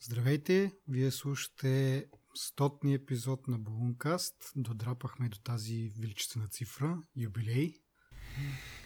Здравейте! 0.00 0.72
Вие 0.88 1.10
слушате 1.10 2.06
стотни 2.34 2.94
епизод 2.94 3.48
на 3.48 3.58
Балункаст. 3.58 4.34
Додрапахме 4.56 5.28
до 5.28 5.38
тази 5.38 5.92
величествена 6.00 6.48
цифра, 6.48 7.02
юбилей. 7.16 7.74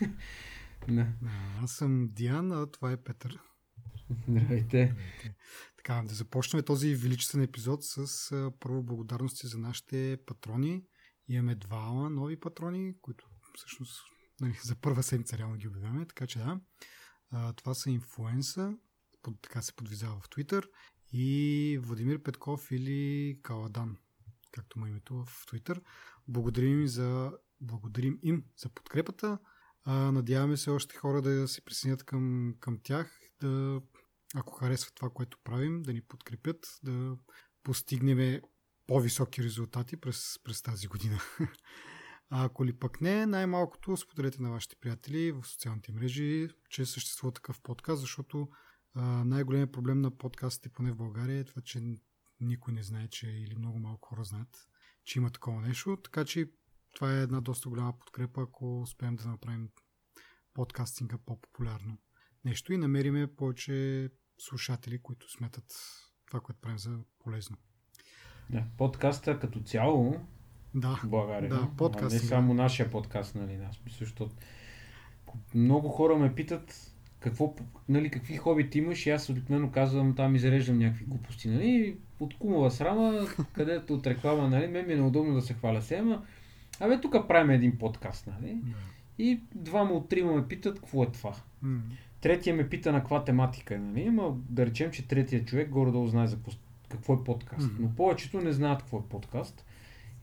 Не. 0.88 1.14
Аз 1.62 1.72
съм 1.72 2.09
Диан, 2.12 2.53
а 2.53 2.71
това 2.71 2.93
е 2.93 3.03
Петър. 3.03 3.38
Здравейте. 4.29 4.96
Така, 5.77 6.03
да 6.09 6.14
започнем 6.14 6.62
този 6.62 6.94
величествен 6.94 7.42
епизод 7.42 7.85
с 7.85 8.51
първо 8.60 8.83
благодарности 8.83 9.47
за 9.47 9.58
нашите 9.58 10.19
патрони. 10.26 10.85
Имаме 11.29 11.54
двама 11.54 12.10
нови 12.10 12.40
патрони, 12.40 12.94
които 13.01 13.26
всъщност 13.56 14.01
нали, 14.40 14.58
за 14.65 14.76
първа 14.76 15.03
седмица 15.03 15.38
реално 15.38 15.56
ги 15.56 15.69
обявяваме, 15.69 16.06
така 16.06 16.27
че 16.27 16.38
да. 16.38 16.60
А, 17.30 17.52
това 17.52 17.74
са 17.74 17.91
Инфлуенса, 17.91 18.77
под, 19.23 19.42
така 19.42 19.62
се 19.62 19.77
подвизава 19.77 20.20
в 20.20 20.29
Twitter, 20.29 20.65
и 21.12 21.79
Владимир 21.83 22.23
Петков 22.23 22.70
или 22.70 23.38
Каладан, 23.42 23.96
както 24.52 24.78
му 24.78 24.86
е 24.86 24.88
името 24.88 25.14
в 25.24 25.46
Twitter. 25.46 25.82
Благодарим 26.28 26.80
им 26.80 26.86
за, 26.86 27.32
благодарим 27.60 28.19
им 28.23 28.45
за 28.56 28.69
подкрепата. 28.69 29.38
А, 29.84 30.12
надяваме 30.12 30.56
се 30.56 30.70
още 30.70 30.96
хора 30.96 31.22
да 31.22 31.48
се 31.48 31.64
присъединят 31.64 32.05
към, 32.05 32.55
към 32.60 32.78
тях, 32.83 33.20
да, 33.41 33.80
ако 34.34 34.55
харесват 34.55 34.95
това, 34.95 35.10
което 35.10 35.38
правим, 35.45 35.83
да 35.83 35.92
ни 35.92 36.00
подкрепят, 36.00 36.66
да 36.83 37.16
постигнем 37.62 38.41
по-високи 38.86 39.42
резултати 39.42 39.97
през, 39.97 40.38
през 40.44 40.62
тази 40.62 40.86
година. 40.86 41.19
А 42.34 42.44
ако 42.44 42.66
ли 42.66 42.72
пък 42.72 43.00
не, 43.00 43.27
най-малкото 43.27 43.97
споделете 43.97 44.42
на 44.42 44.50
вашите 44.50 44.77
приятели 44.77 45.33
в 45.33 45.44
социалните 45.44 45.92
мрежи, 45.92 46.48
че 46.70 46.86
съществува 46.86 47.33
такъв 47.33 47.60
подкаст, 47.60 48.00
защото 48.00 48.48
най-големият 49.24 49.73
проблем 49.73 50.01
на 50.01 50.10
подкастите, 50.10 50.69
поне 50.69 50.92
в 50.92 50.96
България, 50.96 51.38
е 51.38 51.45
това, 51.45 51.62
че 51.62 51.80
никой 52.41 52.74
не 52.74 52.83
знае, 52.83 53.09
че 53.09 53.27
или 53.30 53.55
много 53.59 53.78
малко 53.78 54.09
хора 54.09 54.24
знаят, 54.24 54.69
че 55.05 55.19
има 55.19 55.30
такова 55.30 55.61
нещо. 55.62 55.97
Така 56.05 56.25
че 56.25 56.50
това 56.94 57.12
е 57.12 57.22
една 57.22 57.41
доста 57.41 57.69
голяма 57.69 57.98
подкрепа, 57.98 58.42
ако 58.42 58.81
успеем 58.81 59.16
да 59.16 59.28
направим 59.28 59.69
подкастинга 60.55 61.19
по-популярно 61.27 61.98
нещо 62.44 62.72
и 62.72 62.77
намериме 62.77 63.27
повече 63.36 64.08
слушатели, 64.39 65.03
които 65.03 65.31
смятат 65.31 65.64
това, 66.27 66.41
което 66.41 66.61
правим 66.61 66.78
за 66.78 66.98
полезно. 67.19 67.56
Да, 68.50 68.64
подкаста 68.78 69.38
като 69.38 69.61
цяло 69.61 70.16
Да, 70.75 70.97
в 70.97 71.09
България. 71.09 71.50
да, 71.50 71.70
подкаст. 71.77 72.12
не 72.12 72.19
само 72.19 72.55
нашия 72.55 72.91
подкаст, 72.91 73.34
нали, 73.34 73.55
аз 73.55 73.84
мисля, 73.84 73.97
защото 73.98 74.34
много 75.55 75.88
хора 75.88 76.19
ме 76.19 76.34
питат 76.34 76.91
какво, 77.23 77.55
нали, 77.89 78.11
какви 78.11 78.37
хобити 78.37 78.78
имаш 78.78 79.06
и 79.06 79.11
аз 79.11 79.28
обикновено 79.28 79.70
казвам, 79.70 80.15
там 80.15 80.34
изреждам 80.34 80.78
някакви 80.78 81.05
глупости, 81.05 81.48
нали, 81.48 81.97
от 82.20 82.39
кумова 82.39 82.70
срама, 82.70 83.27
където 83.53 83.95
от 83.95 84.06
реклама, 84.06 84.48
нали, 84.48 84.67
мен 84.67 84.87
ми 84.87 84.92
е 84.92 84.97
неудобно 84.97 85.34
да 85.34 85.43
се 85.43 85.55
хваля 85.55 85.83
се, 85.83 85.97
ама, 85.97 86.23
абе, 86.81 87.00
тук 87.00 87.28
правим 87.28 87.50
един 87.50 87.78
подкаст, 87.78 88.27
нали, 88.27 88.56
и 89.19 89.41
двама 89.55 89.93
от 89.93 90.09
трима 90.09 90.33
ме 90.33 90.48
питат, 90.48 90.78
какво 90.78 91.03
е 91.03 91.06
това. 91.12 91.34
Третия 92.20 92.56
ме 92.56 92.69
пита 92.69 92.93
на 92.93 92.98
каква 92.98 93.25
тематика 93.25 93.75
е, 93.75 93.78
нали? 93.78 94.06
Ама 94.09 94.37
да 94.48 94.67
речем, 94.67 94.91
че 94.91 95.09
третия 95.09 95.45
човек 95.45 95.69
горе-долу 95.69 96.06
знае 96.06 96.27
за 96.27 96.39
какво 96.89 97.15
е 97.15 97.25
подкаст. 97.25 97.70
Но 97.78 97.95
повечето 97.95 98.41
не 98.41 98.53
знаят 98.53 98.83
какво 98.83 98.98
е 98.98 99.09
подкаст. 99.11 99.65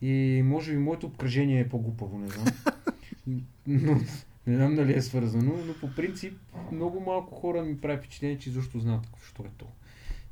И 0.02 0.42
може 0.44 0.72
би 0.72 0.78
моето 0.78 1.06
обкръжение 1.06 1.60
е 1.60 1.68
по-глупаво, 1.68 2.18
не 2.18 2.28
знам. 2.28 2.46
но 3.66 4.00
не 4.50 4.56
знам 4.56 4.74
дали 4.74 4.92
е 4.96 5.02
свързано, 5.02 5.52
но 5.66 5.74
по 5.74 5.94
принцип 5.94 6.38
много 6.72 7.00
малко 7.00 7.34
хора 7.34 7.62
ми 7.62 7.80
прави 7.80 7.98
впечатление, 7.98 8.38
че 8.38 8.50
защо 8.50 8.78
знаят 8.78 9.06
какво 9.06 9.44
е 9.44 9.50
то. 9.58 9.66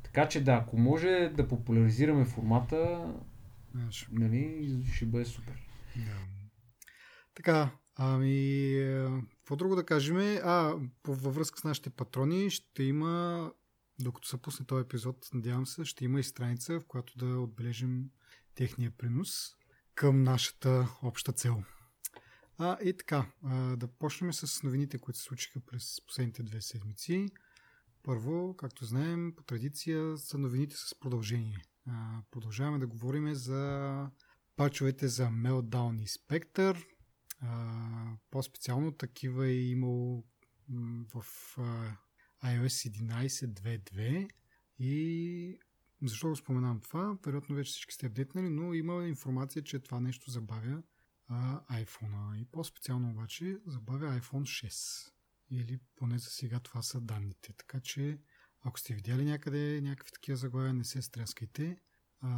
Така 0.03 0.27
че 0.29 0.43
да, 0.43 0.53
ако 0.53 0.77
може 0.77 1.31
да 1.37 1.47
популяризираме 1.47 2.25
формата, 2.25 3.13
знаеш, 3.71 4.07
нали, 4.11 4.67
ще 4.93 5.05
бъде 5.05 5.25
супер. 5.25 5.67
Да. 5.95 6.17
Така, 7.35 7.69
ами, 7.95 8.73
е, 8.73 9.07
какво 9.37 9.55
друго 9.55 9.75
да 9.75 9.85
кажем? 9.85 10.17
А, 10.17 10.75
във 11.07 11.35
връзка 11.35 11.59
с 11.59 11.63
нашите 11.63 11.89
патрони 11.89 12.49
ще 12.49 12.83
има, 12.83 13.51
докато 13.99 14.27
се 14.27 14.41
пусне 14.41 14.65
този 14.65 14.81
епизод, 14.81 15.29
надявам 15.33 15.65
се, 15.65 15.85
ще 15.85 16.05
има 16.05 16.19
и 16.19 16.23
страница, 16.23 16.79
в 16.79 16.85
която 16.87 17.17
да 17.17 17.39
отбележим 17.39 18.05
техния 18.55 18.91
принос 18.97 19.55
към 19.95 20.23
нашата 20.23 20.87
обща 21.03 21.31
цел. 21.31 21.63
А, 22.61 22.77
и 22.83 22.93
така, 22.93 23.31
а, 23.43 23.75
да 23.75 23.87
почнем 23.87 24.33
с 24.33 24.63
новините, 24.63 24.97
които 24.97 25.19
се 25.19 25.23
случиха 25.25 25.59
през 25.59 26.01
последните 26.07 26.43
две 26.43 26.61
седмици. 26.61 27.27
Първо, 28.03 28.55
както 28.57 28.85
знаем, 28.85 29.33
по 29.37 29.43
традиция 29.43 30.17
са 30.17 30.37
новините 30.37 30.75
с 30.75 30.95
продължение. 30.99 31.63
А, 31.87 32.21
продължаваме 32.31 32.79
да 32.79 32.87
говорим 32.87 33.33
за 33.33 34.09
пачовете 34.55 35.07
за 35.07 35.27
Meltdown 35.27 36.03
и 36.03 36.07
Spectre. 36.07 36.85
А, 37.41 38.17
по-специално 38.31 38.91
такива 38.91 39.47
е 39.47 39.61
имало 39.61 40.23
в 41.13 41.25
а, 41.57 41.95
iOS 42.45 42.91
11.2.2 42.91 44.29
и 44.79 45.59
защо 46.01 46.29
го 46.29 46.35
споменавам 46.35 46.79
това? 46.79 47.17
Вероятно 47.25 47.55
вече 47.55 47.69
всички 47.69 47.93
сте 47.93 48.05
апдейтнали, 48.05 48.49
но 48.49 48.73
има 48.73 49.07
информация, 49.07 49.63
че 49.63 49.79
това 49.79 49.99
нещо 49.99 50.31
забавя 50.31 50.83
а, 51.29 51.61
iPhone. 51.83 52.35
И 52.35 52.45
по-специално 52.45 53.09
обаче 53.09 53.57
забавя 53.65 54.19
iPhone 54.19 54.67
6. 54.67 55.11
Или 55.51 55.79
поне 55.95 56.19
за 56.19 56.29
сега 56.29 56.59
това 56.59 56.81
са 56.81 57.01
данните. 57.01 57.53
Така 57.53 57.79
че, 57.79 58.19
ако 58.61 58.79
сте 58.79 58.93
видяли 58.93 59.25
някъде 59.25 59.81
някакви 59.81 60.11
такива 60.11 60.37
заглавия, 60.37 60.73
не 60.73 60.83
се 60.83 61.01
стряскайте. 61.01 61.77
А, 62.21 62.29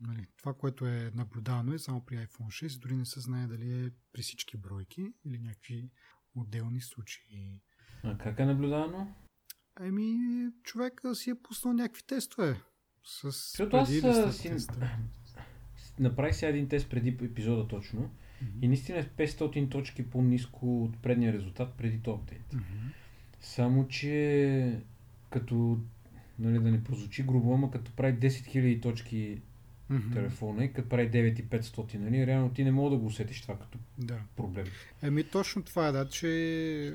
нали, 0.00 0.26
това, 0.36 0.54
което 0.54 0.86
е 0.86 1.10
наблюдавано 1.14 1.74
е 1.74 1.78
само 1.78 2.04
при 2.04 2.16
iPhone 2.16 2.66
6, 2.66 2.78
дори 2.78 2.96
не 2.96 3.04
се 3.04 3.20
знае 3.20 3.46
дали 3.46 3.86
е 3.86 3.90
при 4.12 4.22
всички 4.22 4.56
бройки 4.56 5.12
или 5.24 5.38
някакви 5.38 5.90
отделни 6.34 6.80
случаи. 6.80 7.62
А 8.02 8.18
как 8.18 8.38
е 8.38 8.44
наблюдавано? 8.44 9.14
Еми, 9.80 10.18
човек 10.62 11.00
си 11.14 11.30
е 11.30 11.42
пуснал 11.42 11.74
някакви 11.74 12.02
тестове. 12.02 12.62
С 13.04 13.22
Защото 13.22 13.76
аз, 13.76 13.88
си-. 14.36 14.66
Направих 15.98 16.34
сега 16.34 16.50
един 16.50 16.68
тест 16.68 16.90
преди 16.90 17.08
епизода 17.08 17.68
точно. 17.68 18.10
И 18.62 18.68
наистина 18.68 18.98
е 18.98 19.04
500 19.04 19.70
точки 19.70 20.10
по-низко 20.10 20.84
от 20.84 20.96
предния 21.02 21.32
резултат 21.32 21.72
преди 21.78 21.98
този 21.98 22.14
апдейт. 22.20 22.52
Мгм. 22.52 22.62
Само, 23.40 23.88
че 23.88 24.78
като, 25.30 25.78
нали 26.38 26.58
да 26.58 26.70
не 26.70 26.84
прозвучи 26.84 27.22
грубо, 27.22 27.54
ама 27.54 27.70
като 27.70 27.92
прави 27.92 28.14
10 28.14 28.28
000 28.28 28.82
точки 28.82 29.40
Мгм. 29.90 30.12
телефона 30.12 30.64
и 30.64 30.72
като 30.72 30.88
прави 30.88 31.10
9500, 31.10 31.94
нали, 31.94 32.26
реално 32.26 32.50
ти 32.50 32.64
не 32.64 32.72
мога 32.72 32.90
да 32.90 32.96
го 32.96 33.06
усетиш 33.06 33.42
това 33.42 33.58
като 33.58 33.78
Да. 33.98 34.18
проблем. 34.36 34.66
Еми, 35.02 35.24
точно 35.24 35.62
това 35.62 35.88
е, 35.88 35.92
да, 35.92 36.08
че... 36.08 36.94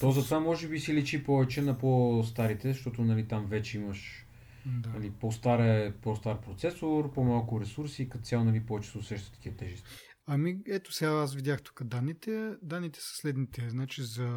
То 0.00 0.10
затова 0.10 0.40
може 0.40 0.68
би 0.68 0.80
си 0.80 0.94
личи 0.94 1.24
повече 1.24 1.62
на 1.62 1.78
по-старите, 1.78 2.72
защото 2.72 3.04
нали, 3.04 3.24
там 3.24 3.46
вече 3.46 3.78
имаш 3.78 4.21
Да. 4.66 4.88
нали, 4.88 5.10
по-стар, 5.10 5.58
е, 5.58 5.94
по-стар 6.02 6.40
процесор, 6.40 7.12
по-малко 7.12 7.60
ресурси 7.60 8.02
и 8.02 8.08
като 8.08 8.24
цяло 8.24 8.44
нали, 8.44 8.66
повече 8.66 8.90
се 8.90 8.98
усещат 8.98 9.32
такива 9.32 9.56
тежести. 9.56 9.90
Ами, 10.26 10.58
ето 10.66 10.92
сега 10.92 11.10
аз 11.10 11.34
видях 11.34 11.62
тук 11.62 11.84
данните. 11.84 12.54
Данните 12.62 13.00
са 13.00 13.16
следните. 13.16 13.70
Значи 13.70 14.02
за 14.02 14.28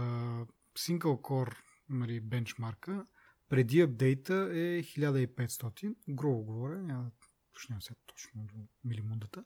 Single 0.78 1.22
Core 1.22 1.56
нали, 1.90 2.20
бенчмарка 2.20 3.06
преди 3.50 3.82
апдейта 3.82 4.34
е 4.34 4.84
1500. 4.84 5.96
Грубо 6.10 6.44
говоря, 6.44 6.84
няма 6.84 7.04
да 7.04 7.12
точням 7.54 7.82
сега 7.82 7.96
точно 8.06 8.44
до 8.44 8.68
милимундата. 8.84 9.44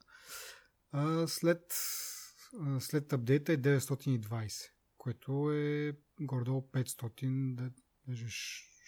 А, 0.92 1.28
след, 1.28 1.62
а, 2.60 2.80
след 2.80 3.14
апдейта 3.14 3.54
е 3.54 3.58
920, 3.58 4.70
което 4.98 5.52
е 5.52 5.94
горе-долу 6.22 6.62
500, 6.72 7.56
да, 7.56 7.72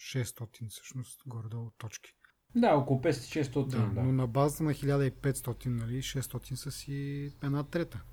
600 0.02 0.70
всъщност 0.70 1.22
горе-долу 1.28 1.72
точки. 1.78 2.12
Да, 2.56 2.76
около 2.76 3.02
500-600. 3.02 3.68
Да, 3.68 3.78
Да, 3.78 4.04
но 4.04 4.12
на 4.12 4.28
базата 4.28 4.64
на 4.64 4.74
1500, 4.74 5.66
нали, 5.66 6.02
600 6.02 6.56
са 6.56 6.72
си 6.72 7.30
една 7.44 7.64
трета. 7.64 8.04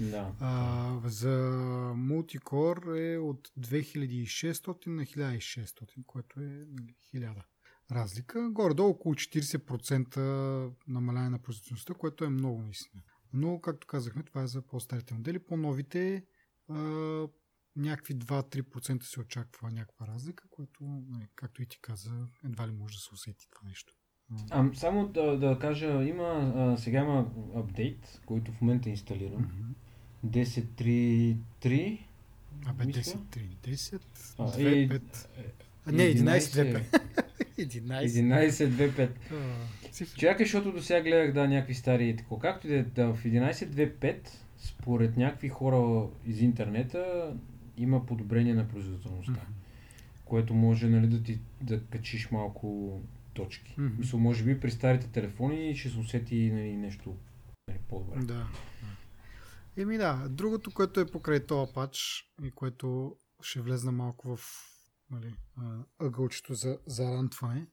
да. 0.00 0.32
А, 0.40 1.00
за 1.04 1.52
мултикор 1.96 2.96
е 2.96 3.18
от 3.18 3.48
2600 3.60 4.86
на 4.86 5.02
1600, 5.02 6.06
което 6.06 6.40
е 6.40 6.44
нали, 6.44 6.94
1000 7.14 7.42
разлика. 7.92 8.50
Горе-долу 8.50 8.90
около 8.90 9.14
40% 9.14 10.70
намаляне 10.88 11.30
на 11.30 11.38
производителността, 11.38 11.94
което 11.94 12.24
е 12.24 12.28
много 12.28 12.62
наистина. 12.62 13.02
Но, 13.32 13.60
както 13.60 13.86
казахме, 13.86 14.22
това 14.22 14.42
е 14.42 14.46
за 14.46 14.62
по-старите 14.62 15.14
модели. 15.14 15.38
По-новите 15.38 16.24
а, 16.68 16.74
някакви 17.76 18.14
2-3% 18.18 19.02
се 19.02 19.20
очаква 19.20 19.70
някаква 19.70 20.06
разлика, 20.06 20.44
което, 20.50 20.84
нали, 21.08 21.26
както 21.34 21.62
и 21.62 21.66
ти 21.66 21.78
каза, 21.80 22.26
едва 22.44 22.68
ли 22.68 22.72
може 22.72 22.94
да 22.96 23.00
се 23.00 23.14
усети 23.14 23.46
това 23.50 23.68
нещо. 23.68 23.94
А, 24.50 24.70
само 24.74 25.08
да, 25.08 25.38
да 25.38 25.58
кажа, 25.58 26.04
има, 26.04 26.52
а, 26.56 26.76
сега 26.76 27.00
има 27.00 27.30
апдейт, 27.56 28.20
който 28.26 28.52
в 28.52 28.60
момента 28.60 28.88
инсталирам. 28.88 29.42
Мгм. 29.42 29.74
10.3.3 30.26 32.06
Абе, 32.66 32.84
мисля. 32.84 33.02
10, 33.02 33.16
3, 33.16 33.56
10, 33.62 34.00
А, 34.38 34.46
2, 34.46 34.68
и- 34.68 34.88
5. 34.88 35.28
А, 35.86 35.92
не, 35.92 36.02
11, 36.02 36.52
2, 36.52 36.72
5. 36.72 37.00
11. 37.58 38.06
11.2.5. 38.06 39.10
А, 39.32 39.90
цифри. 39.90 40.20
Чакай, 40.20 40.46
защото 40.46 40.72
до 40.72 40.82
сега 40.82 41.02
гледах 41.02 41.32
да 41.32 41.48
някакви 41.48 41.74
стари 41.74 42.08
и. 42.08 42.16
Както 42.40 42.66
и 42.66 42.70
да, 42.70 42.76
е, 42.76 42.82
да 42.82 43.14
в 43.14 43.24
11.2.5 43.24 44.28
според 44.58 45.16
някакви 45.16 45.48
хора 45.48 46.08
из 46.26 46.40
интернета 46.40 47.32
има 47.76 48.06
подобрение 48.06 48.54
на 48.54 48.68
производителността, 48.68 49.32
Мгм. 49.32 49.52
което 50.24 50.54
може 50.54 50.88
нали, 50.88 51.06
да 51.06 51.22
ти 51.22 51.40
да 51.60 51.84
качиш 51.84 52.30
малко 52.30 53.00
точки. 53.34 53.74
Мгм. 53.78 53.96
Мисля, 53.98 54.18
може 54.18 54.44
би 54.44 54.60
при 54.60 54.70
старите 54.70 55.08
телефони 55.08 55.76
ще 55.76 55.88
се 55.88 55.98
усети 55.98 56.50
нали, 56.52 56.76
нещо 56.76 57.16
нали, 57.68 57.78
по-добре. 57.88 58.24
Да. 58.24 58.48
Еми 59.76 59.98
да, 59.98 60.28
другото, 60.30 60.70
което 60.70 61.00
е 61.00 61.10
покрай 61.10 61.46
този 61.46 61.72
пач 61.74 62.24
и 62.42 62.50
което 62.50 63.16
ще 63.42 63.60
влезна 63.60 63.92
малко 63.92 64.36
в 64.36 64.40
нали, 65.10 65.34
ъгълчето 65.98 66.54
за, 66.54 66.78
за 66.86 67.04
рантване, 67.04 67.66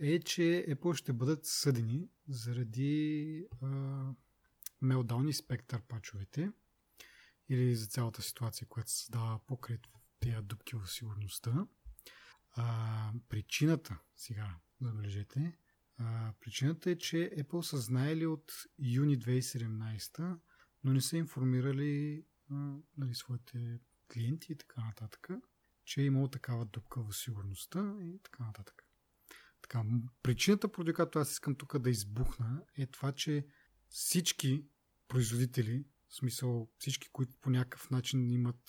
е, 0.00 0.18
че 0.18 0.66
Apple 0.68 0.94
ще 0.94 1.12
бъдат 1.12 1.40
съдени 1.42 2.08
заради 2.28 3.46
а, 3.62 3.66
Meltdown 4.82 5.28
и 5.28 5.32
Spectre 5.32 5.80
пачовете 5.80 6.50
или 7.48 7.74
за 7.74 7.86
цялата 7.86 8.22
ситуация, 8.22 8.68
която 8.68 8.90
се 8.90 8.98
създава 8.98 9.40
покрай 9.46 9.78
тези 10.20 10.36
дупки 10.42 10.76
в 10.76 10.86
сигурността. 10.86 11.66
А, 12.50 13.12
причината, 13.28 13.98
сега 14.16 14.56
забележете, 14.80 15.56
а, 15.98 16.32
причината 16.40 16.90
е, 16.90 16.98
че 16.98 17.16
Apple 17.16 17.60
са 17.60 17.78
знаели 17.78 18.26
от 18.26 18.52
юни 18.78 19.18
2017, 19.18 20.38
но 20.84 20.92
не 20.92 21.00
са 21.00 21.16
информирали 21.16 22.24
а, 22.50 22.54
нали, 22.96 23.14
своите 23.14 23.80
клиенти 24.12 24.52
и 24.52 24.56
така 24.56 24.84
нататък, 24.84 25.28
че 25.84 26.02
е 26.02 26.04
имало 26.04 26.28
такава 26.28 26.64
дупка 26.64 27.02
в 27.02 27.12
сигурността 27.12 27.94
и 28.00 28.18
така 28.22 28.44
нататък. 28.44 28.84
Така, 29.62 29.84
причината, 30.22 30.72
поради 30.72 30.92
която 30.92 31.18
аз 31.18 31.32
искам 31.32 31.54
тук 31.54 31.78
да 31.78 31.90
избухна, 31.90 32.64
е 32.78 32.86
това, 32.86 33.12
че 33.12 33.46
всички 33.88 34.66
производители, 35.08 35.84
в 36.12 36.16
смисъл 36.16 36.68
всички, 36.78 37.08
които 37.12 37.36
по 37.40 37.50
някакъв 37.50 37.90
начин 37.90 38.30
имат, 38.30 38.60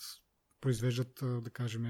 произвеждат, 0.61 1.19
да 1.43 1.49
кажем, 1.53 1.83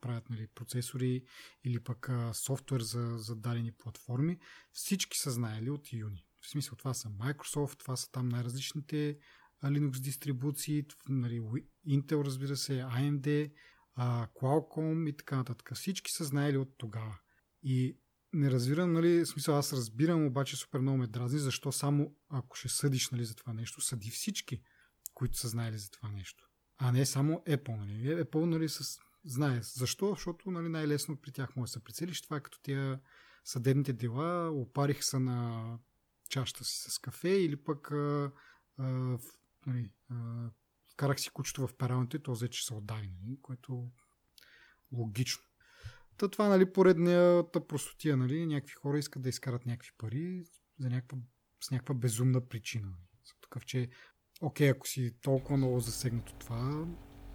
правят 0.00 0.30
нали, 0.30 0.46
процесори 0.54 1.24
или 1.64 1.80
пък 1.80 2.08
а, 2.08 2.34
софтуер 2.34 2.80
за, 2.80 3.14
за 3.16 3.36
дадени 3.36 3.72
платформи, 3.72 4.38
всички 4.72 5.18
са 5.18 5.30
знаели 5.30 5.70
от 5.70 5.92
юни. 5.92 6.26
В 6.40 6.50
смисъл, 6.50 6.76
това 6.76 6.94
са 6.94 7.08
Microsoft, 7.08 7.78
това 7.78 7.96
са 7.96 8.10
там 8.10 8.28
най-различните 8.28 9.18
Linux 9.64 10.00
дистрибуции, 10.00 10.84
нали, 11.08 11.40
Intel, 11.88 12.24
разбира 12.24 12.56
се, 12.56 12.72
AMD, 12.72 13.52
а, 13.94 14.26
Qualcomm 14.26 15.10
и 15.10 15.16
така 15.16 15.36
нататък. 15.36 15.74
Всички 15.74 16.10
са 16.12 16.24
знаели 16.24 16.56
от 16.56 16.74
тогава. 16.78 17.18
И 17.62 17.98
не 18.32 18.50
разбирам, 18.50 18.92
нали, 18.92 19.26
смисъл 19.26 19.58
аз 19.58 19.72
разбирам, 19.72 20.26
обаче 20.26 20.56
супер 20.56 20.78
много 20.78 20.98
ме 20.98 21.06
дразни, 21.06 21.38
защо 21.38 21.72
само 21.72 22.16
ако 22.28 22.56
ще 22.56 22.68
съдиш 22.68 23.10
нали, 23.10 23.24
за 23.24 23.34
това 23.34 23.52
нещо, 23.52 23.80
съди 23.80 24.10
всички, 24.10 24.62
които 25.14 25.38
са 25.38 25.48
знаели 25.48 25.78
за 25.78 25.90
това 25.90 26.08
нещо. 26.12 26.50
А 26.78 26.92
не 26.92 27.06
само 27.06 27.42
Apple, 27.46 27.76
нали. 27.76 28.24
Apple, 28.24 28.44
нали, 28.44 28.68
с... 28.68 28.98
знае. 29.24 29.60
Защо? 29.62 30.10
Защото 30.10 30.50
нали, 30.50 30.68
най-лесно 30.68 31.16
при 31.16 31.32
тях 31.32 31.56
може 31.56 31.70
да 31.70 31.72
се 31.72 31.84
прицелиш. 31.84 32.22
Това 32.22 32.36
е 32.36 32.42
като 32.42 32.60
тия 32.62 33.00
съдебните 33.44 33.92
дела, 33.92 34.50
опарих 34.50 35.04
се 35.04 35.18
на 35.18 35.78
чашата 36.28 36.64
си 36.64 36.90
с 36.90 36.98
кафе 36.98 37.28
или 37.28 37.56
пък 37.56 37.90
а, 37.90 38.32
а, 38.78 39.18
нали, 39.66 39.92
а, 40.10 40.50
вкарах 40.92 41.20
си 41.20 41.30
кучето 41.30 41.66
в 41.66 41.76
пералнята 41.76 42.16
и 42.16 42.22
то 42.22 42.32
взе, 42.32 42.48
че 42.48 42.66
се 42.66 42.74
отдави, 42.74 43.12
нали, 43.22 43.38
което 43.42 43.90
логично. 44.92 45.44
Та 46.16 46.28
това, 46.28 46.48
нали, 46.48 46.72
поредната 46.72 47.66
простотия, 47.66 48.16
нали, 48.16 48.46
някакви 48.46 48.74
хора 48.74 48.98
искат 48.98 49.22
да 49.22 49.28
изкарат 49.28 49.66
някакви 49.66 49.90
пари 49.98 50.44
за 50.78 50.90
някаква, 50.90 51.18
с 51.60 51.70
някаква 51.70 51.94
безумна 51.94 52.48
причина. 52.48 52.86
Нали. 52.86 52.98
Такъв, 53.42 53.64
че, 53.64 53.88
окей, 54.42 54.70
ако 54.70 54.88
си 54.88 55.14
толкова 55.22 55.56
много 55.56 55.80
засегнат 55.80 56.30
от 56.30 56.36
това, 56.36 56.86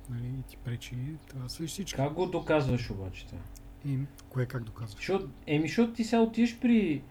нали, 0.10 0.28
и 0.40 0.44
ти 0.48 0.58
пречи, 0.58 0.96
трябва 1.28 1.44
да 1.44 1.50
следиш 1.50 1.72
всички. 1.72 1.98
Как 1.98 2.14
го 2.14 2.26
доказваш 2.26 2.92
обаче 2.92 3.28
това? 3.28 3.40
И 3.86 4.00
кое 4.30 4.46
как 4.46 4.64
доказваш? 4.64 4.96
Защото, 4.96 5.30
еми, 5.48 5.68
защото 5.68 5.94
ти 5.94 6.04
сега 6.04 6.22
отиваш 6.22 6.60
при... 6.60 7.04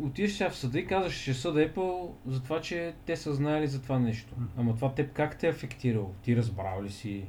Отиваш 0.00 0.32
сега 0.32 0.50
в 0.50 0.56
съда 0.56 0.78
и 0.78 0.86
казваш, 0.86 1.24
че 1.24 1.34
съда 1.34 1.68
Apple 1.68 2.10
за 2.26 2.42
това, 2.42 2.60
че 2.60 2.94
те 3.06 3.16
са 3.16 3.34
знаели 3.34 3.68
за 3.68 3.82
това 3.82 3.98
нещо. 3.98 4.34
Мгм. 4.36 4.46
Ама 4.56 4.74
това 4.74 4.94
теб 4.94 5.12
как 5.12 5.38
те 5.38 5.46
е 5.46 5.50
афектирало? 5.50 6.14
Ти 6.22 6.36
разбрал 6.36 6.82
ли 6.82 6.90
си? 6.90 7.24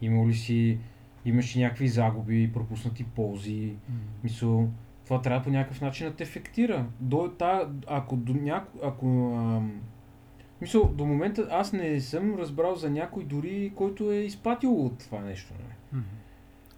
Имал 0.00 0.28
ли 0.28 0.34
си... 0.34 0.78
Имаш 1.24 1.56
ли 1.56 1.60
някакви 1.60 1.88
загуби, 1.88 2.52
пропуснати 2.52 3.04
ползи? 3.04 3.76
М. 3.88 3.96
Мисъл, 4.24 4.68
това 5.04 5.22
трябва 5.22 5.44
по 5.44 5.50
някакъв 5.50 5.80
начин 5.80 6.08
да 6.08 6.14
те 6.14 6.22
ефектира. 6.22 6.86
До, 7.00 7.32
та, 7.38 7.70
ако 7.86 8.16
до 8.16 8.34
няко, 8.34 8.78
ако, 8.82 9.06
ам, 9.36 9.82
мисъл, 10.62 10.92
до 10.94 11.06
момента 11.06 11.48
аз 11.50 11.72
не 11.72 12.00
съм 12.00 12.34
разбрал 12.34 12.74
за 12.74 12.90
някой 12.90 13.24
дори, 13.24 13.72
който 13.76 14.12
е 14.12 14.16
изпатил 14.16 14.86
от 14.86 14.98
това 14.98 15.20
нещо. 15.20 15.54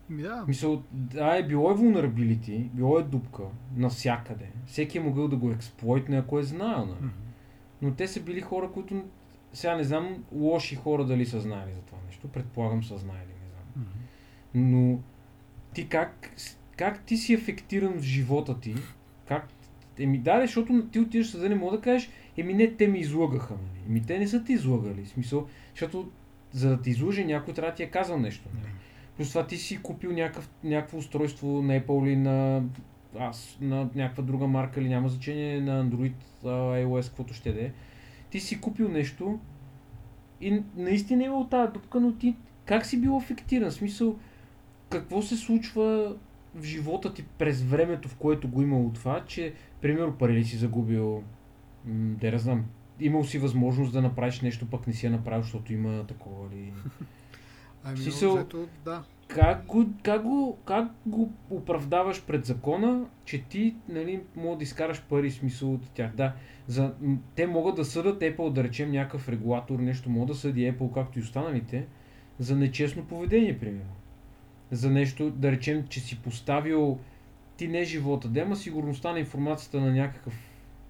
Ми 0.09 0.23
да, 0.23 0.45
Мисъл, 0.49 0.83
да, 0.93 1.37
е 1.37 1.47
било 1.47 1.71
е 1.71 1.75
vulnerability, 1.75 2.71
било 2.71 2.99
е 2.99 3.03
дупка, 3.03 3.43
навсякъде. 3.77 4.49
Всеки 4.67 4.99
е 4.99 5.01
могъл 5.01 5.29
да 5.29 5.37
го 5.37 5.51
експлойтне, 5.51 6.17
ако 6.17 6.39
е 6.39 6.43
знаел. 6.43 6.85
Мгм. 6.85 7.09
Но 7.83 7.95
те 7.95 8.09
са 8.09 8.21
били 8.21 8.41
хора, 8.41 8.71
които, 8.73 9.05
сега 9.53 9.77
не 9.77 9.85
знам, 9.85 10.25
лоши 10.33 10.77
хора 10.77 11.05
дали 11.05 11.27
са 11.27 11.41
знаели 11.41 11.73
за 11.75 11.81
това 11.81 11.99
нещо. 12.07 12.29
Предполагам 12.29 12.85
са 12.85 12.99
знаели, 12.99 13.33
не 13.43 13.51
знам. 13.51 13.87
Но 14.55 14.99
ти 15.75 15.89
как, 15.89 16.31
как 16.77 17.05
ти 17.05 17.17
си 17.17 17.35
ефектиран 17.35 17.99
в 17.99 18.03
живота 18.03 18.61
ти? 18.61 18.75
Как, 19.29 19.49
еми 19.99 20.19
да, 20.19 20.41
защото 20.41 20.87
ти 20.93 21.01
отиваш 21.01 21.27
съда, 21.27 21.49
не 21.49 21.55
мога 21.55 21.77
да 21.77 21.83
кажеш, 21.83 22.11
еми 22.37 22.55
не, 22.55 22.71
те 22.71 22.89
ми 22.89 22.99
излъгаха. 22.99 23.55
Нали? 23.55 23.87
Еми 23.89 24.03
те 24.07 24.19
не 24.19 24.29
са 24.29 24.45
ти 24.45 24.53
излъгали. 24.53 25.05
В 25.05 25.09
смисъл, 25.09 25.47
защото 25.71 26.11
за 26.53 26.69
да 26.69 26.83
ти 26.83 26.91
излъже 26.91 27.25
някой 27.25 27.55
трябва 27.55 27.71
да 27.71 27.77
ти 27.77 27.83
е 27.83 27.91
казал 27.91 28.19
нещо. 28.19 28.49
Нали? 28.55 28.73
Плюс 29.17 29.29
това 29.29 29.47
ти 29.47 29.57
си 29.57 29.83
купил 29.83 30.13
някакъв, 30.13 30.51
някакво 30.65 30.99
устройство 30.99 31.63
на 31.63 31.81
Apple 31.81 32.07
или 32.07 32.17
на, 32.17 32.63
аз, 33.19 33.59
на 33.61 33.89
някаква 33.95 34.23
друга 34.23 34.47
марка 34.47 34.81
или 34.81 34.89
няма 34.89 35.09
значение 35.09 35.61
на 35.61 35.85
Android, 35.85 36.13
iOS, 36.45 37.09
каквото 37.09 37.35
ще 37.35 37.53
да 37.53 37.65
е. 37.65 37.71
Ти 38.31 38.41
си 38.41 38.61
купил 38.61 38.89
нещо 38.89 39.39
и 40.41 40.63
наистина 40.77 41.23
е 41.23 41.27
имал 41.27 41.47
тази 41.47 41.73
дупка, 41.73 42.01
но 42.01 42.13
ти 42.13 42.37
как 42.65 42.87
си 42.87 43.01
бил 43.01 43.17
афектиран? 43.17 43.71
В 43.71 43.75
смисъл, 43.75 44.17
какво 44.91 45.23
се 45.23 45.37
случва 45.37 46.17
в 46.55 46.65
живота 46.65 47.15
ти 47.15 47.25
през 47.39 47.63
времето, 47.63 48.09
в 48.09 48.17
което 48.17 48.49
го 48.49 48.63
имало 48.63 48.93
това, 48.93 49.25
че, 49.27 49.53
примерно, 49.81 50.19
пари 50.19 50.33
ли 50.33 50.45
си 50.45 50.57
загубил, 50.57 51.23
м, 51.85 52.17
да 52.21 52.39
знам, 52.39 52.65
имал 53.01 53.25
си 53.25 53.39
възможност 53.39 53.93
да 53.93 54.03
направиш 54.03 54.41
нещо, 54.41 54.67
пък 54.67 54.87
не 54.87 54.93
си 54.93 55.07
я 55.07 55.13
направил, 55.13 55.43
защото 55.43 55.73
има 55.73 56.05
такова 56.07 56.49
ли... 56.49 56.73
Ами, 57.85 57.99
много 57.99 58.37
взето, 58.37 58.69
да. 58.85 59.03
Как 59.29 59.67
го, 59.67 59.87
как, 60.03 60.23
го, 60.23 60.59
как 60.65 60.89
го 61.07 61.33
оправдаваш 61.51 62.25
пред 62.25 62.45
закона, 62.45 63.07
че 63.25 63.43
ти 63.43 63.77
нали, 63.89 64.21
мога 64.37 64.57
да 64.57 64.63
изкараш 64.63 65.03
пари 65.03 65.31
смисъл 65.31 65.75
от 65.75 65.91
тях? 65.91 66.15
Да, 66.15 66.33
за, 66.67 66.95
те 67.35 67.47
могат 67.47 67.77
да 67.77 67.85
съдат 67.85 68.21
Apple, 68.21 68.53
да 68.53 68.65
речем 68.65 68.91
някакъв 68.91 69.29
регулатор, 69.29 69.79
нещо, 69.79 70.11
могат 70.11 70.29
да 70.29 70.35
съди 70.35 70.73
Apple, 70.73 70.95
както 70.95 71.19
и 71.19 71.23
останалите, 71.23 71.87
за 72.39 72.57
нечестно 72.57 73.05
поведение, 73.05 73.59
примерно. 73.59 73.93
За 74.75 74.91
нещо, 74.91 75.31
да 75.31 75.53
речем, 75.53 75.87
че 75.89 76.01
си 76.01 76.19
поставил 76.23 76.99
ти 77.57 77.69
не 77.69 77.85
живота, 77.85 78.29
да 78.29 78.41
ама 78.41 78.57
сигурността 78.57 79.13
на 79.13 79.19
информацията 79.19 79.81
на, 79.81 79.93
някакъв, 79.93 80.35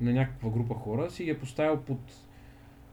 на 0.01 0.13
някаква 0.13 0.51
група 0.51 0.75
хора, 0.75 1.11
си 1.11 1.25
ги 1.25 1.31
е 1.31 1.39
поставил 1.39 1.77
под, 1.77 1.99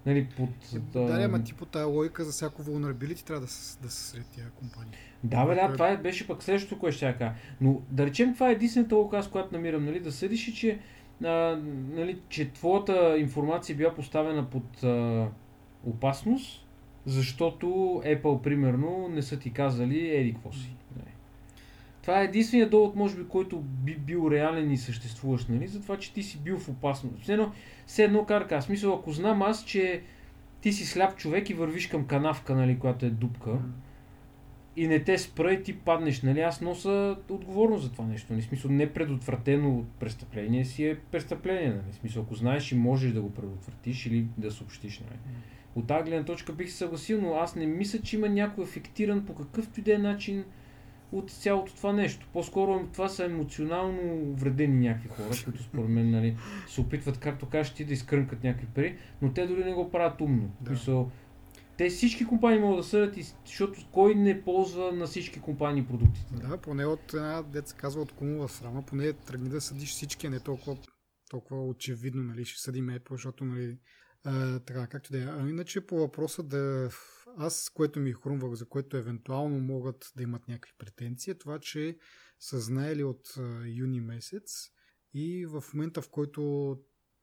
нали, 0.06 0.28
под... 0.38 0.50
Да, 0.94 1.00
да, 1.02 1.24
ама 1.24 1.44
ти 1.44 1.54
по 1.54 1.66
тая 1.66 1.86
логика 1.86 2.24
за 2.24 2.32
всяко 2.32 2.64
vulnerability 2.64 3.26
трябва 3.26 3.42
да 3.42 3.48
се, 3.48 3.80
да 3.82 3.90
сред 3.90 4.26
тия 4.26 4.50
компании. 4.50 4.92
Да, 5.24 5.46
бе, 5.46 5.56
да, 5.56 5.62
е- 5.62 5.74
това 5.74 5.90
е, 5.90 5.98
беше 5.98 6.28
пък 6.28 6.44
следващото, 6.44 6.80
което 6.80 6.98
ще 6.98 7.06
я 7.06 7.18
кажа. 7.18 7.34
Но 7.62 7.82
да 7.90 8.06
речем, 8.06 8.34
това 8.34 8.50
е 8.50 8.54
единствената 8.54 8.96
лока, 8.96 9.18
аз 9.18 9.30
която 9.30 9.56
намирам, 9.56 9.86
нали, 9.86 10.00
да 10.00 10.12
съдиш 10.12 10.48
и, 10.48 10.54
че, 10.54 10.80
а, 11.24 11.60
нали, 11.92 12.20
че 12.30 12.52
твоята 12.52 13.18
информация 13.18 13.74
е 13.74 13.78
била 13.78 13.94
поставена 13.94 14.50
под 14.50 14.84
а, 14.84 15.28
опасност, 15.84 16.68
защото 17.06 17.66
Apple, 18.06 18.42
примерно, 18.42 19.08
не 19.12 19.22
са 19.22 19.40
ти 19.40 19.54
казали 19.54 20.16
еди 20.16 20.34
какво 20.34 20.52
си. 20.52 20.76
Това 22.02 22.22
е 22.22 22.26
единственият 22.26 22.72
довод, 22.72 22.96
може 22.96 23.16
би, 23.16 23.28
който 23.28 23.60
би 23.60 23.96
бил 23.96 24.30
реален 24.32 24.72
и 24.72 24.78
съществуващ, 24.78 25.50
нали, 25.50 25.68
за 25.68 25.82
това, 25.82 25.98
че 25.98 26.14
ти 26.14 26.24
си 26.24 26.38
бил 26.38 26.60
в 26.60 26.70
опасност. 26.70 27.24
Все 27.24 27.34
едно, 27.34 27.52
все 27.86 28.04
едно 28.04 28.26
карка. 28.26 28.62
В 28.62 28.64
смисъл, 28.64 28.94
ако 28.94 29.12
знам 29.12 29.42
аз, 29.42 29.66
че 29.66 30.02
ти 30.62 30.74
си 30.74 30.86
сляп 30.86 31.18
човек 31.18 31.50
и 31.50 31.54
вървиш 31.54 31.88
към 31.88 32.06
канавка, 32.06 32.56
нали, 32.56 32.80
която 32.80 33.06
е 33.06 33.10
дупка, 33.10 33.60
и 34.76 34.88
не 34.88 35.04
те 35.04 35.18
спра 35.18 35.54
и 35.54 35.64
ти 35.64 35.78
паднеш, 35.78 36.22
нали, 36.22 36.42
аз 36.42 36.62
нося 36.62 37.18
отговорност 37.30 37.84
за 37.84 37.92
това 37.92 38.06
нещо. 38.06 38.34
Нали, 38.34 38.42
смисъл, 38.42 38.72
непредотвратено 38.72 39.86
престъпление 40.00 40.66
си 40.66 40.86
е 40.86 41.00
престъпление. 41.00 41.70
Нали, 41.70 41.94
смисъл, 42.00 42.24
ако 42.24 42.36
знаеш 42.36 42.72
и 42.72 42.76
можеш 42.76 43.12
да 43.14 43.22
го 43.22 43.34
предотвратиш 43.34 44.06
или 44.06 44.26
да 44.38 44.52
съобщиш. 44.52 45.00
Нали. 45.00 45.20
От 45.76 45.88
тази 45.88 46.04
гледна 46.04 46.26
точка 46.26 46.54
бих 46.54 46.70
се 46.70 46.78
съгласил, 46.78 47.22
но 47.22 47.34
аз 47.34 47.56
не 47.56 47.66
мисля, 47.66 48.00
че 48.00 48.16
има 48.16 48.30
някой 48.30 48.64
ефектиран 48.64 49.26
по 49.26 49.36
какъвто 49.36 49.80
и 49.80 49.84
да 49.84 49.94
е 49.94 49.98
начин 49.98 50.44
от 51.12 51.32
цялото 51.32 51.76
това 51.76 51.94
нещо. 51.94 52.28
По-скоро 52.34 52.88
това 52.94 53.10
са 53.10 53.26
емоционално 53.26 54.34
вредени 54.34 54.88
някакви 54.88 55.10
хора, 55.10 55.36
които 55.44 55.64
според 55.64 55.90
мен 55.90 56.12
нали, 56.12 56.38
се 56.68 56.82
опитват, 56.82 57.18
както 57.18 57.50
кажеш 57.50 57.74
ти, 57.74 57.86
да 57.86 57.94
изкрънкат 57.94 58.44
някакви 58.44 58.68
пари, 58.68 58.98
но 59.22 59.34
те 59.34 59.48
дори 59.48 59.64
не 59.64 59.74
го 59.74 59.92
правят 59.92 60.22
умно. 60.22 60.52
Да. 60.62 60.72
Мисъл, 60.72 61.12
те 61.78 61.90
всички 61.90 62.26
компании 62.26 62.60
могат 62.60 62.80
да 62.80 62.84
съдят, 62.84 63.16
защото 63.46 63.88
кой 63.92 64.16
не 64.16 64.44
ползва 64.44 64.92
на 64.92 65.06
всички 65.06 65.42
компании 65.42 65.86
продуктите. 65.86 66.34
Да, 66.34 66.58
поне 66.58 66.86
от 66.86 67.14
една, 67.14 67.42
деца 67.42 67.76
казва, 67.78 68.02
от 68.02 68.12
кумова 68.12 68.50
срама, 68.50 68.84
поне 68.86 69.14
тръгни 69.14 69.50
да 69.50 69.62
съдиш 69.62 69.90
всички, 69.90 70.28
а 70.28 70.30
не 70.30 70.40
толкова, 70.40 70.78
толкова 71.30 71.66
очевидно, 71.66 72.24
нали, 72.24 72.46
ще 72.46 72.62
съдим 72.62 72.88
Apple, 72.88 73.12
защото, 73.12 73.46
нали, 73.46 73.78
а, 74.24 74.60
така, 74.60 74.88
както 74.88 75.12
да 75.12 75.24
е. 75.24 75.26
А 75.26 75.50
иначе 75.50 75.88
по 75.88 75.98
въпроса 75.98 76.44
да... 76.44 76.90
Аз, 77.38 77.70
което 77.70 78.00
ми 78.00 78.14
хрумвах, 78.14 78.54
за 78.54 78.70
което 78.70 78.98
евентуално 78.98 79.60
могат 79.60 80.12
да 80.16 80.24
имат 80.24 80.48
някакви 80.48 80.74
претенции, 80.78 81.32
е 81.32 81.38
това, 81.38 81.60
че 81.60 81.98
са 82.40 82.60
знаели 82.60 83.04
от 83.04 83.34
юни 83.66 84.02
месец 84.02 84.70
и 85.14 85.46
в 85.46 85.64
момента, 85.74 86.02
в 86.02 86.10
който 86.10 86.76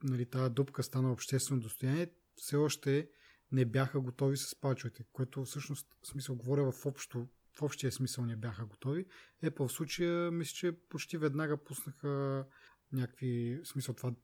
нали, 0.03 0.27
тази 0.27 0.55
дупка 0.55 0.83
стана 0.83 1.13
обществено 1.13 1.61
достояние, 1.61 2.13
все 2.37 2.57
още 2.57 3.11
не 3.53 3.65
бяха 3.65 4.01
готови 4.01 4.37
с 4.37 4.61
пачовете, 4.61 5.05
което 5.13 5.45
всъщност, 5.45 5.97
в 6.03 6.07
смисъл, 6.07 6.37
говоря 6.37 6.73
в, 6.73 6.87
общо, 6.87 7.29
в 7.59 7.63
общия 7.63 7.93
смисъл 7.93 8.25
не 8.25 8.37
бяха 8.37 8.67
готови. 8.67 9.07
Apple 9.45 9.69
в 9.69 9.73
случая, 9.73 10.31
мисля, 10.31 10.53
че 10.55 10.73
почти 10.89 11.19
веднага 11.19 11.65
пуснаха 11.65 12.47
някакви, 12.93 13.61
в 13.65 13.69
смисъл 13.69 13.95
това 13.95 14.15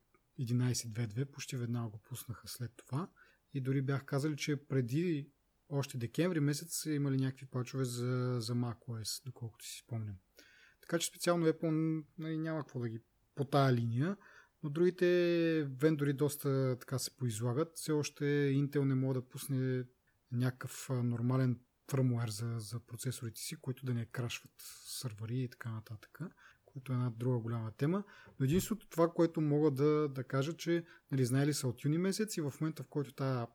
11.2.2, 0.40 1.24
почти 1.24 1.56
веднага 1.56 1.88
го 1.88 1.98
пуснаха 1.98 2.48
след 2.48 2.70
това. 2.76 3.10
И 3.54 3.60
дори 3.60 3.82
бях 3.82 4.04
казали, 4.04 4.36
че 4.36 4.66
преди 4.66 5.30
още 5.68 5.99
декември 5.99 6.40
месец 6.40 6.76
са 6.83 6.92
имали 6.92 7.16
някакви 7.16 7.47
пачове 7.47 7.85
за, 7.85 8.37
за 8.40 8.54
macOS, 8.54 9.25
доколкото 9.25 9.64
си 9.64 9.78
спомням. 9.78 10.16
Така 10.80 10.99
че 10.99 11.06
специално 11.06 11.47
Apple 11.47 12.04
нали, 12.18 12.38
няма 12.38 12.61
какво 12.61 12.80
да 12.80 12.88
ги 12.88 13.00
по 13.35 13.44
тая 13.44 13.73
линия, 13.73 14.16
но 14.62 14.71
другите 14.71 15.06
вендори 15.71 16.12
доста 16.12 16.76
така 16.80 16.99
се 16.99 17.16
поизлагат. 17.16 17.76
Все 17.76 17.92
още 17.92 18.25
Intel 18.25 18.85
не 18.85 18.94
може 18.94 19.14
да 19.14 19.28
пусне 19.28 19.85
някакъв 20.33 20.88
нормален 20.90 21.61
фърмуер 21.90 22.28
за, 22.28 22.54
за 22.59 22.80
процесорите 22.80 23.40
си, 23.40 23.56
които 23.56 23.87
да 23.87 23.94
не 23.94 24.06
крашват 24.06 24.52
сървъри 24.85 25.42
и 25.42 25.49
така 25.49 25.71
нататък 25.71 26.21
което 26.75 26.92
е 26.92 26.94
една 26.94 27.11
друга 27.11 27.38
голяма 27.38 27.71
тема. 27.71 28.04
Но 28.40 28.44
единството 28.44 28.88
това, 28.88 29.12
което 29.12 29.40
мога 29.40 29.71
да, 29.71 30.09
да 30.09 30.25
кажа, 30.25 30.52
че 30.52 30.85
нали, 31.11 31.25
знаели 31.25 31.54
са 31.54 31.68
от 31.68 31.85
юни 31.85 31.99
месец 31.99 32.37
и 32.37 32.40
в 32.40 32.52
момента, 32.61 32.83
в 32.83 32.88
който 32.88 33.12
тази, 33.12 33.47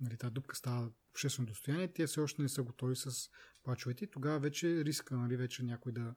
нали, 0.00 0.16
тази 0.18 0.32
дупка 0.32 0.56
става 0.56 0.90
обществено 1.10 1.46
достояние, 1.46 1.92
те 1.92 2.06
все 2.06 2.20
още 2.20 2.42
не 2.42 2.48
са 2.48 2.62
готови 2.62 2.96
с 2.96 3.30
пачовете. 3.64 4.06
Тогава 4.06 4.38
вече 4.38 4.84
риска, 4.84 5.16
нали, 5.16 5.36
вече 5.36 5.64
някой 5.64 5.92
да, 5.92 6.14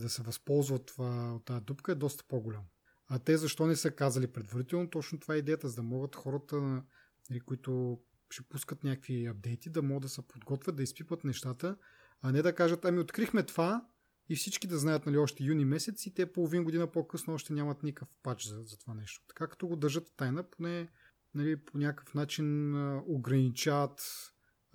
да 0.00 0.08
се 0.08 0.22
възползва 0.22 0.76
от, 0.76 0.86
това, 0.86 1.34
от 1.34 1.44
тази 1.44 1.64
дупка 1.64 1.92
е 1.92 1.94
доста 1.94 2.24
по-голям. 2.28 2.64
А 3.06 3.18
те 3.18 3.36
защо 3.36 3.66
не 3.66 3.76
са 3.76 3.90
казали 3.90 4.26
предварително? 4.26 4.90
Точно 4.90 5.20
това 5.20 5.34
е 5.34 5.38
идеята, 5.38 5.68
за 5.68 5.76
да 5.76 5.82
могат 5.82 6.16
хората, 6.16 6.82
нали, 7.30 7.40
които 7.40 8.00
ще 8.30 8.42
пускат 8.42 8.84
някакви 8.84 9.26
апдейти, 9.26 9.70
да 9.70 9.82
могат 9.82 10.02
да 10.02 10.08
се 10.08 10.22
подготвят, 10.22 10.76
да 10.76 10.82
изпипат 10.82 11.24
нещата, 11.24 11.76
а 12.22 12.32
не 12.32 12.42
да 12.42 12.54
кажат, 12.54 12.84
ами 12.84 12.98
открихме 12.98 13.42
това, 13.42 13.86
и 14.28 14.36
всички 14.36 14.66
да 14.66 14.78
знаят 14.78 15.06
нали, 15.06 15.18
още 15.18 15.44
юни 15.44 15.64
месец 15.64 16.06
и 16.06 16.14
те 16.14 16.32
половин 16.32 16.64
година 16.64 16.86
по-късно 16.86 17.34
още 17.34 17.52
нямат 17.52 17.82
никакъв 17.82 18.08
пач 18.22 18.46
за, 18.46 18.62
за 18.62 18.78
това 18.78 18.94
нещо. 18.94 19.24
Така 19.28 19.46
като 19.46 19.68
го 19.68 19.76
държат 19.76 20.12
тайна, 20.16 20.42
поне 20.42 20.88
нали, 21.34 21.56
по 21.56 21.78
някакъв 21.78 22.14
начин 22.14 22.74
ограничават 23.06 24.00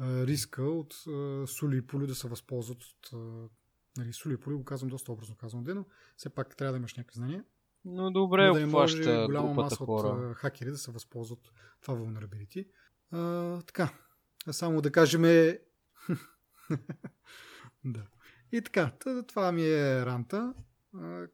риска 0.01 0.63
от 0.63 0.93
а, 1.07 1.48
Сули 1.48 1.77
и 1.77 1.81
Пули 1.81 2.07
да 2.07 2.15
се 2.15 2.27
възползват 2.27 2.83
от 2.83 3.10
нали, 3.98 4.13
Сули 4.13 4.33
и 4.33 4.38
Пули, 4.38 4.55
го 4.55 4.65
казвам 4.65 4.89
доста 4.89 5.12
образно 5.12 5.36
казвам, 5.36 5.63
но 5.67 5.86
все 6.17 6.29
пак 6.29 6.55
трябва 6.55 6.72
да 6.72 6.77
имаш 6.77 6.95
някакви 6.95 7.17
знания. 7.17 7.43
Но 7.86 8.12
добре, 8.12 8.48
но 8.48 8.53
да 8.53 8.60
не 8.60 8.65
може 8.65 9.03
голяма 9.25 9.53
маса 9.53 9.75
хора. 9.75 10.07
от 10.07 10.38
хакери 10.38 10.69
да 10.69 10.77
се 10.77 10.91
възползват 10.91 11.39
това 11.81 11.95
vulnerability. 11.95 12.67
А, 13.12 13.62
така, 13.62 13.93
само 14.51 14.81
да 14.81 14.91
кажем 14.91 15.22
да. 17.86 18.07
И 18.51 18.62
така, 18.62 18.91
това 19.27 19.51
ми 19.51 19.65
е 19.65 20.05
ранта, 20.05 20.53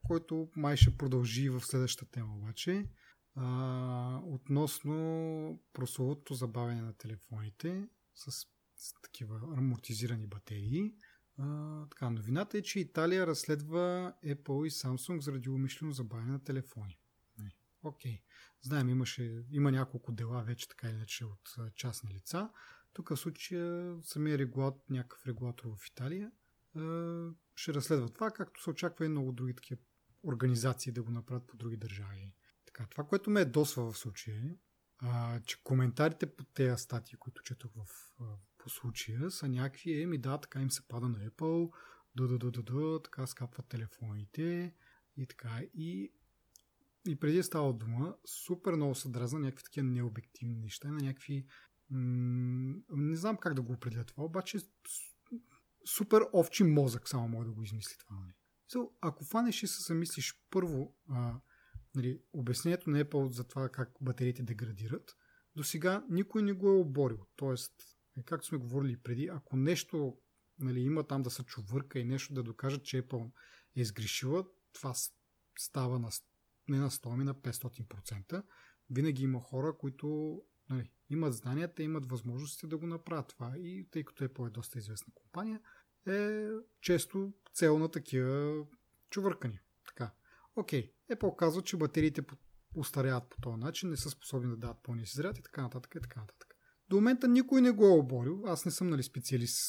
който 0.08 0.50
май 0.56 0.78
ще 0.78 0.98
продължи 0.98 1.50
в 1.50 1.62
следващата 1.62 2.12
тема 2.12 2.36
обаче. 2.36 2.86
А, 3.42 4.22
относно 4.24 5.60
прословото 5.74 6.34
забавяне 6.34 6.82
на 6.82 6.94
телефоните 6.94 7.88
с, 8.16 8.32
с 8.76 8.94
такива 9.02 9.36
амортизирани 9.58 10.28
батерии. 10.28 10.94
А, 11.38 11.86
така, 11.90 12.10
новината 12.10 12.58
е, 12.58 12.62
че 12.62 12.80
Италия 12.80 13.28
разследва 13.28 14.14
Apple 14.26 14.68
и 14.68 14.72
Samsung 14.72 15.20
заради 15.20 15.50
умишлено 15.50 15.92
забавяне 15.92 16.32
на 16.32 16.44
телефони. 16.44 17.00
Окей. 17.84 18.12
Okay. 18.12 18.22
Знаем, 18.62 18.90
имаше, 18.90 19.44
има 19.52 19.72
няколко 19.72 20.12
дела 20.12 20.44
вече 20.44 20.68
така 20.68 20.88
или 20.88 20.96
иначе 20.96 21.26
от 21.26 21.56
частни 21.76 22.14
лица. 22.14 22.50
Тук 22.94 23.10
в 23.10 23.18
случая 23.18 23.96
самия 24.04 24.38
регулат, 24.38 24.90
някакъв 24.90 25.28
регулатор 25.28 25.66
в 25.66 25.88
Италия 25.88 26.32
ще 27.56 27.74
разследва 27.74 28.10
това, 28.10 28.32
както 28.32 28.64
се 28.64 28.70
очаква 28.70 29.06
и 29.06 29.10
много 29.10 29.32
други 29.32 29.56
такива 29.56 29.82
организации 30.24 30.92
да 30.92 31.04
го 31.04 31.12
направят 31.12 31.48
по 31.48 31.58
други 31.58 31.78
държави. 31.78 32.34
Така, 32.80 32.90
това, 32.90 33.04
което 33.04 33.30
ме 33.30 33.42
е 33.42 33.46
досва 33.46 33.92
в 33.92 33.98
случая, 33.98 34.56
а, 35.00 35.40
че 35.40 35.64
коментарите 35.64 36.36
по 36.36 36.44
тези 36.44 36.84
статии, 36.84 37.18
които 37.18 37.44
четох 37.44 37.72
в, 37.76 38.14
а, 38.22 38.24
по 38.58 38.70
случая, 38.70 39.32
са 39.32 39.48
някакви, 39.48 40.02
еми 40.02 40.18
да, 40.18 40.38
така 40.38 40.62
им 40.62 40.72
се 40.72 40.88
пада 40.88 41.10
на 41.10 41.30
Apple, 41.30 41.72
да, 42.16 42.28
да, 42.28 42.38
да, 42.38 42.52
да, 42.52 42.64
да, 42.64 43.02
така 43.04 43.28
скапват 43.28 43.68
телефоните 43.68 44.76
и 45.18 45.28
така. 45.28 45.62
И, 45.74 46.14
и 47.08 47.20
преди 47.20 47.44
става 47.44 47.74
дума, 47.74 48.16
супер 48.26 48.74
много 48.74 48.96
се 48.96 49.10
дразна 49.10 49.40
някакви 49.40 49.64
такива 49.64 49.88
необективни 49.88 50.56
неща, 50.56 50.88
на 50.88 50.98
някакви 50.98 51.46
м- 51.90 52.76
не 52.90 53.16
знам 53.16 53.38
как 53.38 53.54
да 53.54 53.62
го 53.62 53.74
определя 53.74 54.04
това, 54.04 54.24
обаче 54.24 54.58
супер 55.86 56.22
овчи 56.34 56.64
мозък 56.64 57.10
само 57.10 57.28
може 57.28 57.48
да 57.48 57.54
го 57.54 57.64
измисли 57.64 57.98
това. 57.98 58.16
Нали? 58.16 58.34
So, 58.74 58.90
ако 59.02 59.24
фанеш 59.24 59.64
и 59.64 59.68
се 59.68 59.84
замислиш 59.84 60.42
първо 60.50 60.96
а, 61.10 61.40
нали, 62.00 62.22
обяснението 62.34 62.90
на 62.90 63.06
Apple 63.06 63.28
за 63.28 63.44
това 63.44 63.70
как 63.70 63.92
батериите 64.02 64.44
деградират, 64.44 65.16
до 65.56 65.64
сега 65.64 66.06
никой 66.10 66.42
не 66.42 66.54
го 66.54 66.70
е 66.70 66.78
оборил. 66.78 67.26
Тоест, 67.36 67.74
е, 68.18 68.24
както 68.24 68.48
сме 68.48 68.58
говорили 68.58 68.98
преди, 68.98 69.28
ако 69.28 69.58
нещо 69.58 70.18
нали, 70.60 70.80
има 70.80 71.04
там 71.04 71.24
да 71.24 71.30
се 71.30 71.44
чувърка 71.44 72.00
и 72.00 72.06
нещо 72.06 72.34
да 72.34 72.44
докажат, 72.44 72.84
че 72.84 73.04
Apple 73.04 73.32
е 73.76 73.86
сгрешила, 73.86 74.46
това 74.74 74.94
става 75.60 76.00
на, 76.00 76.10
не 76.68 76.78
на 76.78 76.90
100, 76.90 77.14
ами 77.14 77.24
на 77.24 77.36
500%. 77.36 78.44
Винаги 78.90 79.24
има 79.24 79.40
хора, 79.40 79.78
които 79.78 80.42
нали, 80.70 80.92
имат 81.10 81.34
знанията, 81.34 81.84
имат 81.84 82.10
възможности 82.10 82.68
да 82.68 82.78
го 82.78 82.88
направят 82.88 83.28
това. 83.28 83.58
И 83.58 83.88
тъй 83.92 84.04
като 84.04 84.24
Apple 84.24 84.48
е 84.48 84.52
доста 84.52 84.80
известна 84.80 85.14
компания, 85.16 85.62
е 86.08 86.48
често 86.82 87.34
цел 87.54 87.80
на 87.80 87.92
такива 87.92 88.66
чувъркани. 89.10 89.60
Окей, 90.60 90.94
Apple 91.12 91.36
казва, 91.36 91.62
че 91.62 91.78
батериите 91.78 92.22
устаряват 92.76 93.30
по 93.30 93.42
този 93.42 93.58
начин, 93.58 93.90
не 93.90 93.98
са 93.98 94.10
способни 94.10 94.50
да 94.50 94.58
дадат 94.58 95.08
си 95.08 95.16
заряд 95.16 95.38
и 95.38 95.42
така 95.42 95.62
нататък 95.62 95.96
и 95.96 96.02
така 96.02 96.20
нататък. 96.20 96.56
До 96.90 96.96
момента 96.96 97.28
никой 97.28 97.62
не 97.62 97.72
го 97.72 97.86
е 97.86 97.90
оборил. 97.90 98.44
Аз 98.46 98.66
не 98.66 98.72
съм 98.72 98.90
нали, 98.90 99.04
специалист 99.04 99.60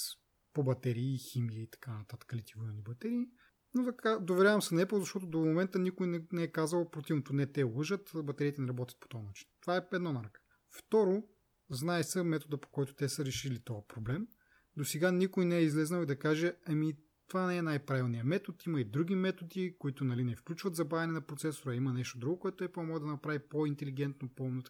по 0.52 0.64
батерии, 0.64 1.18
химия 1.18 1.62
и 1.62 1.70
така 1.70 1.98
нататък, 1.98 2.34
литиевони 2.34 2.82
батерии. 2.82 3.26
Но 3.74 3.84
така, 3.84 4.18
доверявам 4.18 4.62
се 4.62 4.74
на 4.74 4.86
Apple, 4.86 4.98
защото 4.98 5.26
до 5.26 5.38
момента 5.38 5.78
никой 5.78 6.06
не, 6.06 6.26
не 6.32 6.42
е 6.42 6.52
казал 6.52 6.90
противното. 6.90 7.32
Не 7.32 7.46
те 7.46 7.62
лъжат, 7.62 8.10
батериите 8.14 8.60
не 8.60 8.68
работят 8.68 9.00
по 9.00 9.08
този 9.08 9.24
начин. 9.24 9.48
Това 9.60 9.76
е 9.76 9.86
едно 9.92 10.12
на 10.12 10.24
ръка. 10.24 10.40
Второ, 10.70 11.22
знае 11.70 12.02
се 12.02 12.22
метода 12.22 12.60
по 12.60 12.68
който 12.68 12.94
те 12.94 13.08
са 13.08 13.24
решили 13.24 13.62
този 13.64 13.80
проблем. 13.88 14.28
До 14.76 14.84
сега 14.84 15.10
никой 15.10 15.44
не 15.44 15.56
е 15.56 15.62
излезнал 15.62 16.02
и 16.02 16.06
да 16.06 16.18
каже, 16.18 16.56
ами 16.66 16.96
това 17.30 17.46
не 17.46 17.56
е 17.56 17.62
най-правилният 17.62 18.26
метод, 18.26 18.58
има 18.66 18.80
и 18.80 18.84
други 18.84 19.14
методи, 19.14 19.76
които 19.78 20.04
нали, 20.04 20.24
не 20.24 20.36
включват 20.36 20.76
забавяне 20.76 21.12
на 21.12 21.20
процесора, 21.20 21.74
има 21.74 21.92
нещо 21.92 22.18
друго, 22.18 22.38
което 22.38 22.64
е 22.64 22.72
по-може 22.72 23.00
да 23.00 23.06
направи 23.06 23.38
по-интелигентно, 23.38 24.28
по-умно. 24.28 24.62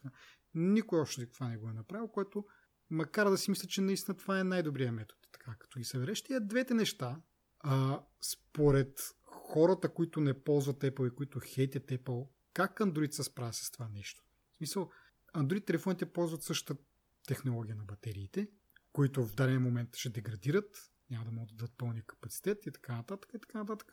Никой 0.55 1.00
още 1.00 1.26
това 1.26 1.49
не 1.49 1.57
го 1.57 1.69
е 1.69 1.73
направил, 1.73 2.09
което 2.09 2.45
макар 2.90 3.31
да 3.31 3.38
си 3.38 3.50
мисля, 3.50 3.69
че 3.69 3.81
наистина 3.81 4.17
това 4.17 4.40
е 4.40 4.45
най-добрият 4.45 4.95
метод. 4.95 5.21
Така, 5.33 5.55
като 5.59 5.79
ги 5.79 5.85
събереш 5.85 6.23
тия 6.23 6.40
двете 6.40 6.75
неща, 6.75 7.21
а, 7.61 8.02
според 8.21 9.00
хората, 9.25 9.95
които 9.95 10.21
не 10.21 10.43
ползват 10.43 10.81
Apple 10.81 11.12
и 11.12 11.14
които 11.14 11.40
хейтят 11.45 11.87
Apple, 11.87 12.29
как 12.55 12.79
Android 12.79 13.11
се 13.11 13.23
справя 13.23 13.52
с 13.52 13.71
това 13.71 13.88
нещо? 13.88 14.25
В 14.52 14.57
смисъл, 14.57 14.90
Android 15.35 15.67
телефоните 15.67 16.12
ползват 16.12 16.43
същата 16.43 16.83
технология 17.26 17.76
на 17.76 17.85
батериите, 17.85 18.49
които 18.93 19.26
в 19.26 19.35
даден 19.35 19.62
момент 19.62 19.97
ще 19.97 20.09
деградират, 20.09 20.90
няма 21.11 21.25
да 21.25 21.31
могат 21.31 21.49
да 21.49 21.55
дадат 21.55 21.79
пълния 21.79 22.05
капацитет 22.07 22.67
и 22.67 22.73
така 22.73 22.97
нататък 22.97 23.31
и 23.35 23.38
така 23.38 23.59
нататък. 23.59 23.93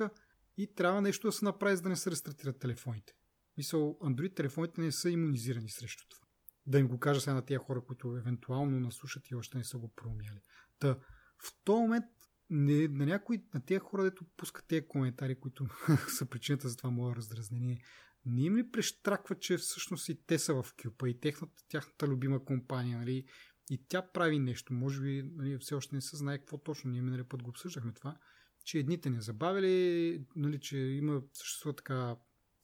И 0.58 0.76
трябва 0.76 1.02
нещо 1.02 1.28
да 1.28 1.32
се 1.32 1.46
направи, 1.46 1.76
за 1.76 1.82
да 1.82 1.90
не 1.90 1.96
се 1.96 2.12
рестартират 2.12 2.60
телефоните. 2.60 3.14
Мисъл, 3.58 3.98
Android 4.02 4.36
телефоните 4.36 4.82
не 4.82 4.92
са 4.92 5.10
иммунизирани 5.10 5.70
срещу 5.70 6.08
това. 6.10 6.28
Да 6.66 6.80
им 6.80 6.88
го 6.88 7.00
кажа 7.00 7.22
сега 7.22 7.34
на 7.34 7.46
тия 7.46 7.60
хора, 7.60 7.82
които 7.82 8.18
евентуално 8.18 8.80
наслушат 8.80 9.30
и 9.30 9.36
още 9.36 9.58
не 9.58 9.64
са 9.64 9.78
го 9.78 9.94
проумяли. 9.96 10.42
Та, 10.80 11.00
в 11.44 11.56
този 11.64 11.82
момент 11.82 12.06
не, 12.50 12.88
на 12.88 13.06
някои, 13.06 13.44
на 13.54 13.66
тези 13.66 13.80
хора, 13.80 14.04
дето 14.04 14.26
пускат 14.38 14.68
тези 14.68 14.88
коментари, 14.88 15.40
които 15.40 15.68
са 16.18 16.26
причината 16.26 16.70
за 16.70 16.78
това 16.78 16.90
мое 16.90 17.16
раздразнение, 17.16 17.82
не 18.26 18.44
им 18.44 18.58
ли 18.58 18.72
прещраква, 18.72 19.36
че 19.40 19.58
всъщност 19.58 20.10
и 20.10 20.26
те 20.26 20.40
са 20.40 20.54
в 20.54 20.66
Кюпа 20.84 21.10
и 21.10 21.20
техната, 21.20 21.64
тяхната 21.70 22.08
любима 22.08 22.46
компания, 22.46 22.98
нали? 22.98 23.26
И 23.70 23.78
тя 23.88 24.02
прави 24.02 24.40
нещо. 24.40 24.74
Може 24.74 25.02
би 25.02 25.32
нали, 25.36 25.58
все 25.58 25.76
още 25.76 25.96
не 25.96 26.02
се 26.02 26.18
знае 26.18 26.38
какво 26.38 26.58
точно. 26.58 26.92
Ние 26.92 27.02
минали 27.02 27.24
път 27.24 27.44
го 27.44 27.50
обсъждахме 27.50 27.94
това, 27.94 28.18
че 28.64 28.80
едните 28.80 29.10
не 29.10 29.22
забавили, 29.22 30.22
нали, 30.36 30.60
че 30.60 30.78
има 30.78 31.22
съществува 31.34 31.76
така 31.76 32.16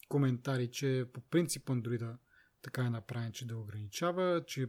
коментари, 0.10 0.72
че 0.72 1.06
по 1.14 1.22
принцип 1.22 1.70
Андроида 1.70 2.18
така 2.62 2.86
е 2.86 2.90
направен, 2.90 3.32
че 3.32 3.48
да 3.48 3.58
ограничава, 3.58 4.44
че 4.48 4.66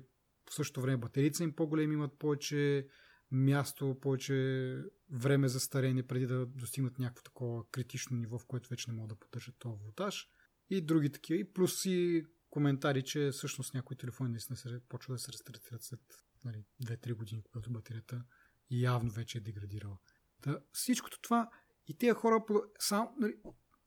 в 0.50 0.54
същото 0.54 0.80
време 0.80 0.96
батерици 0.96 1.42
им 1.42 1.52
по-големи 1.52 1.94
имат 1.94 2.18
повече 2.18 2.88
място, 3.30 3.98
повече 4.00 4.78
време 5.10 5.48
за 5.48 5.60
старение 5.60 6.02
преди 6.02 6.26
да 6.26 6.46
достигнат 6.46 6.98
някакво 6.98 7.22
такова 7.22 7.70
критично 7.70 8.16
ниво, 8.16 8.38
в 8.38 8.46
което 8.46 8.68
вече 8.68 8.90
не 8.90 8.96
могат 8.96 9.08
да 9.08 9.20
поддържат 9.20 9.54
този 9.58 9.82
волтаж. 9.82 10.28
И 10.70 10.80
други 10.80 11.12
такива. 11.12 11.40
И 11.40 11.52
плюс 11.52 11.84
и 11.84 12.24
коментари, 12.54 13.02
че 13.02 13.30
всъщност 13.32 13.74
някои 13.74 13.96
телефони 13.96 14.30
наистина 14.30 14.56
се 14.56 14.80
почва 14.88 15.14
да 15.14 15.18
се 15.18 15.32
рестартират 15.32 15.82
след 15.82 16.00
нали, 16.44 16.64
2-3 16.84 17.14
години, 17.14 17.42
когато 17.42 17.70
батерията 17.70 18.24
явно 18.70 19.10
вече 19.10 19.38
е 19.38 19.40
деградирала. 19.40 19.98
Да, 20.42 20.60
всичкото 20.72 21.20
това 21.20 21.50
и 21.86 21.98
тези 21.98 22.12
хора 22.12 22.44
сам, 22.78 23.08
нали, 23.20 23.34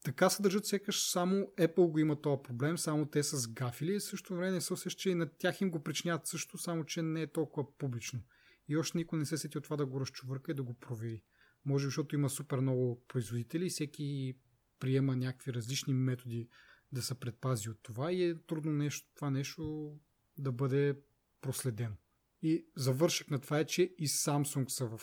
така 0.03 0.29
се 0.29 0.41
държат 0.41 0.65
сякаш 0.65 1.09
само 1.11 1.35
Apple 1.57 1.91
го 1.91 1.99
има 1.99 2.21
този 2.21 2.41
проблем, 2.43 2.77
само 2.77 3.05
те 3.05 3.23
са 3.23 3.37
сгафили 3.37 3.95
и 3.95 3.99
също 3.99 4.35
време 4.35 4.61
се 4.61 4.73
усеща, 4.73 4.99
че 4.99 5.09
и 5.09 5.15
на 5.15 5.29
тях 5.37 5.61
им 5.61 5.71
го 5.71 5.83
причиняват 5.83 6.27
също, 6.27 6.57
само 6.57 6.85
че 6.85 7.01
не 7.01 7.21
е 7.21 7.31
толкова 7.31 7.77
публично. 7.77 8.19
И 8.67 8.77
още 8.77 8.97
никой 8.97 9.19
не 9.19 9.25
се 9.25 9.37
сети 9.37 9.57
от 9.57 9.63
това 9.63 9.77
да 9.77 9.85
го 9.85 10.01
разчувърка 10.01 10.51
и 10.51 10.55
да 10.55 10.63
го 10.63 10.73
провери. 10.73 11.23
Може, 11.65 11.85
защото 11.85 12.15
има 12.15 12.29
супер 12.29 12.59
много 12.59 13.05
производители 13.07 13.65
и 13.65 13.69
всеки 13.69 14.37
приема 14.79 15.15
някакви 15.15 15.53
различни 15.53 15.93
методи 15.93 16.49
да 16.91 17.01
се 17.01 17.19
предпази 17.19 17.69
от 17.69 17.83
това 17.83 18.11
и 18.11 18.23
е 18.23 18.41
трудно 18.45 18.71
нещо, 18.71 19.09
това 19.15 19.29
нещо 19.29 19.93
да 20.37 20.51
бъде 20.51 20.99
проследено. 21.41 21.95
И 22.41 22.67
завършък 22.75 23.31
на 23.31 23.39
това 23.39 23.59
е, 23.59 23.65
че 23.65 23.83
и 23.83 24.07
Samsung 24.07 24.67
са 24.67 24.85
в 24.85 25.01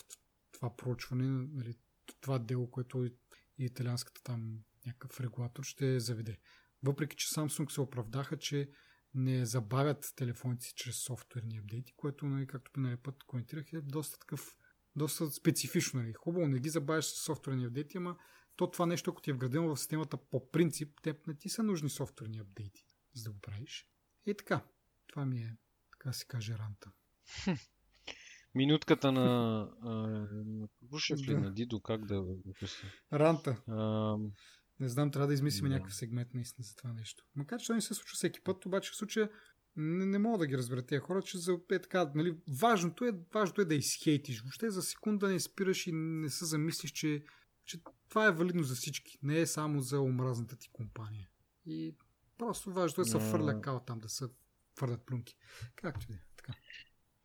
това 0.52 0.76
проучване, 0.76 1.48
нали, 1.52 1.74
това 2.20 2.38
дело, 2.38 2.70
което 2.70 3.04
и 3.04 3.14
италианската 3.58 4.22
там 4.22 4.58
някакъв 4.86 5.20
регулатор 5.20 5.64
ще 5.64 6.00
заведе. 6.00 6.38
Въпреки, 6.82 7.16
че 7.16 7.28
Samsung 7.28 7.70
се 7.70 7.80
оправдаха, 7.80 8.38
че 8.38 8.70
не 9.14 9.46
забавят 9.46 10.12
телефоните 10.16 10.64
си 10.64 10.72
чрез 10.76 10.96
софтуерни 10.96 11.58
апдейти, 11.58 11.92
което, 11.96 12.26
нали, 12.26 12.46
както 12.46 12.70
миналия 12.76 13.02
път 13.02 13.24
коментирах, 13.26 13.72
е 13.72 13.80
доста 13.80 14.18
такъв, 14.18 14.56
доста 14.96 15.30
специфично. 15.30 16.00
Нали. 16.00 16.12
Хубаво, 16.12 16.48
не 16.48 16.58
ги 16.58 16.68
забавяш 16.68 17.04
с 17.04 17.24
софтуерни 17.24 17.64
апдейти, 17.64 17.96
ама 17.96 18.16
то 18.56 18.70
това 18.70 18.86
нещо, 18.86 19.10
ако 19.10 19.22
ти 19.22 19.30
е 19.30 19.32
вградено 19.32 19.74
в 19.74 19.80
системата 19.80 20.16
по 20.16 20.50
принцип, 20.50 21.00
те 21.02 21.18
не 21.26 21.34
ти 21.34 21.48
са 21.48 21.62
нужни 21.62 21.90
софтуерни 21.90 22.38
апдейти, 22.38 22.86
за 23.14 23.24
да 23.24 23.30
го 23.30 23.40
правиш. 23.40 23.88
И 24.26 24.34
така, 24.34 24.64
това 25.06 25.26
ми 25.26 25.38
е, 25.38 25.56
така 25.92 26.12
си 26.12 26.26
каже, 26.28 26.58
ранта. 26.58 26.92
Минутката 28.54 29.12
на... 29.12 29.28
на 29.82 30.68
ще 30.98 31.14
да. 31.14 31.40
на 31.40 31.52
Дидо, 31.52 31.80
как 31.80 32.06
да 32.06 32.22
го 32.22 32.42
Ранта. 33.12 33.62
А, 33.68 34.16
не 34.80 34.88
знам, 34.88 35.10
трябва 35.10 35.26
да 35.26 35.34
измислим 35.34 35.68
да. 35.68 35.74
някакъв 35.74 35.94
сегмент 35.94 36.34
наистина 36.34 36.64
за 36.64 36.76
това 36.76 36.92
нещо. 36.92 37.24
Макар 37.34 37.60
че 37.60 37.66
това 37.66 37.74
не 37.74 37.80
се 37.80 37.94
случва 37.94 38.14
всеки 38.14 38.40
път, 38.40 38.66
обаче 38.66 38.90
в 38.90 38.96
случая 38.96 39.30
не, 39.76 40.06
не 40.06 40.18
мога 40.18 40.38
да 40.38 40.46
ги 40.46 40.58
разбера 40.58 40.86
тези 40.86 41.00
хора, 41.00 41.22
че 41.22 41.38
за, 41.38 41.58
е 41.72 41.78
така, 41.78 42.10
нали, 42.14 42.36
важното, 42.60 43.04
е, 43.04 43.12
важното 43.34 43.60
е 43.60 43.64
да 43.64 43.74
изхейтиш. 43.74 44.40
Въобще 44.40 44.70
за 44.70 44.82
секунда 44.82 45.28
не 45.28 45.40
спираш 45.40 45.86
и 45.86 45.92
не 45.92 46.30
се 46.30 46.44
замислиш, 46.44 46.90
че, 46.90 47.24
че 47.64 47.82
това 48.14 48.26
е 48.26 48.32
валидно 48.32 48.62
за 48.62 48.74
всички. 48.74 49.18
Не 49.22 49.38
е 49.38 49.46
само 49.46 49.80
за 49.80 50.00
омразната 50.00 50.56
ти 50.56 50.68
компания. 50.72 51.28
И 51.66 51.94
просто 52.38 52.72
важното 52.72 53.00
е 53.00 53.04
да 53.04 53.10
се 53.10 53.18
фърля 53.18 53.60
кал 53.60 53.80
там, 53.86 54.00
да 54.00 54.08
се 54.08 54.24
фърлят 54.78 55.06
плюнки. 55.06 55.36
Както 55.74 56.06
и 56.10 56.14
е. 56.14 56.18
Така. 56.36 56.52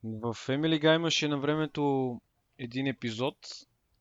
В 0.04 0.34
Family 0.34 0.84
Guy 0.84 0.96
имаше 0.96 1.28
на 1.28 1.40
времето 1.40 2.22
един 2.58 2.88
епизод, 2.88 3.36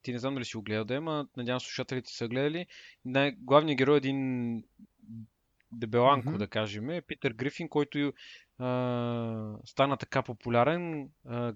ти 0.02 0.12
не 0.12 0.18
знам 0.18 0.34
дали 0.34 0.44
си 0.44 0.56
го 0.56 0.62
гледал 0.62 0.84
да 0.84 0.94
е, 0.94 1.00
надявам 1.36 1.60
слушателите 1.60 2.10
са 2.10 2.28
гледали. 2.28 2.66
Най- 3.04 3.32
главният 3.32 3.78
герой 3.78 3.96
е 3.96 3.98
един 3.98 4.64
дебеланко, 5.72 6.28
mm-hmm. 6.28 6.38
да 6.38 6.48
кажем, 6.48 6.90
е 6.90 7.02
Питър 7.02 7.32
Грифин, 7.32 7.68
който 7.68 8.12
а, 8.58 9.56
стана 9.64 9.96
така 9.96 10.22
популярен. 10.22 11.08
А, 11.26 11.54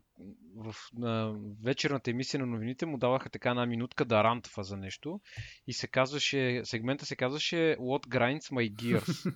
в 0.57 0.75
на 0.93 1.35
вечерната 1.65 2.11
емисия 2.11 2.41
на 2.41 2.47
новините 2.47 2.87
му 2.87 2.99
даваха 2.99 3.31
така 3.31 3.51
една 3.51 3.67
минутка 3.67 4.05
да 4.05 4.25
рантва 4.25 4.63
за 4.63 4.77
нещо. 4.77 5.21
И 5.67 5.73
се 5.73 5.87
казваше, 5.87 6.61
сегмента 6.65 7.07
се 7.07 7.17
казваше 7.17 7.57
What 7.81 8.07
Grinds 8.07 8.53
My 8.53 8.75
Gears. 8.75 9.35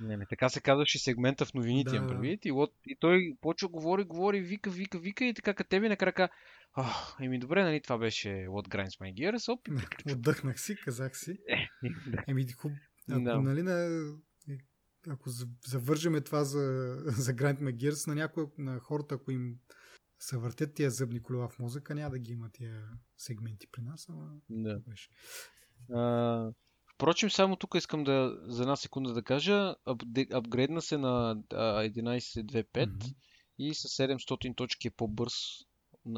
Не, 0.00 0.16
не, 0.16 0.26
така 0.26 0.48
се 0.48 0.60
казваше 0.60 0.98
сегмента 0.98 1.44
в 1.44 1.54
новините, 1.54 1.98
да, 1.98 2.06
предвид. 2.06 2.44
И, 2.44 2.52
от, 2.52 2.72
и 2.86 2.96
той 3.00 3.36
почва 3.40 3.68
говори, 3.68 4.04
говори, 4.04 4.40
вика, 4.40 4.70
вика, 4.70 4.98
вика 4.98 5.24
и 5.24 5.34
така 5.34 5.54
като 5.54 5.68
тебе 5.68 5.88
накрака. 5.88 6.28
Ах, 6.76 7.16
еми 7.20 7.38
добре, 7.38 7.64
нали 7.64 7.80
това 7.82 7.98
беше 7.98 8.28
What 8.28 8.68
Grinds 8.68 9.00
My 9.00 9.14
Gears, 9.14 9.52
оп, 9.52 9.68
Отдъхнах 10.12 10.60
си, 10.60 10.76
казах 10.84 11.18
си. 11.18 11.38
Е, 11.48 11.68
еми, 12.28 12.46
хуб, 12.52 12.72
ако, 13.10 13.20
да. 13.20 13.42
нали, 13.42 13.62
на, 13.62 14.06
ако 15.08 15.30
завържеме 15.66 16.20
това 16.20 16.44
за, 16.44 16.58
за 17.06 17.34
Grind 17.34 17.60
My 17.60 17.76
Gears, 17.76 18.08
на 18.08 18.14
някои 18.14 18.44
на 18.58 18.78
хората, 18.78 19.14
ако 19.14 19.30
им 19.30 19.58
се 20.18 20.38
въртят 20.38 20.74
тия 20.74 20.90
зъбни 20.90 21.22
колела 21.22 21.48
в 21.48 21.58
мозъка, 21.58 21.94
няма 21.94 22.10
да 22.10 22.18
ги 22.18 22.32
има 22.32 22.50
тия 22.52 22.88
сегменти 23.16 23.66
при 23.72 23.82
нас, 23.82 24.06
ама 24.08 24.30
да. 24.50 24.78
беше. 24.78 25.08
А, 25.92 26.52
Впрочем, 26.98 27.30
само 27.30 27.56
тук 27.56 27.74
искам 27.74 28.04
да 28.04 28.38
за 28.42 28.62
една 28.62 28.76
секунда 28.76 29.12
да 29.12 29.22
кажа, 29.22 29.74
апгрейдна 30.32 30.82
се 30.82 30.98
на 30.98 31.36
11.2.5 31.36 32.64
mm-hmm. 32.64 33.14
и 33.58 33.74
с 33.74 33.88
700 33.88 34.56
точки 34.56 34.88
е 34.88 34.90
по-бърз, 34.90 35.34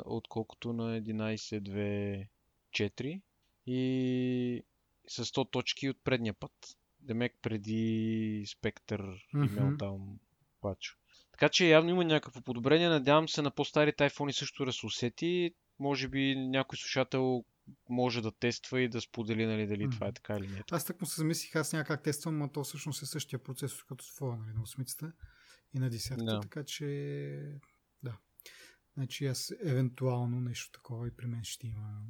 отколкото 0.05 0.73
на 0.73 1.01
11.2.4 1.01 3.23
и 3.67 4.63
с 5.09 5.25
100 5.25 5.51
точки 5.51 5.91
от 5.91 5.97
предния 6.05 6.35
път. 6.35 6.53
Демек 7.03 7.35
преди 7.43 8.45
Spectre 8.47 9.21
mm-hmm. 9.35 9.47
и 9.47 9.51
Meltdown 9.51 10.19
пачо. 10.61 10.97
Така 11.33 11.49
че 11.49 11.69
явно 11.69 11.91
има 11.91 12.05
някакво 12.05 12.41
подобрение. 12.41 12.89
Надявам 12.89 13.29
се 13.29 13.43
на 13.43 13.51
по-старите 13.51 14.11
iPhone 14.11 14.31
също 14.31 14.65
да 14.65 14.73
се 14.73 14.87
усети. 14.87 15.55
Може 15.79 16.09
би 16.09 16.35
някой 16.37 16.79
слушател 16.79 17.45
може 17.89 18.23
да 18.23 18.33
тества 18.33 18.81
и 18.81 18.89
да 18.89 19.01
сподели 19.01 19.47
нали, 19.47 19.67
дали 19.67 19.89
mm. 19.89 19.91
това 19.91 20.07
е 20.07 20.13
така 20.13 20.37
или 20.37 20.49
не. 20.49 20.65
Аз 20.71 20.85
так 20.85 21.01
му 21.01 21.07
се 21.07 21.21
замислих, 21.21 21.57
аз 21.57 21.73
няма 21.73 21.85
как 21.85 22.03
тествам, 22.03 22.39
но 22.39 22.49
то 22.49 22.65
всъщност 22.65 23.03
е 23.03 23.07
същия 23.07 23.39
процесор 23.39 23.85
като 23.89 24.05
с 24.05 24.21
нали, 24.21 24.53
на 24.55 24.63
осмицата 24.63 25.13
и 25.75 25.79
на 25.79 25.91
десятката, 25.91 26.25
да. 26.25 26.41
така 26.41 26.65
че 26.65 26.87
да. 28.03 28.19
Значи 28.95 29.27
аз 29.27 29.53
евентуално 29.65 30.41
нещо 30.41 30.71
такова 30.73 31.09
и 31.09 31.17
при 31.17 31.27
мен 31.27 31.45
ще 31.45 31.67
има. 31.67 32.03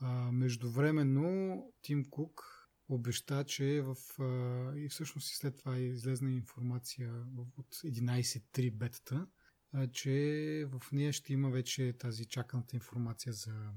А, 0.00 0.32
междувременно 0.32 1.64
Тим 1.82 2.04
Кук 2.10 2.59
обеща, 2.90 3.44
че 3.44 3.82
в, 3.82 3.96
а, 4.20 4.78
и 4.78 4.88
всъщност 4.88 5.30
и 5.30 5.36
след 5.36 5.58
това 5.58 5.78
излезна 5.78 6.32
информация 6.32 7.24
от 7.56 7.74
11.3 7.74 8.70
бетата, 8.72 9.26
а, 9.72 9.86
че 9.86 10.66
в 10.68 10.92
нея 10.92 11.12
ще 11.12 11.32
има 11.32 11.50
вече 11.50 11.92
тази 11.98 12.24
чаканата 12.24 12.76
информация 12.76 13.32
за 13.32 13.72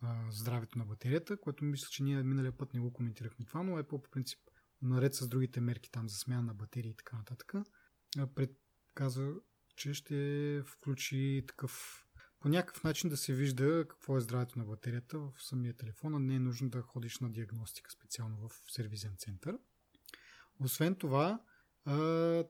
а, 0.00 0.30
здравето 0.30 0.78
на 0.78 0.84
батерията, 0.84 1.40
което 1.40 1.64
мисля, 1.64 1.88
че 1.90 2.02
ние 2.02 2.22
миналия 2.22 2.52
път 2.52 2.74
не 2.74 2.80
го 2.80 2.92
коментирахме 2.92 3.44
това, 3.44 3.62
но 3.62 3.72
Apple 3.72 3.88
по 3.88 4.02
принцип 4.02 4.40
наред 4.82 5.14
с 5.14 5.28
другите 5.28 5.60
мерки 5.60 5.90
там 5.90 6.08
за 6.08 6.16
смяна 6.16 6.42
на 6.42 6.54
батерии 6.54 6.90
и 6.90 6.96
така 6.96 7.16
нататък, 7.16 7.54
предказва, 8.34 9.34
че 9.76 9.94
ще 9.94 10.62
включи 10.66 11.44
такъв 11.48 12.04
по 12.40 12.48
някакъв 12.48 12.84
начин 12.84 13.10
да 13.10 13.16
се 13.16 13.34
вижда 13.34 13.84
какво 13.88 14.16
е 14.16 14.20
здравето 14.20 14.58
на 14.58 14.64
батерията 14.64 15.18
в 15.18 15.32
самия 15.38 15.74
телефон, 15.74 16.14
а 16.14 16.18
не 16.18 16.34
е 16.34 16.40
нужно 16.40 16.70
да 16.70 16.82
ходиш 16.82 17.18
на 17.18 17.32
диагностика 17.32 17.90
специално 17.90 18.48
в 18.48 18.72
сервизен 18.72 19.14
център. 19.18 19.58
Освен 20.60 20.94
това, 20.94 21.42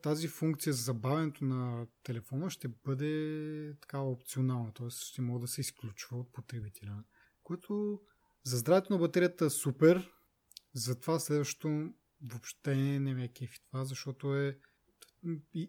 тази 0.02 0.28
функция 0.28 0.72
за 0.72 0.82
забавянето 0.82 1.44
на 1.44 1.86
телефона 2.02 2.50
ще 2.50 2.68
бъде 2.68 3.76
така 3.80 3.98
опционална, 3.98 4.72
т.е. 4.74 4.90
ще 4.90 5.22
може 5.22 5.40
да 5.40 5.48
се 5.48 5.60
изключва 5.60 6.18
от 6.18 6.32
потребителя 6.32 7.04
което 7.50 8.00
за 8.42 8.58
здравето 8.58 8.92
на 8.92 8.98
батерията 8.98 9.44
е 9.44 9.50
супер, 9.50 10.10
затова 10.74 11.20
следващото 11.20 11.92
въобще 12.22 12.76
не 12.76 13.14
ме 13.14 13.28
кефи 13.28 13.60
това, 13.66 13.84
защото 13.84 14.36
е 14.36 14.58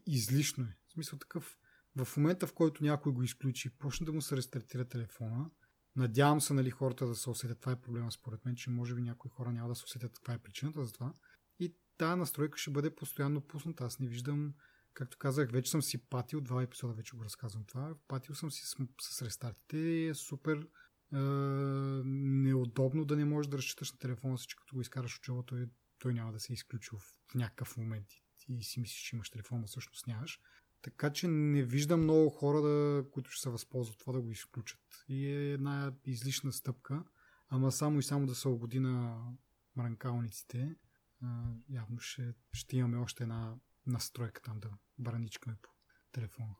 излишно 0.05 0.63
е. 0.63 0.77
В 0.87 0.91
смисъл 0.91 1.19
такъв, 1.19 1.59
в 1.95 2.17
момента 2.17 2.47
в 2.47 2.53
който 2.53 2.83
някой 2.83 3.11
го 3.11 3.23
изключи, 3.23 3.77
почне 3.77 4.05
да 4.05 4.13
му 4.13 4.21
се 4.21 4.37
рестартира 4.37 4.85
телефона, 4.85 5.49
надявам 5.95 6.41
се 6.41 6.53
нали, 6.53 6.69
хората 6.69 7.07
да 7.07 7.15
се 7.15 7.29
усетят, 7.29 7.59
това 7.59 7.71
е 7.71 7.81
проблема 7.81 8.11
според 8.11 8.45
мен, 8.45 8.55
че 8.55 8.69
може 8.69 8.95
би 8.95 9.01
някои 9.01 9.31
хора 9.31 9.51
няма 9.51 9.69
да 9.69 9.75
се 9.75 9.85
усетят 9.85 10.13
каква 10.13 10.33
е 10.33 10.37
причината 10.37 10.85
за 10.85 10.93
това. 10.93 11.13
И 11.59 11.75
тази 11.97 12.19
настройка 12.19 12.57
ще 12.57 12.71
бъде 12.71 12.95
постоянно 12.95 13.41
пусната. 13.41 13.83
Аз 13.83 13.99
не 13.99 14.07
виждам, 14.07 14.53
както 14.93 15.17
казах, 15.17 15.51
вече 15.51 15.71
съм 15.71 15.81
си 15.81 16.09
патил, 16.09 16.41
два 16.41 16.63
епизода 16.63 16.93
вече 16.93 17.15
го 17.15 17.23
разказвам 17.23 17.65
това, 17.65 17.95
патил 18.07 18.35
съм 18.35 18.51
си 18.51 18.61
с, 18.65 18.75
с 19.01 19.21
рестартите 19.21 20.07
е 20.07 20.13
супер 20.13 20.67
е, 21.13 21.17
неудобно 22.05 23.05
да 23.05 23.15
не 23.15 23.25
можеш 23.25 23.49
да 23.49 23.57
разчиташ 23.57 23.91
на 23.91 23.97
телефона 23.97 24.37
си, 24.37 24.47
че 24.47 24.55
като 24.55 24.75
го 24.75 24.81
изкараш 24.81 25.15
от 25.15 25.23
челото, 25.23 25.55
той, 25.55 25.69
той 25.99 26.13
няма 26.13 26.31
да 26.31 26.39
се 26.39 26.53
изключи 26.53 26.89
в 26.93 27.01
някакъв 27.35 27.77
момент 27.77 28.07
и, 28.47 28.63
си 28.63 28.79
мислиш, 28.79 29.01
че 29.01 29.15
имаш 29.15 29.29
телефон, 29.29 29.61
но 29.61 29.67
всъщност 29.67 30.07
нямаш. 30.07 30.39
Така 30.81 31.13
че 31.13 31.27
не 31.27 31.63
виждам 31.63 32.03
много 32.03 32.29
хора, 32.29 32.61
да, 32.61 33.05
които 33.11 33.31
ще 33.31 33.41
се 33.41 33.49
възползват 33.49 33.99
това 33.99 34.13
да 34.13 34.21
го 34.21 34.31
изключат. 34.31 34.81
И 35.09 35.27
е 35.27 35.51
една 35.51 35.93
излишна 36.05 36.51
стъпка, 36.51 37.03
ама 37.49 37.71
само 37.71 37.99
и 37.99 38.03
само 38.03 38.25
да 38.25 38.35
се 38.35 38.47
угоди 38.47 38.79
на 38.79 39.23
мранкалниците, 39.75 40.75
явно 41.69 41.99
ще, 41.99 42.33
ще 42.53 42.77
имаме 42.77 42.97
още 42.97 43.23
една 43.23 43.55
настройка 43.87 44.41
там 44.41 44.59
да 44.59 44.69
браничкаме 44.97 45.55
по 45.61 45.69
телефона. 46.11 46.55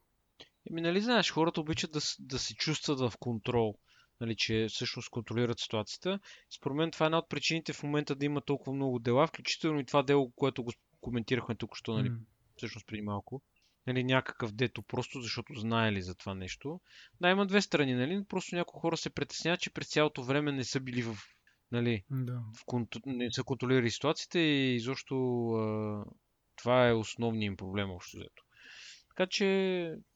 Еми, 0.70 0.82
нали 0.82 1.02
знаеш, 1.02 1.32
хората 1.32 1.62
обичат 1.62 1.92
да, 1.92 2.00
да 2.20 2.40
се 2.40 2.56
чувстват 2.56 3.00
в 3.00 3.14
контрол, 3.20 3.76
нали, 4.22 4.36
че 4.36 4.68
всъщност 4.70 5.10
контролират 5.10 5.60
ситуацията. 5.60 6.20
Според 6.58 6.78
мен 6.78 6.92
това 6.92 7.06
е 7.06 7.08
една 7.08 7.18
от 7.18 7.30
причините 7.30 7.74
в 7.74 7.84
момента 7.84 8.16
да 8.16 8.26
има 8.26 8.42
толкова 8.42 8.74
много 8.74 9.00
дела, 9.00 9.28
включително 9.28 9.80
и 9.80 9.86
това 9.86 10.04
дело, 10.04 10.32
което 10.32 10.64
го 10.64 10.72
коментирахме 11.02 11.56
тук, 11.56 11.76
що, 11.76 11.94
нали, 11.94 12.10
mm. 12.10 12.20
всъщност 12.58 12.88
преди 12.88 13.02
малко. 13.02 13.42
Нали, 13.88 14.04
някакъв 14.04 14.52
дето, 14.52 14.82
просто 14.82 15.22
защото 15.22 15.54
знаели 15.54 16.02
за 16.02 16.16
това 16.16 16.34
нещо. 16.34 16.82
Да, 17.22 17.30
има 17.30 17.46
две 17.46 17.62
страни, 17.62 17.94
нали? 17.94 18.24
Просто 18.30 18.56
някои 18.56 18.82
хора 18.82 18.98
се 18.98 19.10
притесняват, 19.10 19.60
че 19.60 19.74
през 19.74 19.90
цялото 19.90 20.24
време 20.24 20.52
не 20.52 20.64
са 20.64 20.80
били 20.80 21.02
в 21.02 21.16
нали, 21.72 22.04
да. 22.12 22.34
в 22.34 22.66
контр... 22.66 23.00
не 23.06 23.32
са 23.32 23.44
контролирали 23.44 23.90
ситуацията 23.90 24.40
и 24.40 24.76
изобщо 24.76 25.16
а, 25.52 26.04
това 26.56 26.88
е 26.88 26.94
основният 26.94 27.52
им 27.52 27.58
проблем 27.58 27.92
общо 27.92 28.18
взето. 28.18 28.44
Така 29.10 29.28
че... 29.28 29.46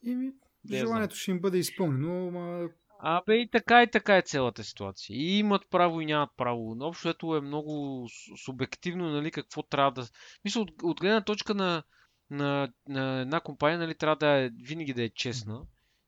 И 0.04 0.32
желанието 0.70 1.16
ще 1.16 1.32
им 1.32 1.40
бъде 1.42 1.58
изпълнено, 1.58 2.32
ма... 2.32 2.70
Абе 3.00 3.36
и 3.36 3.50
така 3.50 3.84
и 3.84 3.92
така 3.92 4.18
е 4.18 4.22
цялата 4.22 4.64
ситуация. 4.64 5.18
И 5.18 5.38
имат 5.38 5.62
право 5.70 6.02
и 6.02 6.06
нямат 6.06 6.30
право. 6.38 6.76
Но 6.76 6.86
общо 6.86 7.10
ето 7.10 7.36
е 7.36 7.42
много 7.42 8.06
субективно, 8.46 9.10
нали, 9.10 9.32
какво 9.32 9.64
трябва 9.64 9.92
да... 9.92 10.08
Мисля, 10.46 10.62
от, 10.62 10.72
от 10.84 11.00
гледна 11.00 11.24
точка 11.24 11.54
на, 11.54 11.84
на, 12.30 12.70
на 12.88 13.20
една 13.22 13.40
компания, 13.40 13.80
нали, 13.80 13.96
трябва 13.96 14.16
да 14.16 14.28
е, 14.30 14.50
винаги 14.50 14.94
да 14.94 15.04
е 15.04 15.10
честна 15.10 15.62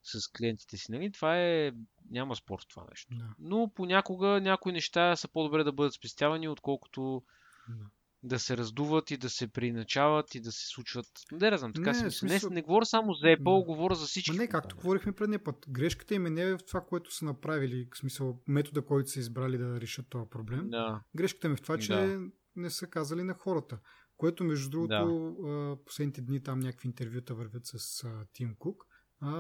с 0.04 0.28
клиентите 0.28 0.78
си, 0.78 0.92
нали? 0.92 1.12
Това 1.12 1.38
е... 1.40 1.72
Няма 2.10 2.36
спор 2.36 2.60
в 2.62 2.68
това 2.68 2.86
нещо. 2.90 3.16
Да. 3.16 3.34
Но 3.40 3.72
понякога 3.76 4.42
някои 4.42 4.72
неща 4.72 5.16
са 5.16 5.28
по-добре 5.28 5.64
да 5.64 5.72
бъдат 5.72 5.94
спестявани, 5.94 6.48
отколкото 6.48 7.24
Да. 7.70 7.86
да 8.24 8.40
се 8.40 8.58
раздуват 8.58 9.12
и 9.12 9.18
да 9.18 9.30
се 9.30 9.48
приначават 9.48 10.36
и 10.36 10.40
да 10.40 10.52
се 10.52 10.68
случват. 10.68 11.06
Не, 11.32 11.52
не 11.52 11.58
знам, 11.58 11.74
така 11.74 11.90
Не, 11.90 11.94
си 11.94 12.02
в 12.02 12.06
мисля. 12.06 12.18
смисъл- 12.20 12.50
Не, 12.50 12.54
не 12.54 12.62
говоря 12.62 12.86
само 12.86 13.14
за 13.14 13.28
Apple, 13.28 13.60
Да. 13.60 13.66
говоря 13.66 13.96
за 13.96 14.06
всички. 14.06 14.32
Ма 14.32 14.38
не, 14.38 14.48
както 14.48 14.68
компании. 14.68 14.82
говорихме 14.82 15.12
предния 15.12 15.44
път. 15.44 15.66
Грешката 15.70 16.16
им 16.16 16.26
е 16.26 16.30
не 16.30 16.46
в 16.48 16.60
това, 16.60 16.82
което 16.82 17.16
са 17.16 17.26
направили, 17.26 17.88
в 17.94 17.98
смисъл 17.98 18.40
метода, 18.48 18.86
който 18.86 19.10
са 19.10 19.20
избрали 19.20 19.58
да 19.58 19.82
решат 19.82 20.06
този 20.10 20.30
проблем. 20.30 20.70
Да. 20.70 21.02
Грешката 21.16 21.48
ми 21.50 21.54
е 21.54 21.58
в 21.58 21.62
това, 21.62 21.78
че 21.78 21.94
Да. 21.96 22.20
не 22.56 22.70
са 22.70 22.88
казали 22.88 23.24
на 23.24 23.34
хората. 23.34 23.80
Което, 24.18 24.44
между 24.44 24.70
другото, 24.70 25.36
да. 25.42 25.78
последните 25.86 26.22
дни 26.22 26.44
там 26.44 26.60
някакви 26.60 26.88
интервюта 26.88 27.36
вървят 27.36 27.66
с 27.66 28.08
Тим 28.34 28.56
Кук. 28.60 28.84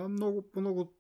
Много, 0.10 0.52
по 0.52 0.60
много 0.62 0.94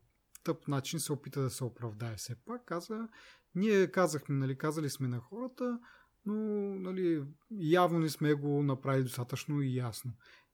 тъп 0.43 0.67
начин 0.67 0.99
се 0.99 1.13
опита 1.13 1.41
да 1.41 1.49
се 1.49 1.63
оправдае 1.63 2.15
все 2.15 2.35
пак. 2.35 2.65
Каза, 2.65 3.07
ние 3.55 3.91
казахме, 3.91 4.35
нали, 4.35 4.57
казали 4.57 4.89
сме 4.89 5.07
на 5.07 5.19
хората, 5.19 5.79
но 6.25 6.35
нали, 6.79 7.23
явно 7.51 7.99
не 7.99 8.09
сме 8.09 8.33
го 8.33 8.63
направили 8.63 9.03
достатъчно 9.03 9.61
и 9.61 9.75
ясно. 9.75 10.11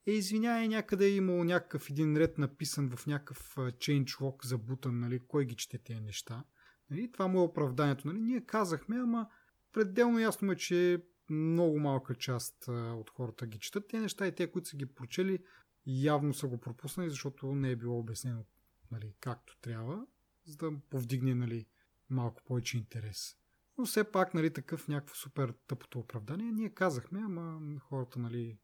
Е, 0.07 0.11
извиняй, 0.11 0.67
някъде 0.67 1.05
е 1.05 1.15
имало 1.15 1.43
някакъв 1.43 1.89
един 1.89 2.17
ред 2.17 2.37
написан 2.37 2.89
в 2.95 3.07
някакъв 3.07 3.57
а, 3.57 3.61
changelog 3.61 4.45
за 4.45 4.57
бутан, 4.57 4.99
нали, 4.99 5.19
кой 5.27 5.45
ги 5.45 5.55
чете 5.55 5.77
тези 5.77 5.99
неща. 5.99 6.43
Нали, 6.89 7.11
това 7.11 7.27
му 7.27 7.39
е 7.39 7.43
оправданието. 7.43 8.07
Нали. 8.07 8.21
Ние 8.21 8.45
казахме, 8.45 8.99
ама 8.99 9.27
пределно 9.73 10.19
ясно 10.19 10.51
е, 10.51 10.55
че 10.55 11.03
много 11.29 11.79
малка 11.79 12.15
част 12.15 12.67
от 12.67 13.09
хората 13.09 13.47
ги 13.47 13.59
четат 13.59 13.87
тези 13.87 14.01
неща 14.01 14.27
и 14.27 14.35
те, 14.35 14.51
които 14.51 14.67
са 14.67 14.77
ги 14.77 14.85
прочели, 14.85 15.39
явно 15.85 16.33
са 16.33 16.47
го 16.47 16.57
пропуснали, 16.57 17.09
защото 17.09 17.55
не 17.55 17.71
е 17.71 17.75
било 17.75 17.99
обяснено 17.99 18.45
нали, 18.93 19.13
както 19.19 19.57
трябва, 19.61 20.05
за 20.45 20.57
да 20.57 20.71
повдигне 20.89 21.35
нали, 21.35 21.65
малко 22.09 22.41
повече 22.45 22.77
интерес. 22.77 23.35
Но 23.77 23.85
все 23.85 24.11
пак, 24.11 24.33
нали, 24.33 24.53
такъв 24.53 24.87
някакво 24.87 25.15
супер 25.15 25.53
тъпото 25.67 25.99
оправдание, 25.99 26.51
ние 26.51 26.69
казахме, 26.69 27.19
ама 27.25 27.79
хората, 27.79 28.19
нали, 28.19 28.57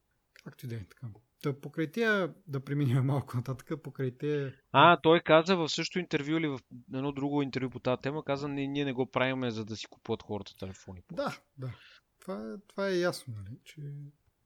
както 0.43 0.65
и 0.65 0.69
да 0.69 0.76
е 0.76 0.86
така. 0.86 1.08
Та, 1.43 1.60
покрай 1.62 1.91
тия, 1.91 2.34
да 2.48 2.63
преминем 2.63 3.06
малко 3.06 3.38
нататък, 3.38 3.84
покрай 3.84 4.17
тия... 4.17 4.54
А, 4.72 5.02
той 5.02 5.19
каза 5.19 5.56
в 5.56 5.69
същото 5.69 6.00
интервю 6.00 6.38
или 6.38 6.48
в 6.48 6.60
едно 6.93 7.12
друго 7.12 7.41
интервю 7.41 7.69
по 7.69 7.80
тази 7.80 8.02
тема, 8.02 8.24
каза, 8.24 8.48
ние, 8.48 8.67
ние 8.67 8.86
не 8.86 8.93
го 8.93 9.12
правиме, 9.12 9.52
за 9.52 9.65
да 9.65 9.76
си 9.76 9.88
купуват 9.88 10.24
хората 10.24 10.58
телефони. 10.60 11.04
Да, 11.12 11.38
да. 11.58 11.74
Това, 12.19 12.53
е- 12.53 12.67
това 12.67 12.88
е 12.88 12.99
ясно, 12.99 13.34
нали, 13.38 13.60
че 13.63 13.82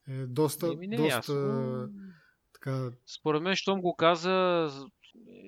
е 0.07 0.25
доста, 0.25 0.67
Еми, 0.67 0.87
не 0.87 0.95
е 0.95 0.97
доста 0.97 1.15
ясно. 1.33 1.89
така 2.53 2.91
Според 3.05 3.41
мен, 3.41 3.55
щом 3.55 3.81
го 3.81 3.95
каза, 3.95 4.69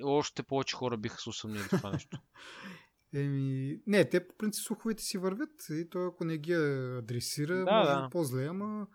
още 0.03 0.43
повече 0.43 0.75
хора 0.75 0.97
биха 0.97 1.17
се 1.21 1.29
усъмнили 1.29 1.67
това 1.69 1.91
нещо. 1.91 2.17
Еми, 3.13 3.79
не, 3.87 4.09
те 4.09 4.27
по 4.27 4.35
принцип 4.37 4.63
слуховете 4.65 5.03
си 5.03 5.17
вървят 5.17 5.49
и 5.69 5.89
той 5.89 6.07
ако 6.07 6.25
не 6.25 6.37
ги 6.37 6.53
адресира, 6.53 7.55
Да, 7.55 7.71
може 7.71 7.89
да. 7.89 8.09
по-зле, 8.11 8.45
ама 8.45 8.87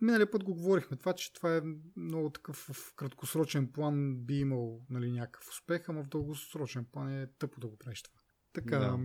миналия 0.00 0.30
път 0.30 0.44
го 0.44 0.54
говорихме 0.54 0.96
това, 0.96 1.12
че 1.12 1.32
това 1.32 1.56
е 1.56 1.60
много 1.96 2.30
такъв 2.30 2.56
в 2.72 2.94
краткосрочен 2.94 3.72
план 3.72 4.16
би 4.16 4.38
имал 4.38 4.80
нали, 4.90 5.12
някакъв 5.12 5.48
успех, 5.48 5.88
ама 5.88 6.02
в 6.04 6.08
дългосрочен 6.08 6.84
план 6.92 7.22
е 7.22 7.26
тъпо 7.38 7.60
да 7.60 7.66
го 7.66 7.78
правиш 7.78 8.02
това. 8.02 8.20
Така, 8.52 8.78
Да. 8.78 8.98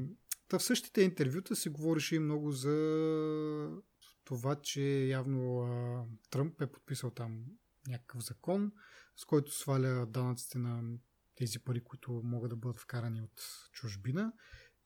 Та 0.51 0.59
в 0.59 0.63
същите 0.63 1.01
интервюта 1.01 1.55
се 1.55 1.69
говореше 1.69 2.15
и 2.15 2.19
много 2.19 2.51
за 2.51 3.81
това, 4.23 4.55
че 4.55 4.81
явно 5.05 5.59
а, 5.59 6.05
Тръмп 6.29 6.61
е 6.61 6.71
подписал 6.71 7.11
там 7.11 7.45
някакъв 7.87 8.23
закон, 8.23 8.71
с 9.15 9.25
който 9.25 9.51
сваля 9.51 10.05
данъците 10.05 10.57
на 10.57 10.97
тези 11.35 11.59
пари, 11.59 11.83
които 11.83 12.21
могат 12.23 12.49
да 12.49 12.55
бъдат 12.55 12.79
вкарани 12.79 13.21
от 13.21 13.43
чужбина. 13.71 14.33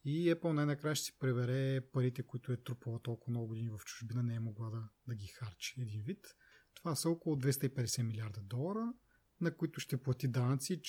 И 0.03 0.33
Apple 0.33 0.51
най-накрая 0.51 0.95
ще 0.95 1.05
си 1.05 1.17
превере 1.19 1.81
парите, 1.81 2.23
които 2.23 2.51
е 2.51 2.63
трупала 2.63 2.99
толкова 2.99 3.31
много 3.31 3.47
години 3.47 3.69
в 3.69 3.79
чужбина, 3.85 4.23
не 4.23 4.35
е 4.35 4.39
могла 4.39 4.69
да, 4.69 4.89
да 5.07 5.15
ги 5.15 5.27
харчи 5.27 5.81
един 5.81 6.03
вид. 6.03 6.27
Това 6.73 6.95
са 6.95 7.09
около 7.09 7.35
250 7.35 8.01
милиарда 8.01 8.41
долара, 8.41 8.93
на 9.41 9.57
които 9.57 9.79
ще 9.79 9.97
плати 9.97 10.27
данъци 10.27 10.81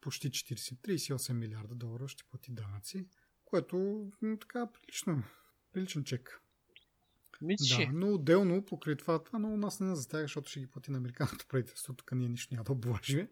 почти 0.00 0.30
40, 0.30 0.80
38 0.80 1.32
милиарда 1.32 1.74
долара 1.74 2.08
ще 2.08 2.24
плати 2.24 2.52
данъци, 2.52 3.08
което 3.54 4.10
така 4.40 4.66
прилично, 4.66 5.22
приличен 5.72 6.04
чек. 6.04 6.40
Мисля, 7.42 7.86
Да, 7.86 7.92
но 7.92 8.14
отделно 8.14 8.64
покрай 8.64 8.96
това, 8.96 9.24
това 9.24 9.38
много 9.38 9.56
нас 9.56 9.80
не 9.80 9.86
нас 9.86 9.98
затяга, 9.98 10.24
защото 10.24 10.50
ще 10.50 10.60
ги 10.60 10.66
плати 10.66 10.90
на 10.90 10.98
американското 10.98 11.46
правителство, 11.46 11.94
тук 11.94 12.12
ние 12.12 12.28
нищо 12.28 12.54
няма 12.54 12.64
да 12.64 12.72
обложим. 12.72 13.28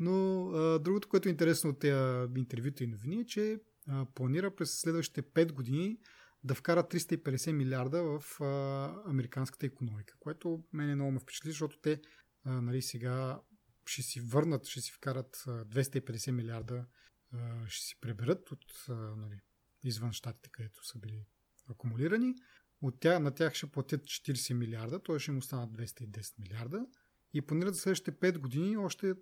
Но 0.00 0.46
а, 0.48 0.78
другото, 0.78 1.08
което 1.08 1.28
е 1.28 1.30
интересно 1.30 1.70
от 1.70 1.78
тези 1.78 2.30
интервюта 2.36 2.84
и 2.84 2.86
новини 2.86 3.20
е, 3.20 3.26
че 3.26 3.60
а, 3.88 4.06
планира 4.14 4.54
през 4.54 4.80
следващите 4.80 5.22
5 5.22 5.52
години 5.52 5.98
да 6.44 6.54
вкара 6.54 6.82
350 6.82 7.52
милиарда 7.52 8.02
в 8.02 8.40
а, 8.40 9.10
американската 9.10 9.66
економика, 9.66 10.14
което 10.20 10.64
мене 10.72 10.94
много 10.94 11.10
ме 11.10 11.20
впечатли, 11.20 11.50
защото 11.50 11.78
те 11.78 12.00
а, 12.44 12.60
нали, 12.60 12.82
сега 12.82 13.40
ще 13.86 14.02
си 14.02 14.20
върнат, 14.20 14.66
ще 14.66 14.80
си 14.80 14.92
вкарат 14.92 15.44
а, 15.46 15.64
250 15.64 16.30
милиарда, 16.30 16.86
а, 17.32 17.66
ще 17.66 17.84
си 17.86 17.96
приберат 18.00 18.50
от 18.50 18.64
а, 18.88 18.94
нали, 18.94 19.40
извън 19.84 20.12
щатите, 20.12 20.50
където 20.52 20.86
са 20.86 20.98
били 20.98 21.26
акумулирани. 21.68 22.34
От 22.82 23.00
тях, 23.00 23.20
на 23.20 23.34
тях 23.34 23.54
ще 23.54 23.66
платят 23.66 24.02
40 24.02 24.54
милиарда, 24.54 25.02
т.е. 25.02 25.18
ще 25.18 25.30
им 25.30 25.38
останат 25.38 25.70
210 25.70 26.38
милиарда. 26.38 26.86
И 27.34 27.42
планират 27.42 27.74
за 27.74 27.80
следващите 27.80 28.12
5 28.12 28.38
години 28.38 28.76
още 28.76 29.14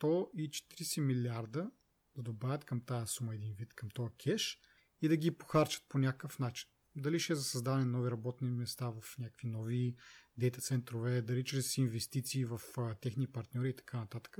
140 0.00 1.00
милиарда 1.00 1.70
да 2.16 2.22
добавят 2.22 2.64
към 2.64 2.80
тази 2.80 3.06
сума 3.06 3.34
един 3.34 3.54
вид, 3.54 3.74
към 3.74 3.90
този 3.90 4.14
кеш 4.24 4.58
и 5.02 5.08
да 5.08 5.16
ги 5.16 5.30
похарчат 5.30 5.84
по 5.88 5.98
някакъв 5.98 6.38
начин. 6.38 6.68
Дали 6.96 7.18
ще 7.18 7.32
е 7.32 7.36
за 7.36 7.44
създаване 7.44 7.84
на 7.84 7.90
нови 7.90 8.10
работни 8.10 8.50
места 8.50 8.90
в 8.90 9.18
някакви 9.18 9.48
нови 9.48 9.96
дейта 10.36 10.60
центрове, 10.60 11.22
дали 11.22 11.44
чрез 11.44 11.76
инвестиции 11.76 12.44
в 12.44 12.60
а, 12.76 12.94
техни 12.94 13.26
партньори 13.26 13.68
и 13.68 13.76
така 13.76 13.98
нататък. 13.98 14.38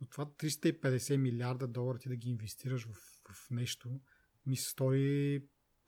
Но 0.00 0.06
това 0.06 0.26
350 0.26 1.16
милиарда 1.16 1.68
долара 1.68 1.98
ти 1.98 2.08
да 2.08 2.16
ги 2.16 2.30
инвестираш 2.30 2.86
в, 2.86 2.94
в 3.32 3.50
нещо 3.50 4.00
ми 4.46 4.56
се 4.56 4.70
стори 4.70 5.42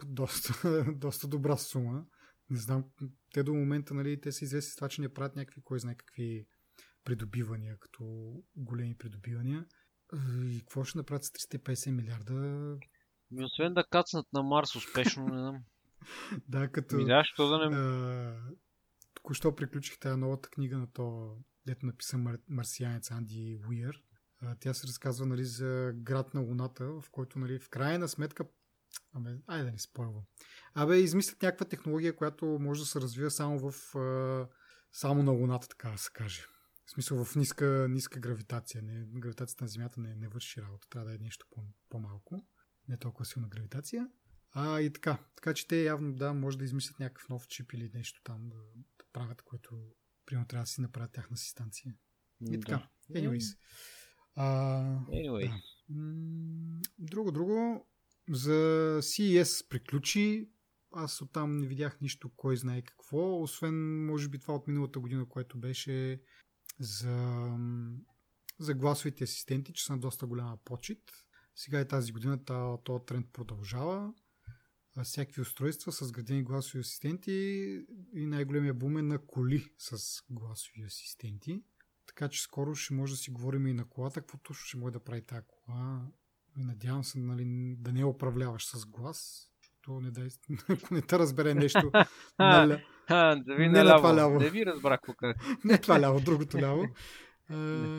доста, 0.05 0.85
доста 0.97 1.29
добра 1.29 1.57
сума. 1.57 2.05
Не 2.51 2.59
знам, 2.59 2.85
те 3.33 3.43
до 3.43 3.55
момента, 3.55 3.95
нали, 3.95 4.21
те 4.21 4.33
са 4.33 4.45
известни 4.45 4.71
с 4.71 4.77
това, 4.77 4.89
че 4.89 5.01
не 5.01 5.15
правят 5.15 5.37
някакви, 5.37 5.63
кой 5.65 5.79
знае 5.79 5.95
какви 5.95 6.47
придобивания, 7.05 7.79
като 7.79 8.33
големи 8.57 8.97
придобивания. 8.97 9.67
И 10.45 10.61
какво 10.61 10.85
ще 10.85 10.99
направят 10.99 11.25
с 11.25 11.29
350 11.29 11.91
милиарда? 11.91 12.79
ми 13.31 13.45
освен 13.45 13.75
да 13.75 13.85
кацнат 13.85 14.27
на 14.33 14.43
Марс 14.43 14.77
успешно, 14.77 15.25
не 15.25 15.39
знам. 15.39 15.65
Да, 16.49 16.69
като... 16.69 16.97
Ми 16.97 17.05
да, 17.05 17.25
що 17.25 17.49
да 17.49 17.59
не... 17.59 17.77
а, 17.77 18.37
току-що 19.15 19.57
приключих 19.57 19.99
тази 19.99 20.21
новата 20.21 20.49
книга 20.49 20.79
на 20.79 20.87
то, 20.93 21.37
дето 21.67 21.87
написа 21.87 22.17
мар- 22.17 22.43
марсианец 22.49 23.11
Анди 23.11 23.61
Уиер. 23.69 24.03
Тя 24.61 24.75
се 24.75 24.87
разказва 24.87 25.27
нали, 25.27 25.45
за 25.45 25.93
град 25.95 26.35
на 26.35 26.41
Луната, 26.41 26.85
в 26.85 27.05
който 27.11 27.39
нали, 27.39 27.59
в 27.59 27.69
крайна 27.69 28.09
сметка 28.09 28.45
Абе, 29.15 29.31
айде 29.47 29.65
да 29.65 29.73
не 29.73 29.79
спойвам. 29.79 30.23
Абе, 30.75 30.97
измислят 30.97 31.43
някаква 31.43 31.67
технология, 31.67 32.17
която 32.17 32.47
може 32.47 32.81
да 32.81 32.87
се 32.87 33.01
развива 33.01 33.31
само 33.31 33.71
в... 33.71 33.75
Само 34.93 35.23
на 35.23 35.31
Луната, 35.31 35.69
така 35.69 35.91
да 35.91 35.99
се 35.99 36.11
каже. 36.13 36.43
В 36.87 36.91
смисъл 36.91 37.25
в 37.25 37.37
ниска, 37.37 37.87
ниска 37.91 38.21
гравитация. 38.21 38.83
Не, 38.83 39.21
гравитацията 39.21 39.65
на 39.65 39.69
Земята 39.69 40.01
не, 40.01 40.15
не 40.15 40.29
върши 40.29 40.63
работа. 40.63 40.89
Трябва 40.91 41.09
да 41.09 41.15
е 41.15 41.19
нещо 41.19 41.47
по, 41.51 41.63
по-малко. 41.89 42.47
Не 42.89 42.97
толкова 42.97 43.25
силна 43.25 43.49
гравитация. 43.49 44.09
А, 44.53 44.81
и 44.81 44.93
така. 44.93 45.19
Така 45.37 45.55
че 45.55 45.69
те 45.69 45.83
явно, 45.83 46.15
да, 46.15 46.35
може 46.35 46.59
да 46.59 46.65
измислят 46.65 47.01
някакъв 47.01 47.29
нов 47.29 47.49
чип 47.49 47.73
или 47.73 47.91
нещо 47.95 48.21
там 48.25 48.49
да, 48.49 48.57
да 48.99 49.05
правят, 49.13 49.43
което 49.43 49.95
примерно 50.27 50.47
трябва 50.49 50.63
да 50.63 50.71
си 50.71 50.81
направят 50.81 51.13
тяхна 51.13 51.37
си 51.37 51.49
станция. 51.49 51.95
И 52.51 52.61
така. 52.61 52.89
Anyways. 53.11 53.59
А, 54.37 54.83
Anyway. 55.09 55.49
да. 55.49 55.61
Друго, 56.99 57.33
друго. 57.33 57.87
За 58.31 58.99
CES 59.03 59.69
приключи. 59.69 60.51
Аз 60.93 61.23
оттам 61.23 61.57
не 61.57 61.67
видях 61.67 62.01
нищо, 62.01 62.31
кой 62.37 62.57
знае 62.57 62.83
какво, 62.83 63.43
освен, 63.43 64.07
може 64.07 64.29
би, 64.29 64.39
това 64.39 64.55
от 64.55 64.69
миналата 64.69 65.01
година, 65.01 65.29
което 65.29 65.59
беше 65.59 66.23
за, 66.81 67.49
за 68.59 68.75
гласовите 68.75 69.25
асистенти, 69.25 69.73
че 69.73 69.85
са 69.85 69.93
на 69.93 69.99
доста 69.99 70.27
голяма 70.27 70.59
почет. 70.65 71.03
Сега 71.57 71.81
и 71.81 71.89
тази 71.89 72.13
година 72.13 72.45
този 72.85 73.05
тренд 73.07 73.33
продължава. 73.33 74.13
Всякакви 75.03 75.41
устройства 75.43 75.93
с 75.93 76.13
градени 76.13 76.43
гласови 76.43 76.81
асистенти 76.81 77.33
и 78.15 78.27
най-големия 78.27 78.75
бум 78.75 78.99
е 78.99 79.03
на 79.03 79.19
коли 79.19 79.73
с 79.79 80.23
гласови 80.31 80.83
асистенти. 80.83 81.63
Така 82.07 82.29
че 82.29 82.43
скоро 82.43 82.75
ще 82.75 82.95
може 82.95 83.13
да 83.13 83.17
си 83.17 83.31
говорим 83.31 83.67
и 83.67 83.73
на 83.73 83.89
колата, 83.89 84.21
какво 84.21 84.39
точно 84.39 84.65
ще 84.67 84.77
може 84.77 84.93
да 84.93 85.05
прави 85.05 85.23
тази 85.23 85.43
кола. 85.47 86.07
И 86.57 86.65
Надявам 86.65 87.05
се 87.05 87.19
нали, 87.19 87.77
да 87.79 87.93
не 87.93 88.05
управляваш 88.05 88.67
с 88.67 88.87
глас, 88.87 89.51
защото 89.63 90.01
не 90.01 90.11
дай, 90.11 90.29
ако 90.69 90.95
не 90.95 91.03
те 91.03 91.19
разбере 91.19 91.55
нещо, 91.55 91.91
А, 92.39 93.37
да 93.37 93.55
ви 93.55 93.69
Не 93.69 93.83
на 93.83 93.97
това 93.97 94.13
наляво. 94.13 94.35
ляво. 94.35 94.45
Не 94.45 94.51
ви 94.51 94.67
разбрах 94.67 95.01
казах. 95.17 95.37
не 95.65 95.81
това 95.81 96.01
ляво, 96.01 96.21
другото 96.21 96.59
ляво. 96.59 96.87
А, 97.51 97.57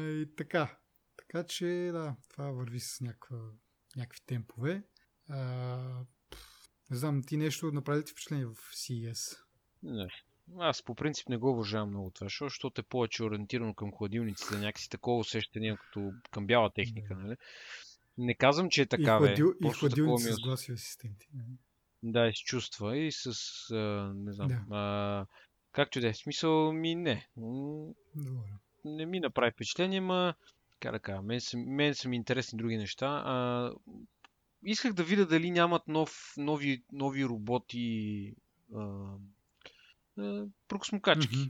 и 0.10 0.36
така. 0.38 0.78
Така 1.18 1.44
че, 1.44 1.90
да, 1.94 2.16
това 2.30 2.52
върви 2.52 2.80
с 2.80 3.02
някаква, 3.02 3.38
някакви 3.98 4.20
темпове. 4.26 4.84
А, 5.30 5.38
не 6.92 6.98
знам, 6.98 7.24
ти 7.24 7.38
нещо 7.38 7.72
направи 7.72 8.04
ти 8.06 8.12
впечатление 8.12 8.46
в 8.46 8.56
CES? 8.56 9.38
Не. 9.84 10.08
Аз 10.60 10.84
по 10.84 10.96
принцип 10.96 11.30
не 11.30 11.38
го 11.38 11.50
уважавам 11.50 11.90
много 11.90 12.12
това 12.12 12.28
защото 12.42 12.82
е 12.82 12.84
повече 12.84 13.24
ориентирано 13.24 13.74
към 13.74 13.92
хладилниците, 13.92 14.58
някакси 14.58 14.90
такова 14.90 15.18
усещане, 15.18 15.78
като 15.78 16.12
към 16.32 16.48
бяла 16.48 16.70
техника, 16.70 17.16
Да. 17.16 17.22
нали? 17.22 17.36
Не 18.18 18.34
казвам, 18.34 18.70
че 18.70 18.82
е 18.82 18.84
и, 18.84 18.88
така, 18.88 19.20
бе. 19.20 19.28
хладил, 19.28 19.54
и 19.64 19.70
хладилници 19.70 20.30
е 20.30 20.32
с 20.32 20.40
гласови 20.40 20.74
асистенти. 20.74 21.28
Да, 22.04 22.28
и 22.28 22.34
с 22.34 22.40
чувства 22.40 22.98
и 22.98 23.12
с... 23.12 23.26
А, 23.72 24.14
не 24.16 24.34
знам. 24.34 24.48
Да. 24.48 24.66
А, 24.72 25.26
както 25.72 26.00
и 26.00 26.02
да 26.02 26.08
е. 26.08 26.14
Смисъл 26.14 26.74
ми 26.74 26.96
не. 26.96 27.28
Добре. 28.16 28.50
Не 28.86 29.06
ми 29.06 29.20
направи 29.20 29.52
впечатление, 29.52 30.02
ма... 30.02 30.34
Как 30.80 30.92
да 30.92 31.00
кажа, 31.00 31.22
мен 31.22 31.42
са, 31.42 31.58
мен 31.58 31.96
са 31.96 32.10
ми 32.10 32.16
интересни 32.16 32.58
други 32.58 32.78
неща. 32.78 33.24
А, 33.26 33.72
исках 34.64 34.94
да 34.94 35.04
видя 35.04 35.26
дали 35.26 35.52
нямат 35.52 35.88
нов, 35.88 36.34
нови, 36.38 36.84
нови 36.92 37.26
роботи 37.26 38.34
а, 38.76 39.06
прокосмокачки. 40.68 41.38
Мгм. 41.38 41.50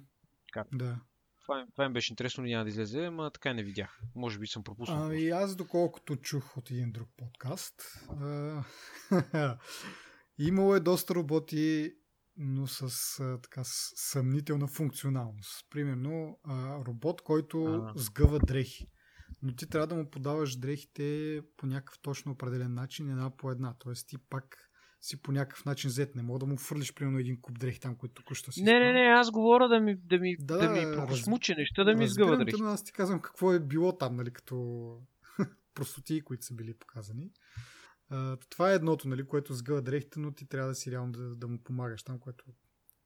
Как? 0.52 0.68
Да. 0.74 1.00
Това, 1.42 1.60
им- 1.60 1.68
това 1.72 1.86
им 1.86 1.94
беше 1.94 2.14
интересно, 2.14 2.44
но 2.44 2.48
няма 2.50 2.64
да 2.64 2.70
излезе, 2.70 3.10
ма 3.10 3.32
така 3.32 3.50
и 3.50 3.54
не 3.54 3.64
видях. 3.64 4.00
Може 4.16 4.40
би 4.40 4.48
съм 4.48 4.64
пропуснал. 4.64 5.06
Ами 5.06 5.30
аз 5.30 5.56
доколкото 5.56 6.16
чух 6.16 6.58
от 6.58 6.72
един 6.72 6.92
друг 6.92 7.10
подкаст, 7.18 7.82
а, 8.10 8.64
имало 10.40 10.76
е 10.76 10.80
доста 10.80 11.16
роботи, 11.16 11.94
но 12.38 12.68
с 12.68 12.82
а, 13.20 13.42
така 13.42 13.62
съмнителна 13.96 14.68
функционалност. 14.68 15.66
Примерно 15.70 16.40
а, 16.44 16.86
робот, 16.86 17.22
който 17.22 17.66
А. 17.66 17.94
сгъва 17.96 18.40
дрехи. 18.40 18.88
Но 19.42 19.56
ти 19.56 19.70
трябва 19.70 19.88
да 19.88 19.96
му 19.96 20.10
подаваш 20.10 20.56
дрехите 20.56 21.42
по 21.58 21.66
някакъв 21.66 22.00
точно 22.02 22.32
определен 22.32 22.74
начин, 22.74 23.10
една 23.10 23.38
по 23.38 23.52
една. 23.52 23.76
Тоест 23.80 24.08
ти 24.08 24.18
пак 24.30 24.70
си 25.02 25.22
по 25.22 25.32
някакъв 25.32 25.66
начин 25.66 25.88
взет. 25.88 26.16
Не 26.16 26.22
мога 26.22 26.40
да 26.40 26.46
му 26.46 26.58
фърлиш 26.58 26.94
примерно 26.94 27.20
един 27.20 27.42
куп 27.42 27.60
дрехи 27.60 27.80
там, 27.80 27.96
които 27.96 28.14
току-що 28.14 28.52
си 28.52 28.64
Не, 28.64 28.80
не, 28.80 28.94
не, 28.94 29.00
аз 29.00 29.32
говоря 29.32 29.68
да 29.68 29.80
ми, 29.80 29.96
да 29.96 30.20
ми, 30.20 30.36
Да, 30.40 30.58
да, 30.58 30.70
ми 30.70 30.80
раз- 30.80 31.28
неща, 31.56 31.84
да 31.84 31.94
ми 31.96 32.08
те, 32.08 32.46
дрехи. 32.46 32.62
аз 32.64 32.84
ти 32.84 32.92
казвам 32.92 33.22
какво 33.22 33.54
е 33.54 33.60
било 33.60 33.98
там, 33.98 34.16
нали, 34.16 34.32
като 34.32 34.98
простоти, 35.74 36.22
които 36.22 36.46
са 36.46 36.54
били 36.54 36.74
показани. 36.74 37.32
А, 38.10 38.38
това 38.50 38.72
е 38.72 38.76
едното, 38.76 39.08
нали, 39.08 39.28
което 39.28 39.54
сгъва 39.54 39.82
дрехите, 39.82 40.20
но 40.20 40.32
ти 40.32 40.46
трябва 40.48 40.70
да 40.70 40.76
си 40.76 40.92
реално 40.92 41.12
да, 41.12 41.36
да 41.36 41.48
му 41.48 41.64
помагаш 41.64 42.04
там, 42.04 42.20
което 42.20 42.46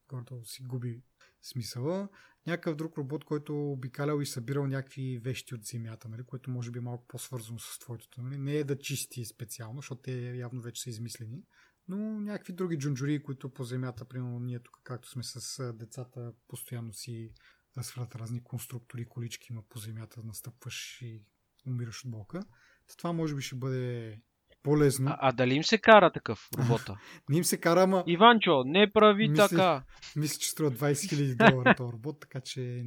гордо 0.08 0.44
си 0.44 0.62
губи 0.62 1.02
смисъла. 1.42 2.08
Някакъв 2.46 2.76
друг 2.76 2.98
робот, 2.98 3.24
който 3.24 3.72
обикалял 3.72 4.20
и 4.20 4.26
събирал 4.26 4.66
някакви 4.66 5.18
вещи 5.18 5.54
от 5.54 5.64
земята, 5.64 6.08
нали, 6.08 6.22
което 6.22 6.50
може 6.50 6.70
би 6.70 6.78
е 6.78 6.82
малко 6.82 7.04
по-свързано 7.08 7.58
с 7.58 7.78
твоето. 7.78 8.22
Нали. 8.22 8.38
Не 8.38 8.54
е 8.54 8.64
да 8.64 8.78
чисти 8.78 9.24
специално, 9.24 9.78
защото 9.78 10.02
те 10.02 10.36
явно 10.36 10.60
вече 10.62 10.82
са 10.82 10.90
измислени, 10.90 11.42
но 11.90 12.20
някакви 12.20 12.52
други 12.52 12.78
джунджури, 12.78 13.22
които 13.22 13.50
по 13.50 13.64
земята, 13.64 14.04
примерно 14.04 14.38
ние 14.40 14.58
тук, 14.58 14.80
както 14.84 15.08
сме 15.08 15.22
с 15.22 15.72
децата, 15.72 16.32
постоянно 16.48 16.92
си 16.92 17.32
да 17.76 17.82
свалят 17.82 18.16
разни 18.16 18.44
конструктори, 18.44 19.04
колички 19.04 19.52
има 19.52 19.62
по 19.68 19.78
земята, 19.78 20.20
настъпваш 20.24 21.02
и 21.02 21.22
умираш 21.66 22.04
от 22.04 22.10
болка. 22.10 22.40
Та 22.88 22.96
това 22.96 23.12
може 23.12 23.34
би 23.34 23.42
ще 23.42 23.56
бъде 23.56 24.18
по-лесно. 24.62 25.10
А, 25.10 25.18
а 25.20 25.32
дали 25.32 25.54
им 25.54 25.64
се 25.64 25.78
кара 25.78 26.12
такъв 26.12 26.48
робота? 26.58 26.96
Не 27.28 27.36
им 27.36 27.44
се 27.44 27.60
кара, 27.60 27.82
ама 27.82 28.04
Иванчо, 28.06 28.62
не 28.66 28.92
прави 28.92 29.28
Мисля- 29.28 29.48
така. 29.48 29.84
мисля, 30.16 30.38
че 30.38 30.50
струва 30.50 30.70
20 30.70 30.92
000 30.92 31.50
долара 31.50 31.74
този 31.76 31.92
робот, 31.92 32.20
така 32.20 32.40
че... 32.40 32.84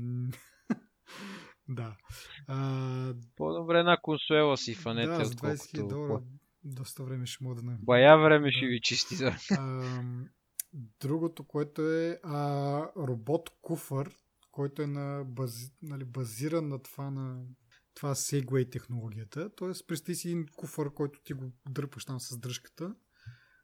да. 1.69 1.95
А, 2.47 3.13
По-добре 3.35 3.79
една 3.79 3.97
консуела 4.01 4.57
си 4.57 4.75
фанете, 4.75 5.07
да, 5.07 5.25
с 5.25 5.35
20 5.35 5.53
000 5.53 5.83
отколкото... 5.83 5.95
долара 5.95 6.21
доста 6.65 7.03
време 7.03 7.25
ще 7.25 7.43
мога 7.43 7.55
да... 7.55 7.61
на- 7.63 7.77
Бая 7.81 8.17
време 8.17 8.51
ще 8.51 8.65
Да. 8.65 8.69
ви 8.69 8.81
чисти 8.81 9.15
за... 9.15 9.31
А, 9.51 10.03
другото, 10.99 11.43
което 11.43 11.91
е 11.91 12.19
а, 12.23 12.79
робот 12.97 13.49
куфър, 13.61 14.15
който 14.51 14.81
е 14.81 14.87
на 14.87 15.23
бази, 15.25 15.71
нали, 15.81 16.05
базиран 16.05 16.67
на 16.67 16.79
това 16.81 17.11
на 17.11 17.45
това 17.93 18.15
Segway 18.15 18.71
технологията. 18.71 19.49
Тоест, 19.55 19.87
представи 19.87 20.15
си 20.15 20.27
един 20.27 20.45
куфър, 20.55 20.93
който 20.93 21.21
ти 21.23 21.33
го 21.33 21.51
дърпаш 21.69 22.05
там 22.05 22.19
с 22.19 22.37
дръжката. 22.37 22.95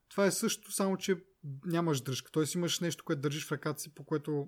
Това 0.09 0.25
е 0.25 0.31
също, 0.31 0.71
само 0.71 0.97
че 0.97 1.15
нямаш 1.65 2.01
дръжка. 2.01 2.31
Тоест 2.31 2.55
имаш 2.55 2.79
нещо, 2.79 3.03
което 3.05 3.21
държиш 3.21 3.45
в 3.47 3.51
ръката 3.51 3.79
си, 3.81 3.95
по 3.95 4.03
което 4.05 4.47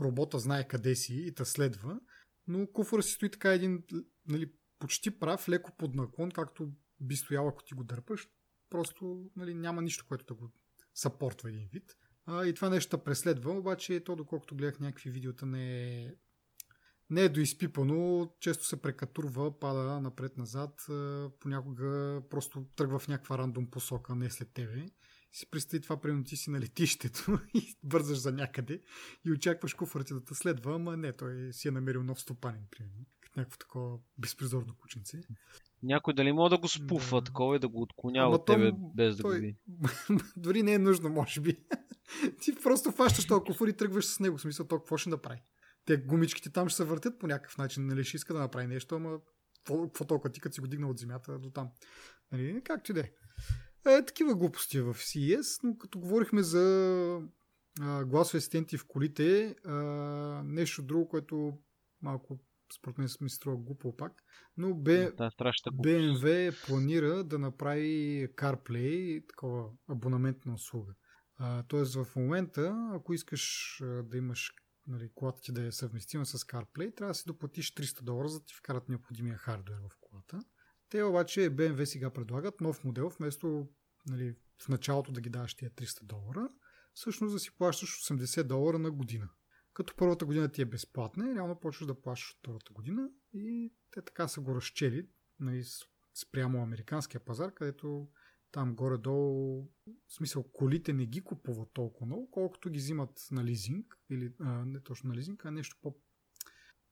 робота 0.00 0.38
знае 0.38 0.68
къде 0.68 0.94
си 0.94 1.14
и 1.14 1.34
те 1.34 1.44
следва. 1.44 2.00
Но 2.46 2.66
куфър 2.66 3.00
си 3.02 3.12
стои 3.12 3.30
така 3.30 3.52
един 3.52 3.82
нали, 4.28 4.52
почти 4.78 5.18
прав, 5.18 5.48
леко 5.48 5.72
под 5.78 5.94
наклон, 5.94 6.30
както 6.30 6.72
би 7.00 7.16
стоял, 7.16 7.48
ако 7.48 7.62
ти 7.62 7.74
го 7.74 7.84
дърпаш. 7.84 8.28
Просто 8.70 9.30
нали, 9.36 9.54
няма 9.54 9.82
нищо, 9.82 10.04
което 10.08 10.24
да 10.24 10.34
го 10.34 10.52
съпортва 10.94 11.48
един 11.48 11.68
вид. 11.72 11.96
А, 12.26 12.46
и 12.46 12.54
това 12.54 12.68
нещо 12.68 12.98
преследва, 12.98 13.52
обаче 13.52 14.04
то, 14.04 14.16
доколкото 14.16 14.56
гледах 14.56 14.80
някакви 14.80 15.10
видеота, 15.10 15.46
не 15.46 15.94
е, 16.04 16.14
не 17.10 17.22
е 17.22 17.28
доизпипано, 17.28 18.32
често 18.40 18.66
се 18.66 18.82
прекатурва, 18.82 19.58
пада 19.58 20.00
напред-назад, 20.00 20.86
понякога 21.40 22.22
просто 22.30 22.66
тръгва 22.76 22.98
в 22.98 23.08
някаква 23.08 23.38
рандом 23.38 23.70
посока, 23.70 24.14
не 24.14 24.30
след 24.30 24.52
тебе. 24.52 24.86
Си 25.32 25.50
представи 25.50 25.82
това, 25.82 26.00
примерно 26.00 26.24
ти 26.24 26.36
си 26.36 26.50
на 26.50 26.60
летището 26.60 27.40
и 27.54 27.76
бързаш 27.82 28.18
за 28.18 28.32
някъде 28.32 28.82
и 29.24 29.32
очакваш 29.32 29.74
куфъра 29.74 30.04
ти 30.04 30.14
да 30.14 30.24
те 30.24 30.34
следва, 30.34 30.74
ама 30.74 30.96
не, 30.96 31.12
той 31.12 31.52
си 31.52 31.68
е 31.68 31.70
намерил 31.70 32.02
нов 32.02 32.20
стопанин, 32.20 32.66
примерно. 32.70 33.06
Някакво 33.36 33.58
такова 33.58 33.98
безпризорно 34.18 34.76
кученце. 34.76 35.20
Някой 35.82 36.14
дали 36.14 36.32
мога 36.32 36.50
да 36.50 36.58
го 36.58 36.68
спуфва 36.68 37.20
Да. 37.20 37.24
такова 37.24 37.56
и 37.56 37.58
да 37.58 37.68
го 37.68 37.82
отклонява 37.82 38.34
от 38.34 38.46
тебе, 38.46 38.70
то- 38.70 38.92
без 38.96 39.16
да 39.16 39.22
го 39.22 39.28
той- 39.28 39.40
види. 39.40 39.56
Дори 40.36 40.62
не 40.62 40.72
е 40.74 40.78
нужно, 40.78 41.08
може 41.08 41.40
би. 41.40 41.56
ти 42.40 42.54
просто 42.62 42.92
фащаш 42.92 43.26
този 43.26 43.44
куфър 43.44 43.68
и 43.68 43.76
тръгваш 43.76 44.04
с 44.06 44.20
него. 44.20 44.38
В 44.38 44.40
смисъл, 44.40 44.66
то 44.66 44.78
какво 44.78 44.96
ще 44.96 45.10
направи? 45.10 45.40
Те 45.84 45.96
гумичките 45.96 46.50
там 46.52 46.68
ще 46.68 46.76
се 46.76 46.84
въртят 46.84 47.18
по 47.18 47.26
някакъв 47.26 47.58
начин. 47.58 47.86
Нали, 47.86 48.04
ще 48.04 48.16
иска 48.16 48.34
да 48.34 48.40
направи 48.40 48.66
нещо, 48.66 48.94
ама 48.94 49.18
какво 49.66 50.04
толкова 50.06 50.30
ти, 50.32 50.40
като 50.40 50.54
си 50.54 50.60
го 50.60 50.66
дигнал 50.66 50.90
от 50.90 50.98
земята 50.98 51.38
до 51.38 51.50
там. 51.50 51.68
Нали, 52.32 52.60
както 52.64 52.90
и 52.90 52.94
да 52.94 53.00
е. 53.00 53.10
Е, 53.86 54.04
такива 54.04 54.34
глупости 54.34 54.80
в 54.80 54.94
CES, 54.94 55.60
но 55.62 55.76
като 55.78 55.98
говорихме 56.00 56.42
за 56.42 57.20
а, 57.80 58.04
гласови 58.04 58.38
асистенти 58.38 58.76
в 58.78 58.84
колите, 58.88 59.54
а, 59.64 59.72
нещо 60.44 60.82
друго, 60.82 61.08
което 61.08 61.52
малко 62.02 62.38
според 62.74 62.98
мен 62.98 63.08
ми 63.20 63.30
струва 63.30 63.56
глупо 63.56 63.96
пак, 63.96 64.12
но 64.56 64.68
страшната 65.30 65.70
глупост. 65.70 65.86
BMW 65.86 66.66
планира 66.66 67.24
да 67.24 67.38
направи 67.38 68.28
CarPlay, 68.36 69.28
такова 69.28 69.70
абонаментна 69.88 70.54
услуга. 70.54 70.94
А, 71.36 71.62
тоест 71.62 71.94
в 71.94 72.06
момента, 72.16 72.90
ако 72.94 73.14
искаш 73.14 73.76
да 74.04 74.16
имаш 74.16 74.52
нали, 74.86 75.10
колата 75.14 75.40
ти 75.42 75.52
да 75.52 75.66
е 75.66 75.72
съвместима 75.72 76.26
с 76.26 76.38
CarPlay, 76.38 76.96
трябва 76.96 77.10
да 77.10 77.14
си 77.14 77.24
доплатиш 77.26 77.74
300 77.74 78.02
долара, 78.02 78.28
за 78.28 78.38
да 78.38 78.44
ти 78.44 78.54
вкарат 78.54 78.88
необходимия 78.88 79.36
хардвер 79.36 79.76
в 79.76 79.96
колата. 80.00 80.38
Те 80.88 81.02
обаче 81.02 81.40
BMW 81.40 81.84
сега 81.84 82.10
предлагат 82.10 82.60
нов 82.60 82.84
модел, 82.84 83.08
вместо 83.08 83.68
нали, 84.06 84.36
в 84.62 84.68
началото 84.68 85.12
да 85.12 85.20
ги 85.20 85.30
даваш 85.30 85.54
тия 85.54 85.70
300 85.70 86.04
долара, 86.04 86.48
всъщност 86.94 87.34
да 87.34 87.38
си 87.38 87.50
плащаш 87.58 87.88
80 87.90 88.42
долара 88.42 88.78
на 88.78 88.90
година. 88.90 89.28
Като 89.80 89.96
първата 89.96 90.26
година 90.26 90.48
ти 90.48 90.62
е 90.62 90.64
безплатна 90.64 91.30
и 91.30 91.34
реално 91.34 91.60
почваш 91.60 91.86
да 91.86 92.00
плащаш 92.00 92.30
от 92.30 92.38
втората 92.38 92.72
година 92.72 93.10
и 93.34 93.72
те 93.90 94.02
така 94.02 94.28
са 94.28 94.40
го 94.40 94.54
разчели 94.54 95.08
нали, 95.40 95.64
спрямо 96.14 96.62
американския 96.62 97.20
пазар, 97.20 97.54
където 97.54 98.08
там 98.52 98.74
горе-долу, 98.74 99.68
в 100.08 100.14
смисъл, 100.14 100.42
колите 100.42 100.92
не 100.92 101.06
ги 101.06 101.20
купуват 101.20 101.68
толкова 101.72 102.06
много, 102.06 102.30
колкото 102.30 102.70
ги 102.70 102.78
взимат 102.78 103.28
на 103.30 103.44
лизинг, 103.44 103.98
или 104.10 104.32
а, 104.40 104.64
не 104.64 104.80
точно 104.80 105.08
на 105.08 105.14
лизинг, 105.14 105.44
а 105.44 105.50
нещо 105.50 105.76
по... 105.82 105.96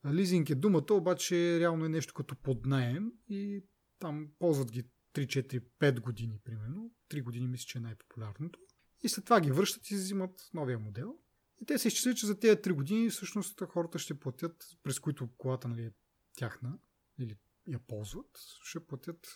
Лизинг 0.07 0.51
е 0.51 0.55
думата, 0.55 0.93
обаче 0.93 1.61
реално 1.61 1.85
е 1.85 1.89
нещо 1.89 2.15
като 2.15 2.37
поднаем 2.37 3.13
и 3.29 3.65
там 3.99 4.29
ползват 4.39 4.73
ги 4.73 4.83
3, 4.83 4.91
4, 5.15 5.65
5 5.81 6.01
години, 6.01 6.41
примерно. 6.45 6.93
3 7.11 7.23
години 7.23 7.49
мисля, 7.49 7.67
че 7.67 7.79
е 7.79 7.81
най-популярното. 7.81 8.59
И 9.03 9.09
след 9.09 9.25
това 9.25 9.41
ги 9.41 9.51
връщат 9.51 9.91
и 9.91 9.95
взимат 9.95 10.51
новия 10.55 10.79
модел. 10.79 11.19
И 11.63 11.67
те 11.67 11.79
се 11.79 11.89
изчислят, 11.89 12.17
че 12.17 12.27
за 12.27 12.39
тези 12.39 12.57
3 12.57 12.73
години 12.73 13.11
всъщност 13.11 13.63
хората 13.69 13.99
ще 13.99 14.21
платят, 14.21 14.65
през 14.83 14.99
които 14.99 15.29
колата 15.39 15.69
нали, 15.69 15.83
е 15.83 15.93
тяхна 16.37 16.79
или 17.19 17.37
я 17.69 17.79
ползват, 17.79 18.41
ще 18.63 18.87
платят 18.87 19.35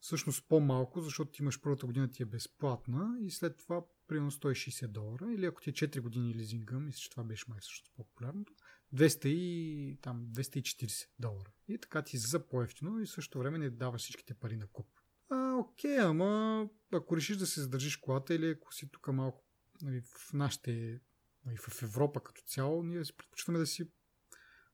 всъщност 0.00 0.48
по-малко, 0.48 1.00
защото 1.00 1.30
ти 1.30 1.42
имаш 1.42 1.60
първата 1.60 1.86
година 1.86 2.10
ти 2.10 2.22
е 2.22 2.26
безплатна 2.26 3.16
и 3.20 3.30
след 3.30 3.56
това 3.56 3.84
примерно 4.06 4.30
160 4.30 4.86
долара 4.86 5.32
или 5.32 5.46
ако 5.46 5.60
ти 5.60 5.70
е 5.70 5.72
4 5.72 6.00
години 6.00 6.34
лизинга, 6.34 6.78
мисля, 6.78 6.98
че 6.98 7.10
това 7.10 7.24
беше 7.24 7.44
май 7.48 7.58
всъщност 7.60 7.92
по-популярното, 7.96 8.52
200 8.94 9.26
и, 9.26 9.98
там, 10.02 10.26
240 10.26 11.08
долара. 11.18 11.52
И 11.68 11.78
така 11.78 12.02
ти 12.02 12.18
за 12.18 12.46
по-ефтино 12.46 13.00
и 13.00 13.06
също 13.06 13.38
време 13.38 13.58
не 13.58 13.70
даваш 13.70 14.02
всичките 14.02 14.34
пари 14.34 14.56
на 14.56 14.66
куп. 14.66 14.86
А, 15.30 15.54
окей, 15.54 15.98
ама 15.98 16.68
ако 16.92 17.16
решиш 17.16 17.36
да 17.36 17.46
се 17.46 17.60
задържиш 17.60 17.96
колата 17.96 18.34
или 18.34 18.50
ако 18.50 18.74
си 18.74 18.90
тук 18.90 19.08
малко 19.08 19.43
нали, 19.82 20.00
в 20.00 20.32
нашите, 20.32 21.00
нали, 21.46 21.56
в 21.56 21.82
Европа 21.82 22.22
като 22.22 22.42
цяло, 22.42 22.82
ние 22.82 23.02
предпочитаме 23.16 23.58
да 23.58 23.66
си 23.66 23.90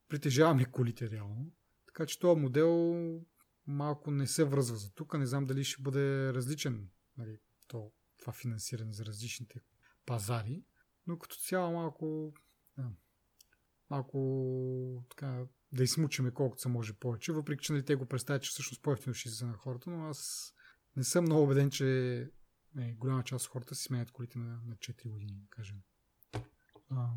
притежаваме 0.09 0.65
колите 0.65 1.09
реално. 1.09 1.51
Така 1.85 2.05
че 2.05 2.19
този 2.19 2.41
модел 2.41 3.21
малко 3.67 4.11
не 4.11 4.27
се 4.27 4.43
връзва 4.43 4.77
за 4.77 4.93
тук. 4.93 5.17
Не 5.17 5.25
знам 5.25 5.45
дали 5.45 5.63
ще 5.63 5.81
бъде 5.81 6.33
различен 6.33 6.89
нали, 7.17 7.39
то, 7.67 7.91
това 8.19 8.33
финансиране 8.33 8.93
за 8.93 9.05
различните 9.05 9.61
пазари, 10.05 10.63
но 11.07 11.19
като 11.19 11.35
цяло 11.35 11.73
малко 11.73 12.33
да, 12.77 12.89
малко 13.89 15.05
така 15.09 15.45
да 15.71 15.83
измучиме 15.83 16.31
колкото 16.31 16.61
се 16.61 16.69
може 16.69 16.93
повече, 16.93 17.31
въпреки 17.31 17.65
че 17.65 17.73
нали, 17.73 17.85
те 17.85 17.95
го 17.95 18.05
представят, 18.05 18.43
че 18.43 18.49
всъщност 18.49 18.81
по-ефтино 18.81 19.13
ще 19.13 19.29
за 19.29 19.47
на 19.47 19.53
хората, 19.53 19.89
но 19.89 20.05
аз 20.05 20.53
не 20.95 21.03
съм 21.03 21.23
много 21.23 21.43
убеден, 21.43 21.69
че 21.69 22.29
не, 22.75 22.93
голяма 22.93 23.23
част 23.23 23.45
от 23.45 23.51
хората 23.51 23.75
си 23.75 23.83
сменят 23.83 24.11
колите 24.11 24.39
на, 24.39 24.61
на 24.65 24.75
4 24.75 25.09
години, 25.09 25.33
да 25.41 25.47
кажем. 25.49 25.77
А, 26.89 27.07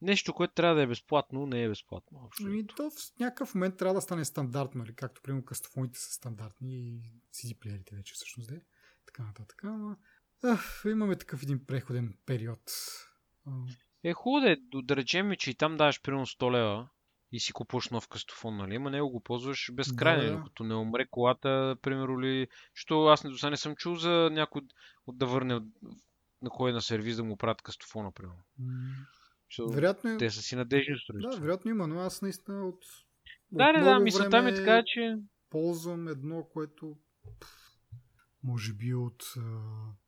Нещо, 0.00 0.34
което 0.34 0.54
трябва 0.54 0.74
да 0.74 0.82
е 0.82 0.86
безплатно, 0.86 1.46
не 1.46 1.62
е 1.62 1.68
безплатно. 1.68 2.30
Ами, 2.44 2.66
то 2.66 2.90
в 2.90 3.18
някакъв 3.20 3.54
момент 3.54 3.76
трябва 3.76 3.94
да 3.94 4.00
стане 4.00 4.24
стандартно, 4.24 4.78
нали? 4.78 4.94
както 4.94 5.22
примерно 5.22 5.44
кастофоните 5.44 5.98
са 5.98 6.12
стандартни 6.12 6.74
и 6.74 7.02
CD 7.32 7.58
плеерите 7.58 7.96
вече 7.96 8.14
всъщност 8.14 8.48
да 8.48 8.54
е. 8.54 8.60
Така 9.06 9.22
нататък. 9.22 9.64
Ама, 9.64 9.96
ах, 10.42 10.82
имаме 10.86 11.16
такъв 11.16 11.42
един 11.42 11.66
преходен 11.66 12.18
период. 12.26 12.72
Е, 14.04 14.12
хубаво 14.12 14.46
да, 14.46 14.82
да 14.82 14.96
речем, 14.96 15.32
че 15.38 15.50
и 15.50 15.54
там 15.54 15.76
даваш 15.76 16.02
примерно 16.02 16.26
100 16.26 16.52
лева 16.52 16.88
и 17.32 17.40
си 17.40 17.52
купуваш 17.52 17.90
нов 17.90 18.08
кастофон, 18.08 18.56
нали? 18.56 18.74
Ама 18.74 18.90
него 18.90 19.10
го 19.10 19.20
ползваш 19.20 19.70
безкрайно, 19.72 20.22
да, 20.22 20.36
докато 20.36 20.64
не 20.64 20.74
умре 20.74 21.06
колата, 21.10 21.76
примерно 21.82 22.20
ли... 22.20 22.48
Що 22.74 23.06
аз 23.06 23.24
не, 23.24 23.30
до 23.30 23.50
не 23.50 23.56
съм 23.56 23.76
чул 23.76 23.96
за 23.96 24.30
някой 24.32 24.62
да 25.08 25.26
върне 25.26 25.60
на 26.42 26.50
кой 26.50 26.72
на 26.72 26.80
сервиз 26.80 27.16
да 27.16 27.24
му 27.24 27.36
правят 27.36 27.62
кастофона, 27.62 28.12
примерно. 28.12 28.42
Mm. 28.60 29.74
вероятно 29.74 30.10
е... 30.10 30.16
Те 30.16 30.30
са 30.30 30.42
си 30.42 30.56
надежни 30.56 30.94
устройства. 30.94 31.30
Да, 31.30 31.40
вероятно 31.40 31.70
има, 31.70 31.86
но 31.86 32.00
аз 32.00 32.22
наистина 32.22 32.68
от. 32.68 32.84
Да, 33.52 33.72
да, 33.72 33.84
да, 33.84 33.98
мисълта 33.98 34.42
ми 34.42 34.50
е 34.50 34.54
така, 34.54 34.82
че. 34.86 35.16
Ползвам 35.50 36.08
едно, 36.08 36.44
което 36.52 36.96
може 38.42 38.72
би 38.72 38.94
от 38.94 39.24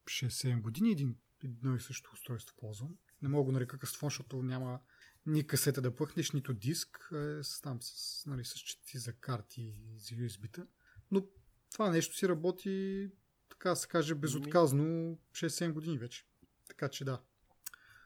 6-7 0.05 0.61
години 0.61 0.91
един, 0.91 1.17
едно 1.45 1.75
и 1.75 1.81
също 1.81 2.11
устройство 2.15 2.57
ползвам. 2.59 2.91
Не 3.23 3.29
мога 3.29 3.47
да 3.47 3.53
нарека 3.53 3.79
кастофон, 3.79 4.07
защото 4.07 4.43
няма 4.43 4.81
ни 5.27 5.47
касета 5.47 5.83
да 5.83 5.97
пъхнеш, 5.97 6.31
нито 6.31 6.55
диск. 6.55 7.11
Е, 7.13 7.43
с, 7.43 7.61
там 7.63 7.79
с, 7.81 8.27
нали, 8.27 8.45
с 8.45 8.55
чети 8.55 8.99
за 8.99 9.13
карти 9.13 9.75
за 9.97 10.15
USB-та. 10.15 10.67
Но 11.11 11.27
това 11.73 11.91
нещо 11.91 12.17
си 12.17 12.29
работи 12.29 13.11
така 13.49 13.75
се 13.75 13.89
каже, 13.89 14.15
безотказно 14.15 15.19
6-7 15.33 15.73
години 15.73 15.99
вече. 15.99 16.25
Така 16.69 16.89
че 16.89 17.05
да. 17.05 17.23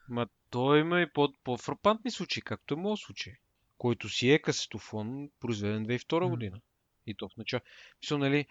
Ма 0.08 0.26
то 0.50 0.76
има 0.76 1.00
и 1.00 1.12
по- 1.12 1.34
по-фрапантни 1.44 2.10
случаи, 2.10 2.42
както 2.42 2.74
е 2.74 2.76
моят 2.76 2.98
случай, 2.98 3.34
който 3.78 4.08
си 4.08 4.30
е 4.30 4.42
касетофон, 4.42 5.30
произведен 5.40 5.86
2002 5.86 6.04
mm. 6.06 6.30
година. 6.30 6.60
И 7.06 7.14
то 7.14 7.28
в 7.28 7.36
начало. 7.36 7.60
Мисля, 8.02 8.18
нали, 8.18 8.46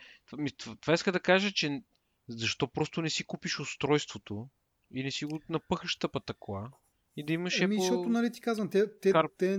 това 0.81 0.93
иска 0.93 1.11
да 1.11 1.19
кажа, 1.19 1.51
че 1.51 1.83
защо 2.27 2.67
просто 2.67 3.01
не 3.01 3.09
си 3.09 3.23
купиш 3.23 3.59
устройството 3.59 4.49
и 4.91 5.03
не 5.03 5.11
си 5.11 5.25
го 5.25 5.41
напъхаш 5.49 5.95
тъпата 5.95 6.33
кола 6.33 6.71
и 7.17 7.23
да 7.23 7.33
имаш 7.33 7.61
Еми, 7.61 7.75
по... 7.75 7.81
защото, 7.81 8.09
нали 8.09 8.31
ти 8.31 8.41
казвам, 8.41 8.69
те, 8.69 8.99
те, 8.99 9.11
Кар... 9.11 9.25
те 9.37 9.57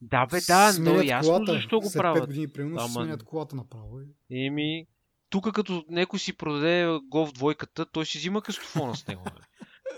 да, 0.00 0.26
бе, 0.26 0.40
да, 0.48 0.72
но 0.80 1.02
ясно 1.02 1.32
колата, 1.32 1.52
защо 1.52 1.80
го 1.80 1.90
правят. 1.92 2.24
5 2.24 2.26
години, 2.26 2.48
примерно, 2.48 2.76
Ама... 2.80 2.88
сменят 2.88 3.22
колата 3.22 3.56
направо. 3.56 4.00
Еми, 4.30 4.86
тук 5.30 5.52
като 5.52 5.84
някой 5.90 6.18
си 6.18 6.36
продаде 6.36 6.98
гол 7.08 7.26
в 7.26 7.32
двойката, 7.32 7.86
той 7.86 8.06
си 8.06 8.18
взима 8.18 8.42
кастофона 8.42 8.96
с 8.96 9.06
него. 9.06 9.22
Нали? 9.24 9.44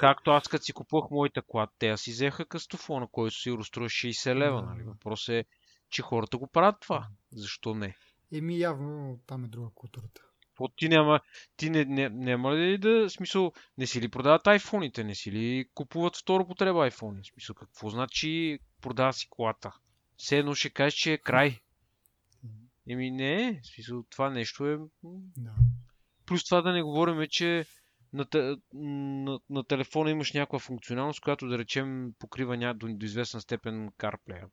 Както 0.01 0.31
аз 0.31 0.49
като 0.49 0.65
си 0.65 0.73
купувах 0.73 1.11
моята 1.11 1.43
клад, 1.47 1.71
те 1.79 1.97
си 1.97 2.11
взеха 2.11 2.47
кастофона, 2.47 3.09
който 3.13 3.37
си 3.37 3.57
струва 3.63 3.89
60 3.89 4.35
лева. 4.35 4.63
Нали? 4.63 4.83
Въпрос 4.83 5.29
е, 5.29 5.45
че 5.91 6.03
хората 6.03 6.39
го 6.39 6.47
правят 6.47 6.77
това. 6.81 7.09
Защо 7.33 7.75
не? 7.75 7.97
Еми 8.33 8.59
явно 8.59 9.19
там 9.27 9.45
е 9.45 9.49
друга 9.49 9.69
културата. 9.75 10.28
По 10.59 10.69
ти 10.69 10.89
няма, 10.89 11.21
ти 11.57 11.71
не, 11.71 11.85
не, 11.85 12.09
няма 12.09 12.57
ли 12.57 12.79
да, 12.79 13.11
смисъл, 13.11 13.53
не 13.79 13.87
си 13.87 14.01
ли 14.01 14.09
продават 14.09 14.47
айфоните, 14.47 15.05
не 15.05 15.15
си 15.15 15.33
ли 15.33 15.69
купуват 15.75 16.17
второ 16.17 16.47
потреба 16.47 16.85
айфони? 16.85 17.25
Смисъл, 17.25 17.55
какво 17.55 17.91
значи 17.91 18.59
продава 18.81 19.13
си 19.13 19.29
колата? 19.31 19.73
Все 20.17 20.39
едно 20.39 20.55
ще 20.55 20.71
кажеш, 20.71 20.95
че 20.95 21.13
е 21.13 21.19
край. 21.19 21.59
Еми 22.89 23.11
не, 23.11 23.61
смисъл, 23.75 24.05
това 24.11 24.31
нещо 24.31 24.67
е... 24.67 24.79
Да. 25.37 25.55
Плюс 26.27 26.45
това 26.45 26.63
да 26.63 26.73
не 26.73 26.83
говорим, 26.83 27.27
че 27.31 27.67
на, 28.13 28.27
на, 28.75 29.41
на 29.51 29.65
телефона 29.65 30.11
имаш 30.11 30.33
някаква 30.33 30.59
функционалност, 30.59 31.21
която 31.21 31.49
да 31.49 31.59
речем 31.59 32.13
покрива 32.19 32.57
ня... 32.57 32.75
до, 32.75 32.89
до 32.89 33.07
известна 33.07 33.41
степен 33.41 33.91
CarPlay. 33.91 34.45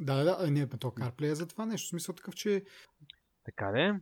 Да, 0.00 0.24
да, 0.24 0.24
да, 0.24 0.50
не, 0.50 0.68
то 0.68 0.90
CarPlay 0.90 1.30
е 1.30 1.34
за 1.34 1.46
това 1.46 1.66
нещо. 1.66 1.86
В 1.86 1.90
смисъл 1.90 2.14
такъв, 2.14 2.34
че... 2.34 2.64
Така 3.44 3.70
де. 3.72 4.00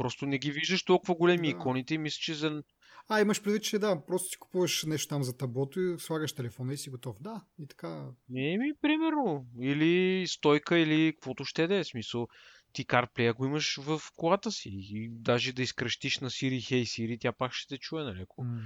Просто 0.00 0.26
не 0.26 0.38
ги 0.38 0.50
виждаш 0.50 0.84
толкова 0.84 1.14
големи 1.14 1.46
да. 1.46 1.50
иконите 1.50 1.94
и 1.94 1.98
мисля, 1.98 2.18
че 2.20 2.34
за... 2.34 2.62
А, 3.08 3.20
имаш 3.20 3.42
предвид, 3.42 3.62
че 3.62 3.78
да, 3.78 4.04
просто 4.06 4.28
си 4.28 4.38
купуваш 4.38 4.84
нещо 4.84 5.08
там 5.08 5.22
за 5.22 5.36
таблото 5.36 5.80
и 5.80 5.98
слагаш 5.98 6.32
телефона 6.32 6.72
и 6.72 6.76
си 6.76 6.90
готов. 6.90 7.16
Да, 7.20 7.44
и 7.58 7.66
така. 7.66 8.08
Не, 8.28 8.58
ми, 8.58 8.72
примерно. 8.82 9.46
Или 9.60 10.24
стойка, 10.28 10.78
или 10.78 11.12
каквото 11.12 11.44
ще 11.44 11.66
да 11.66 11.76
е. 11.76 11.84
Смисъл 11.84 12.28
ти 12.72 12.86
CarPlay 12.86 13.34
го 13.34 13.44
имаш 13.44 13.78
в 13.80 14.00
колата 14.16 14.52
си. 14.52 14.70
И 14.72 15.08
даже 15.12 15.52
да 15.52 15.62
изкръщиш 15.62 16.18
на 16.18 16.30
Siri, 16.30 16.58
Hey 16.58 16.82
Siri, 16.82 17.20
тя 17.20 17.32
пак 17.32 17.52
ще 17.52 17.74
те 17.74 17.78
чуе, 17.78 18.04
нали? 18.04 18.20
Ако 18.22 18.42
mm. 18.44 18.60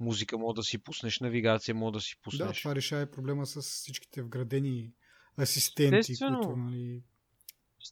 музика 0.00 0.38
мога 0.38 0.54
да 0.54 0.62
си 0.62 0.78
пуснеш, 0.78 1.20
навигация 1.20 1.74
мога 1.74 1.92
да 1.92 2.00
си 2.00 2.16
пуснеш. 2.22 2.48
Да, 2.48 2.54
това 2.54 2.74
решава 2.74 3.06
проблема 3.06 3.46
с 3.46 3.62
всичките 3.62 4.22
вградени 4.22 4.92
асистенти, 5.38 5.96
Естествено. 5.96 6.40
които, 6.40 6.56
нали... 6.56 7.02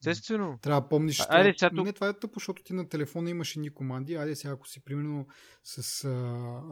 Естествено. 0.00 0.58
Трябва 0.62 0.80
да 0.80 0.88
помниш. 0.88 1.20
А, 1.20 1.26
айде, 1.28 1.54
сега 1.58 1.70
тук... 1.70 1.86
Не, 1.86 1.92
това 1.92 2.08
е 2.08 2.18
тъпо, 2.18 2.38
защото 2.38 2.62
ти 2.62 2.72
на 2.72 2.88
телефона 2.88 3.30
имаш 3.30 3.56
едни 3.56 3.70
команди. 3.70 4.14
Айде 4.14 4.36
сега, 4.36 4.52
ако 4.52 4.68
си 4.68 4.84
примерно 4.84 5.26
с 5.62 6.04
а, 6.04 6.08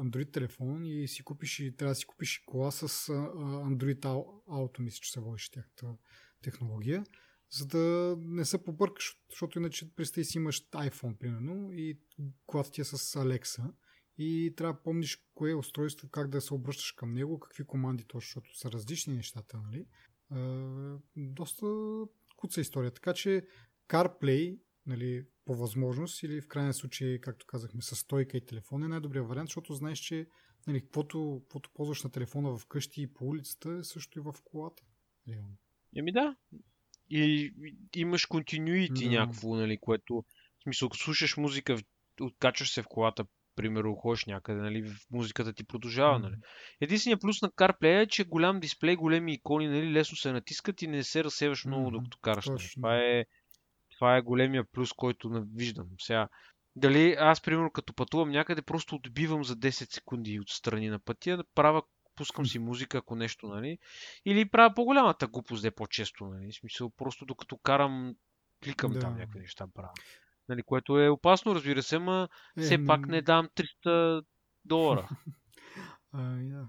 Android 0.05 0.33
телефон 0.33 0.85
и 0.85 1.09
си 1.09 1.23
купиш 1.23 1.61
и 1.61 1.77
трябва 1.77 1.91
да 1.91 1.95
си 1.95 2.07
купиш 2.07 2.43
кола 2.47 2.70
с 2.70 2.83
а, 2.83 3.12
Android 3.68 4.01
Auto, 4.01 4.79
мисля, 4.81 4.99
че 5.03 5.12
се 5.12 5.20
водиш 5.20 5.51
тяхната 5.51 5.87
технология 6.43 7.05
за 7.53 7.66
да 7.66 8.16
не 8.18 8.45
се 8.45 8.64
побъркаш, 8.64 9.16
защото 9.31 9.59
иначе 9.59 9.95
представи 9.95 10.25
си 10.25 10.39
имаш 10.39 10.68
iPhone, 10.70 11.18
примерно, 11.18 11.73
и 11.73 11.99
колата 12.47 12.70
ти 12.70 12.81
е 12.81 12.85
с 12.85 12.99
Alexa 12.99 13.73
и 14.18 14.55
трябва 14.57 14.75
да 14.75 14.83
помниш 14.83 15.18
кое 15.35 15.51
е 15.51 15.55
устройство, 15.55 16.09
как 16.09 16.29
да 16.29 16.41
се 16.41 16.55
обръщаш 16.55 16.93
към 16.93 17.12
него, 17.12 17.41
какви 17.41 17.64
команди 17.64 18.05
точно, 18.05 18.20
защото 18.20 18.59
са 18.59 18.73
различни 18.73 19.14
нещата, 19.14 19.59
нали? 19.59 19.87
Е, 20.35 20.99
доста 21.16 21.66
куца 22.43 22.61
история. 22.61 22.90
Така 22.90 23.14
че 23.14 23.47
CarPlay, 23.88 24.59
нали, 24.86 25.26
по 25.45 25.55
възможност 25.55 26.22
или 26.22 26.40
в 26.40 26.49
крайния 26.49 26.74
случай, 26.74 27.20
както 27.20 27.47
казахме, 27.47 27.82
с 27.82 27.97
стойка 27.97 28.36
и 28.36 28.47
телефон 28.47 28.82
е 28.82 28.88
най-добрият 28.88 29.28
вариант, 29.28 29.49
защото 29.49 29.74
знаеш, 29.74 29.99
че 29.99 30.26
нали, 30.66 30.80
каквото, 30.80 31.40
каквото 31.43 31.70
ползваш 31.74 32.03
на 32.03 32.11
телефона 32.11 32.59
в 32.59 32.66
къщи 32.66 33.03
и 33.03 33.12
по 33.14 33.24
улицата 33.24 33.78
е 33.80 33.84
също 33.84 34.18
и 34.18 34.22
в 34.22 34.34
колата. 34.45 34.82
Реално. 35.28 35.57
Еми 35.97 36.12
да, 36.12 36.36
и 37.11 37.53
имаш 37.97 38.26
континюити 38.26 39.05
да. 39.05 39.11
някакво, 39.11 39.55
нали, 39.55 39.78
което 39.80 40.24
в 40.59 40.62
смисъл, 40.62 40.86
ако 40.86 40.97
слушаш 40.97 41.36
музика 41.36 41.78
откачваш 42.20 42.72
се 42.72 42.82
в 42.82 42.86
колата, 42.88 43.24
примерно 43.57 43.95
ходиш 43.95 44.25
някъде, 44.25 44.61
нали, 44.61 44.83
в 44.83 44.97
музиката 45.11 45.53
ти 45.53 45.65
продължава, 45.65 46.19
нали. 46.19 46.35
Единственият 46.81 47.21
плюс 47.21 47.43
на 47.43 47.51
CarPlay 47.51 48.03
е, 48.03 48.07
че 48.07 48.25
голям 48.25 48.61
дисплей, 48.61 48.97
големи 48.97 49.33
икони, 49.33 49.69
нали, 49.69 49.93
лесно 49.93 50.17
се 50.17 50.33
натискат 50.33 50.83
и 50.83 50.87
не 50.87 51.05
се 51.05 51.25
разсеваш 51.25 51.65
много, 51.65 51.87
Мгм, 51.87 51.95
докато 51.95 52.19
караш. 52.19 52.47
Нали. 52.47 52.69
Това 52.75 52.99
е, 52.99 53.25
това 53.99 54.17
е 54.17 54.23
големия 54.23 54.65
плюс, 54.73 54.93
който 54.93 55.45
виждам. 55.55 55.87
Сега, 55.99 56.29
дали 56.77 57.17
аз, 57.19 57.43
примерно, 57.43 57.71
като 57.71 57.95
пътувам 57.95 58.31
някъде, 58.31 58.63
просто 58.63 58.95
отбивам 58.95 59.45
за 59.45 59.57
10 59.57 59.95
секунди 59.95 60.41
от 60.41 60.49
страни 60.49 60.89
на 60.89 60.99
пътя, 60.99 61.45
правя, 61.55 61.83
пускам 62.17 62.47
си 62.47 62.59
музика, 62.59 62.99
ако 62.99 63.17
нещо, 63.17 63.47
нали, 63.47 63.79
или 64.25 64.51
правя 64.51 64.75
по-голямата 64.75 65.27
глупост, 65.27 65.63
да 65.63 65.69
е 65.69 65.71
по-често, 65.71 66.25
нали, 66.25 66.53
в 66.53 66.55
смисъл, 66.55 66.91
просто 66.97 67.27
докато 67.27 67.59
карам, 67.59 68.15
кликам 68.65 68.93
Да. 68.93 69.01
там 69.01 69.17
някакви 69.17 69.39
неща 69.39 69.67
правя. 69.75 69.93
Нали, 70.49 70.62
което 70.62 71.01
е 71.01 71.09
опасно, 71.09 71.55
разбира 71.55 71.82
се, 71.82 71.99
ма 71.99 72.28
все 72.59 72.86
пак 72.86 73.07
не 73.07 73.22
дам 73.22 73.49
300 73.86 74.24
долара. 74.64 75.09
А, 76.14 76.36
да. 76.36 76.68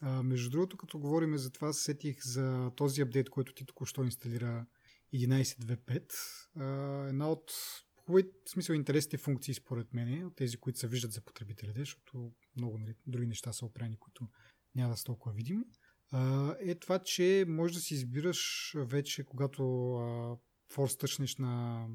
а, 0.00 0.22
между 0.22 0.50
другото, 0.50 0.76
като 0.76 0.98
говорим 0.98 1.36
за 1.36 1.52
това, 1.52 1.72
се 1.72 1.82
сетих 1.82 2.22
за 2.22 2.70
този 2.76 3.02
апдейт, 3.02 3.30
който 3.30 3.54
ти 3.54 3.66
току-що 3.66 4.04
инсталира 4.04 4.66
11.2.5. 5.14 6.12
А, 6.56 7.08
една 7.08 7.30
от 7.30 7.52
хубави, 7.96 8.30
в 8.46 8.50
смисъл 8.50 8.74
интересните 8.74 9.16
функции, 9.16 9.54
според 9.54 9.94
мен, 9.94 10.26
от 10.26 10.36
тези, 10.36 10.56
които 10.56 10.78
се 10.78 10.88
виждат 10.88 11.12
за 11.12 11.20
потребителите, 11.20 11.80
защото 11.80 12.32
много 12.56 12.78
нали, 12.78 12.94
други 13.06 13.26
неща 13.26 13.52
са 13.52 13.66
опрени, 13.66 13.96
които 13.96 14.28
няма 14.74 14.90
да 14.90 14.96
са 14.96 15.04
толкова 15.04 15.34
видими, 15.34 15.64
а, 16.12 16.54
е 16.60 16.74
това, 16.74 16.98
че 16.98 17.44
можеш 17.48 17.76
да 17.76 17.82
си 17.82 17.94
избираш 17.94 18.72
вече, 18.76 19.24
когато 19.24 19.94
а, 19.94 20.36
форс 20.72 20.96
тъчнеш 20.96 21.36
на 21.36 21.86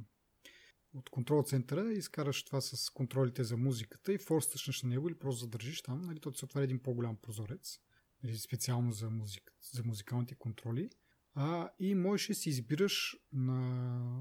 от 0.95 1.09
контрол 1.09 1.43
центъра 1.43 1.93
изкараш 1.93 2.43
това 2.43 2.61
с 2.61 2.89
контролите 2.89 3.43
за 3.43 3.57
музиката 3.57 4.13
и 4.13 4.17
форс 4.17 4.49
тъчнеш 4.49 4.83
на 4.83 4.89
него 4.89 5.07
или 5.07 5.15
просто 5.15 5.39
задържиш 5.39 5.81
там, 5.81 6.01
нали, 6.01 6.19
то 6.19 6.33
се 6.33 6.45
отваря 6.45 6.63
един 6.63 6.79
по-голям 6.79 7.15
прозорец, 7.15 7.79
нали, 8.23 8.37
специално 8.37 8.91
за, 8.91 9.09
музик, 9.09 9.51
за 9.73 9.83
музикалните 9.83 10.35
контроли. 10.35 10.89
А, 11.33 11.69
и 11.79 11.95
можеш 11.95 12.27
да 12.27 12.35
си 12.35 12.49
избираш 12.49 13.17
на, 13.33 13.59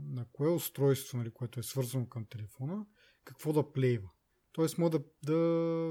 на 0.05 0.27
кое 0.33 0.49
устройство, 0.49 1.18
нали, 1.18 1.31
което 1.31 1.61
е 1.61 1.62
свързано 1.62 2.09
към 2.09 2.27
телефона, 2.27 2.87
какво 3.25 3.53
да 3.53 3.72
плейва. 3.72 4.11
Тоест, 4.53 4.79
може 4.79 4.93
да, 4.93 5.01
да, 5.22 5.39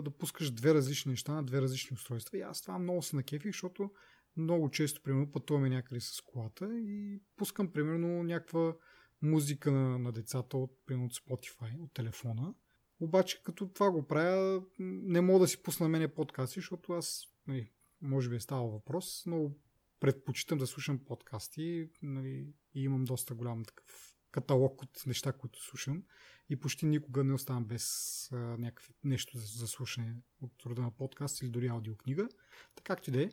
да 0.04 0.12
пускаш 0.12 0.52
две 0.52 0.74
различни 0.74 1.10
неща 1.10 1.34
на 1.34 1.44
две 1.44 1.62
различни 1.62 1.96
устройства. 1.96 2.38
И 2.38 2.42
аз 2.42 2.62
това 2.62 2.80
много 2.80 3.02
се 3.02 3.16
накефих, 3.16 3.52
защото 3.52 3.92
много 4.38 4.70
често, 4.70 5.02
примерно, 5.02 5.32
пътуваме 5.32 5.70
някъде 5.70 6.02
с 6.02 6.22
колата 6.22 6.80
и 6.80 7.22
пускам, 7.36 7.72
примерно, 7.72 8.24
някаква 8.24 8.76
музика 9.24 9.72
на, 9.72 10.00
на 10.00 10.12
децата 10.12 10.58
от, 10.58 10.72
примерно, 10.86 11.06
от 11.06 11.14
Spotify, 11.14 11.84
от 11.84 11.94
телефона. 11.94 12.54
Обаче, 13.00 13.44
като 13.44 13.68
това 13.68 13.92
го 13.92 14.08
правя, 14.08 14.64
не 14.80 15.22
мога 15.22 15.40
да 15.40 15.48
си 15.48 15.64
пусна 15.64 15.84
на 15.84 15.90
мене 15.90 16.08
подкасти, 16.08 16.60
защото 16.60 16.94
аз, 16.94 17.26
нали, 17.48 17.72
може 18.02 18.30
би 18.30 18.36
е 18.36 18.40
ставал 18.40 18.68
въпрос, 18.68 19.24
но 19.26 19.52
предпочитам 20.00 20.58
да 20.58 20.68
слушам 20.68 21.00
подкасти 21.06 21.90
нали, 22.02 22.54
и 22.74 22.84
имам 22.84 23.06
доста 23.06 23.36
голям 23.36 23.66
такъв 23.66 24.16
каталог 24.32 24.82
от 24.82 25.04
неща, 25.06 25.34
които 25.34 25.64
слушам 25.64 26.04
и 26.50 26.60
почти 26.60 26.86
никога 26.86 27.24
не 27.24 27.34
оставам 27.34 27.66
без 27.66 28.28
а, 28.32 28.36
някакви 28.36 28.94
нещо 29.04 29.38
за, 29.38 29.46
за 29.46 29.68
слушане 29.68 30.16
от 30.42 30.66
рода 30.66 30.82
на 30.82 30.92
подкаст 30.92 31.42
или 31.42 31.50
дори 31.50 31.68
аудиокнига. 31.68 32.28
Така 32.76 32.96
както 32.96 33.10
и 33.10 33.14
да 33.14 33.24
е. 33.24 33.30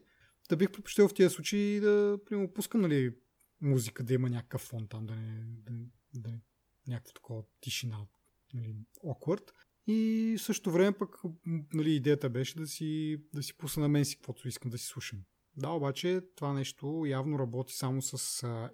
Да 0.48 0.56
бих 0.56 0.72
предпочитал 0.72 1.08
в 1.08 1.14
тези 1.14 1.34
случаи 1.34 1.80
да 1.80 2.18
примерно, 2.26 2.52
пускам 2.52 2.80
нали, 2.80 3.14
музика, 3.60 4.04
да 4.04 4.14
има 4.14 4.30
някакъв 4.30 4.60
фон 4.60 4.88
там, 4.88 5.06
да 5.06 5.16
не, 5.16 5.44
да, 5.44 5.72
да, 6.14 6.40
някаква 6.86 7.12
такова 7.12 7.42
тишина, 7.60 8.06
нали, 8.54 8.76
awkward. 9.04 9.50
И 9.86 10.36
в 10.38 10.42
същото 10.42 10.72
време 10.72 10.98
пък 10.98 11.16
нали, 11.72 11.94
идеята 11.94 12.30
беше 12.30 12.56
да 12.56 12.66
си, 12.66 13.16
да 13.34 13.42
си 13.42 13.56
пусна 13.56 13.82
на 13.82 13.88
мен 13.88 14.04
си 14.04 14.16
каквото 14.16 14.48
искам 14.48 14.70
да 14.70 14.78
си 14.78 14.86
слушам. 14.86 15.24
Да, 15.56 15.68
обаче 15.68 16.20
това 16.36 16.52
нещо 16.52 17.04
явно 17.06 17.38
работи 17.38 17.74
само 17.74 18.02
с 18.02 18.18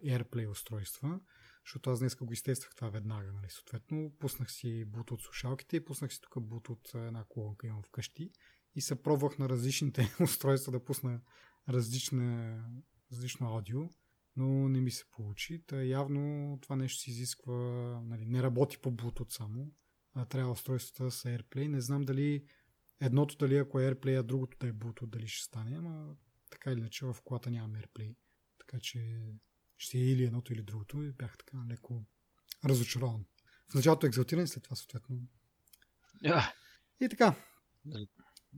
AirPlay 0.04 0.50
устройства, 0.50 1.20
защото 1.64 1.90
аз 1.90 1.98
днес 1.98 2.16
го 2.16 2.32
изтествах 2.32 2.74
това 2.74 2.88
веднага. 2.88 3.32
Нали. 3.32 3.46
Съответно, 3.48 4.12
пуснах 4.18 4.52
си 4.52 4.86
Bluetooth 4.86 5.24
слушалките 5.24 5.76
и 5.76 5.84
пуснах 5.84 6.12
си 6.12 6.20
тук 6.20 6.34
Bluetooth 6.34 7.06
една 7.06 7.24
колонка 7.24 7.66
имам 7.66 7.82
вкъщи 7.82 8.30
и 8.74 8.80
се 8.80 9.02
пробвах 9.02 9.38
на 9.38 9.48
различните 9.48 10.14
устройства 10.20 10.72
да 10.72 10.84
пусна 10.84 11.20
различна, 11.68 12.58
различно 13.12 13.46
аудио, 13.46 13.88
но 14.36 14.68
не 14.68 14.80
ми 14.80 14.90
се 14.90 15.04
получи. 15.10 15.62
Та 15.66 15.82
явно 15.82 16.58
това 16.62 16.76
нещо 16.76 17.00
си 17.00 17.10
изисква, 17.10 17.54
нали, 18.04 18.26
не 18.26 18.42
работи 18.42 18.78
по 18.78 18.92
Bluetooth 18.92 19.32
само, 19.32 19.72
а 20.14 20.24
трябва 20.24 20.52
устройствата 20.52 21.10
с 21.10 21.22
AirPlay. 21.22 21.68
Не 21.68 21.80
знам 21.80 22.02
дали 22.02 22.44
едното 23.00 23.36
дали 23.36 23.56
ако 23.56 23.80
е 23.80 23.94
AirPlay, 23.94 24.20
а 24.20 24.22
другото 24.22 24.56
да 24.60 24.68
е 24.68 24.72
Bluetooth, 24.72 25.06
дали 25.06 25.28
ще 25.28 25.44
стане, 25.44 25.76
ама 25.78 26.14
така 26.50 26.72
или 26.72 26.80
иначе 26.80 27.06
в 27.06 27.16
колата 27.24 27.50
нямам 27.50 27.72
AirPlay. 27.72 28.14
Така 28.58 28.80
че 28.80 29.22
ще 29.78 29.98
е 29.98 30.04
или 30.04 30.24
едното 30.24 30.52
или 30.52 30.62
другото 30.62 31.02
и 31.02 31.12
бях 31.12 31.38
така 31.38 31.64
леко 31.70 32.04
разочарован. 32.64 33.24
В 33.70 33.74
началото 33.74 34.06
екзалтиран, 34.06 34.46
след 34.46 34.62
това 34.62 34.76
съответно. 34.76 35.20
А, 36.24 36.52
И 37.00 37.08
така, 37.08 37.36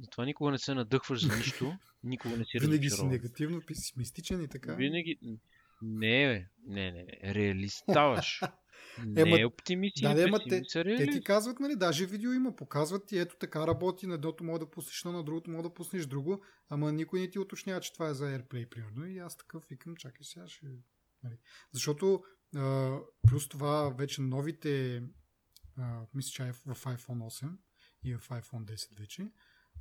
Затова 0.01 0.25
никога 0.25 0.51
не 0.51 0.59
се 0.59 0.75
надъхваш 0.75 1.27
за 1.27 1.37
нищо, 1.37 1.79
никога 2.03 2.37
не 2.37 2.45
си 2.45 2.59
винаги 2.61 2.91
си 2.91 3.05
негативно, 3.05 3.63
песимистичен 3.67 4.43
и 4.43 4.49
така. 4.49 4.75
Винаги... 4.75 5.19
Не, 5.83 6.27
бе. 6.27 6.47
не, 6.67 6.91
не, 6.93 7.03
не. 7.03 7.35
Реалист 7.35 7.79
ставаш. 7.79 8.41
Не 9.07 9.21
Ема, 9.21 9.41
е 9.41 9.45
оптимист 9.45 10.03
да, 10.03 10.25
ама 10.25 10.39
те- 10.49 10.63
Те 10.73 11.07
ти 11.13 11.25
казват, 11.25 11.61
нали, 11.61 11.77
даже 11.77 12.07
видео 12.07 12.33
има, 12.33 12.57
показват 12.57 13.07
ти, 13.07 13.19
ето 13.19 13.37
така 13.37 13.67
работи, 13.67 14.07
на 14.07 14.15
едното 14.15 14.45
мога 14.45 14.59
да 14.59 14.71
пуснеш 14.71 15.05
на 15.05 15.25
другото 15.25 15.51
мога 15.51 15.63
да 15.63 15.75
пуснеш 15.75 16.07
друго, 16.07 16.43
ама 16.69 16.93
никой 16.93 17.21
не 17.21 17.31
ти 17.31 17.39
уточнява, 17.39 17.81
че 17.81 17.93
това 17.93 18.09
е 18.09 18.15
за 18.15 18.25
AirPlay, 18.25 18.69
примерно. 18.69 19.07
И 19.07 19.19
аз 19.19 19.37
такъв 19.37 19.67
викам, 19.71 19.97
чакай 19.97 20.25
сега 20.25 20.49
ще... 20.49 20.67
Нали. 21.23 21.39
Защото 21.73 22.23
а, 22.57 22.97
плюс 23.29 23.49
това 23.49 23.89
вече 23.99 24.21
новите, 24.23 25.03
а, 25.77 26.01
мисля, 26.15 26.31
че 26.31 26.43
в 26.53 26.85
iPhone 26.85 27.45
8 27.45 27.51
и 28.05 28.15
в 28.15 28.29
iPhone 28.29 28.65
10 28.65 28.99
вече, 28.99 29.31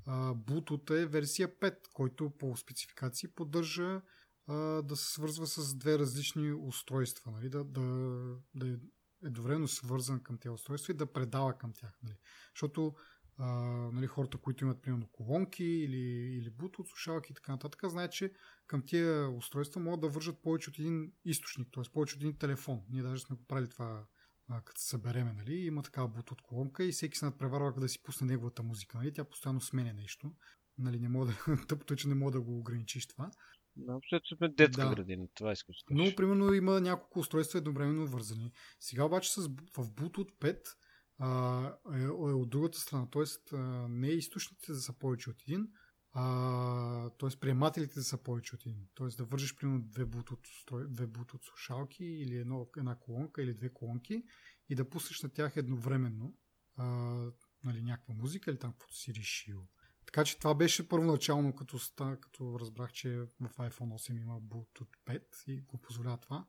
Bluetooth 0.07 1.01
е 1.01 1.05
версия 1.05 1.59
5, 1.59 1.75
който 1.93 2.29
по 2.29 2.57
спецификации 2.57 3.29
поддържа 3.29 4.01
да 4.83 4.95
се 4.95 5.11
свързва 5.13 5.47
с 5.47 5.75
две 5.75 5.99
различни 5.99 6.53
устройства, 6.53 7.31
нали? 7.31 7.49
да, 7.49 7.63
да, 7.63 7.81
да 8.55 8.67
е 8.67 8.75
едновременно 9.23 9.67
свързан 9.67 10.19
към 10.19 10.37
тези 10.37 10.53
устройства 10.53 10.93
и 10.93 10.97
да 10.97 11.13
предава 11.13 11.57
към 11.57 11.73
тях. 11.73 11.99
Нали? 12.03 12.15
Защото 12.55 12.95
а, 13.37 13.47
нали, 13.93 14.07
хората, 14.07 14.37
които 14.37 14.63
имат 14.63 14.81
примерно 14.81 15.07
колонки 15.07 15.63
или, 15.63 16.37
или 16.37 16.51
Bluetooth, 16.51 16.87
слушалки 16.87 17.31
и 17.31 17.35
така 17.35 17.51
нататък, 17.51 17.81
знаят, 17.89 18.11
че 18.11 18.33
към 18.67 18.81
тия 18.85 19.29
устройства 19.29 19.81
могат 19.81 20.01
да 20.01 20.09
вържат 20.09 20.41
повече 20.41 20.69
от 20.69 20.79
един 20.79 21.11
източник, 21.25 21.67
т.е. 21.73 21.83
повече 21.93 22.15
от 22.15 22.21
един 22.21 22.37
телефон. 22.37 22.81
Ние 22.89 23.03
даже 23.03 23.23
сме 23.23 23.35
го 23.35 23.45
правили 23.45 23.69
това 23.69 24.05
като 24.65 24.81
се 24.81 24.87
събереме, 24.87 25.33
нали, 25.33 25.55
има 25.55 25.83
такава 25.83 26.09
Bluetooth 26.09 26.41
колонка 26.41 26.83
и 26.83 26.91
всеки 26.91 27.17
се 27.17 27.25
надпреварва 27.25 27.73
да 27.79 27.89
си 27.89 28.03
пусне 28.03 28.27
неговата 28.27 28.63
музика, 28.63 28.97
нали, 28.97 29.13
тя 29.13 29.23
постоянно 29.23 29.61
сменя 29.61 29.93
нещо. 29.93 30.31
Нали, 30.77 30.99
не 30.99 31.09
мога 31.09 31.25
да, 31.25 31.65
тъпото 31.67 31.93
е, 31.93 31.97
че 31.97 32.07
не 32.07 32.15
мога 32.15 32.31
да 32.31 32.41
го 32.41 32.57
ограничиш 32.57 33.07
това. 33.07 33.31
Общо 33.89 34.35
сме 34.37 34.49
детска 34.49 34.83
Да. 34.83 34.89
градина, 34.89 35.27
това 35.35 35.51
искам 35.51 35.73
да 35.89 35.95
Но, 35.95 36.03
кажа. 36.03 36.15
примерно, 36.15 36.53
има 36.53 36.81
няколко 36.81 37.19
устройства 37.19 37.59
едновременно 37.59 38.07
вързани. 38.07 38.51
Сега 38.79 39.03
обаче 39.03 39.31
с, 39.33 39.47
в 39.77 39.89
Bluetooth 39.89 40.33
5 40.39 40.59
а, 41.19 41.73
е, 41.93 42.03
е 42.03 42.07
от 42.09 42.49
другата 42.49 42.79
страна. 42.79 43.07
А, 43.53 43.57
не 43.89 44.07
източниците 44.07 44.71
да 44.71 44.79
са 44.79 44.93
повече 44.93 45.29
от 45.29 45.41
един, 45.41 45.67
а, 46.13 47.09
т.е. 47.09 47.39
приемателите 47.39 47.93
да 47.93 48.03
са 48.03 48.23
повече 48.23 48.55
от 48.55 48.65
един. 48.65 48.87
Тоест 48.93 49.17
да 49.17 49.25
вържиш 49.25 49.55
примерно 49.55 49.81
две 49.81 50.05
Bluetooth, 50.05 50.47
устрой- 50.47 50.87
две 50.87 51.07
Bluetooth 51.07 51.45
слушалки 51.49 52.05
или 52.05 52.35
едно, 52.37 52.67
една 52.77 52.95
колонка 52.95 53.43
или 53.43 53.53
две 53.53 53.73
колонки 53.73 54.23
и 54.69 54.75
да 54.75 54.89
пуснеш 54.89 55.21
на 55.23 55.29
тях 55.29 55.57
едновременно 55.57 56.33
а, 56.75 56.85
нали, 57.63 57.81
някаква 57.81 58.13
музика 58.13 58.51
или 58.51 58.59
там 58.59 58.71
каквото 58.71 58.95
си 58.95 59.13
решил. 59.13 59.67
Така 60.07 60.23
че 60.23 60.39
това 60.39 60.55
беше 60.55 60.89
първоначално, 60.89 61.55
като, 61.55 61.77
като 62.21 62.59
разбрах, 62.59 62.91
че 62.91 63.17
в 63.17 63.49
iPhone 63.57 64.11
8 64.11 64.21
има 64.21 64.41
Bluetooth 64.41 64.97
5 65.05 65.47
и 65.47 65.61
го 65.61 65.77
позволява 65.77 66.17
това. 66.17 66.45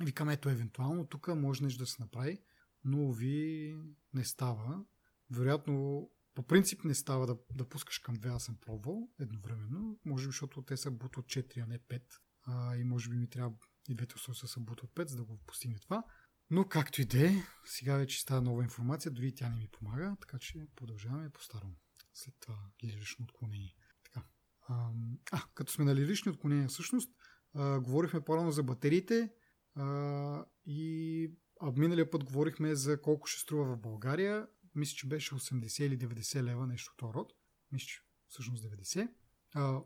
Викам, 0.00 0.28
ето, 0.28 0.48
евентуално 0.48 1.06
тук 1.06 1.28
може 1.28 1.64
нещо 1.64 1.82
да 1.82 1.86
се 1.86 2.02
направи, 2.02 2.42
но 2.84 3.12
ви 3.12 3.76
не 4.14 4.24
става. 4.24 4.84
Вероятно, 5.30 6.10
по 6.34 6.42
принцип 6.42 6.84
не 6.84 6.94
става 6.94 7.26
да, 7.26 7.36
да 7.54 7.68
пускаш 7.68 7.98
към 7.98 8.14
две, 8.14 8.28
аз 8.28 8.44
съм 8.44 8.56
пробвал 8.60 9.08
едновременно. 9.20 9.98
Може 10.04 10.26
би, 10.26 10.28
защото 10.28 10.62
те 10.62 10.76
са 10.76 10.90
Bluetooth 10.90 11.42
4, 11.44 11.62
а 11.62 11.66
не 11.66 11.78
5. 11.78 12.02
А, 12.42 12.76
и 12.76 12.84
може 12.84 13.10
би 13.10 13.16
ми 13.16 13.30
трябва 13.30 13.52
и 13.88 13.94
двете 13.94 14.14
устройства 14.14 14.48
са 14.48 14.60
Bluetooth 14.60 14.92
5, 14.92 15.08
за 15.08 15.16
да 15.16 15.24
го 15.24 15.38
постигне 15.46 15.78
това. 15.78 16.04
Но 16.50 16.68
както 16.68 17.02
и 17.02 17.04
да 17.04 17.26
е, 17.26 17.34
сега 17.64 17.96
вече 17.96 18.20
става 18.20 18.42
нова 18.42 18.62
информация, 18.62 19.12
дори 19.12 19.34
тя 19.34 19.48
не 19.48 19.56
ми 19.56 19.68
помага, 19.72 20.16
така 20.20 20.38
че 20.38 20.66
продължаваме 20.76 21.30
по-старому 21.30 21.74
след 22.14 22.34
това 22.40 22.58
лирично 22.84 23.24
отклонение. 23.24 23.74
Така. 24.04 24.26
Ам, 24.68 25.18
А, 25.32 25.42
като 25.54 25.72
сме 25.72 25.84
на 25.84 25.94
лирични 25.94 26.32
отклонения, 26.32 26.68
всъщност, 26.68 27.10
а, 27.54 27.80
говорихме 27.80 28.20
по-рано 28.20 28.50
за 28.50 28.62
батериите 28.62 29.32
а, 29.74 30.44
и 30.66 31.30
а, 31.60 31.72
миналия 31.76 32.10
път 32.10 32.24
говорихме 32.24 32.74
за 32.74 33.02
колко 33.02 33.26
ще 33.26 33.40
струва 33.40 33.64
в 33.64 33.80
България. 33.80 34.48
мисля, 34.74 34.94
че 34.96 35.08
беше 35.08 35.34
80 35.34 35.82
или 35.82 35.98
90 35.98 36.42
лева, 36.42 36.66
нещо 36.66 36.94
от 37.02 37.14
род. 37.14 37.32
Мисля, 37.72 37.86
че 37.86 38.00
всъщност 38.28 38.64
90. 38.64 39.08
А, 39.54 39.80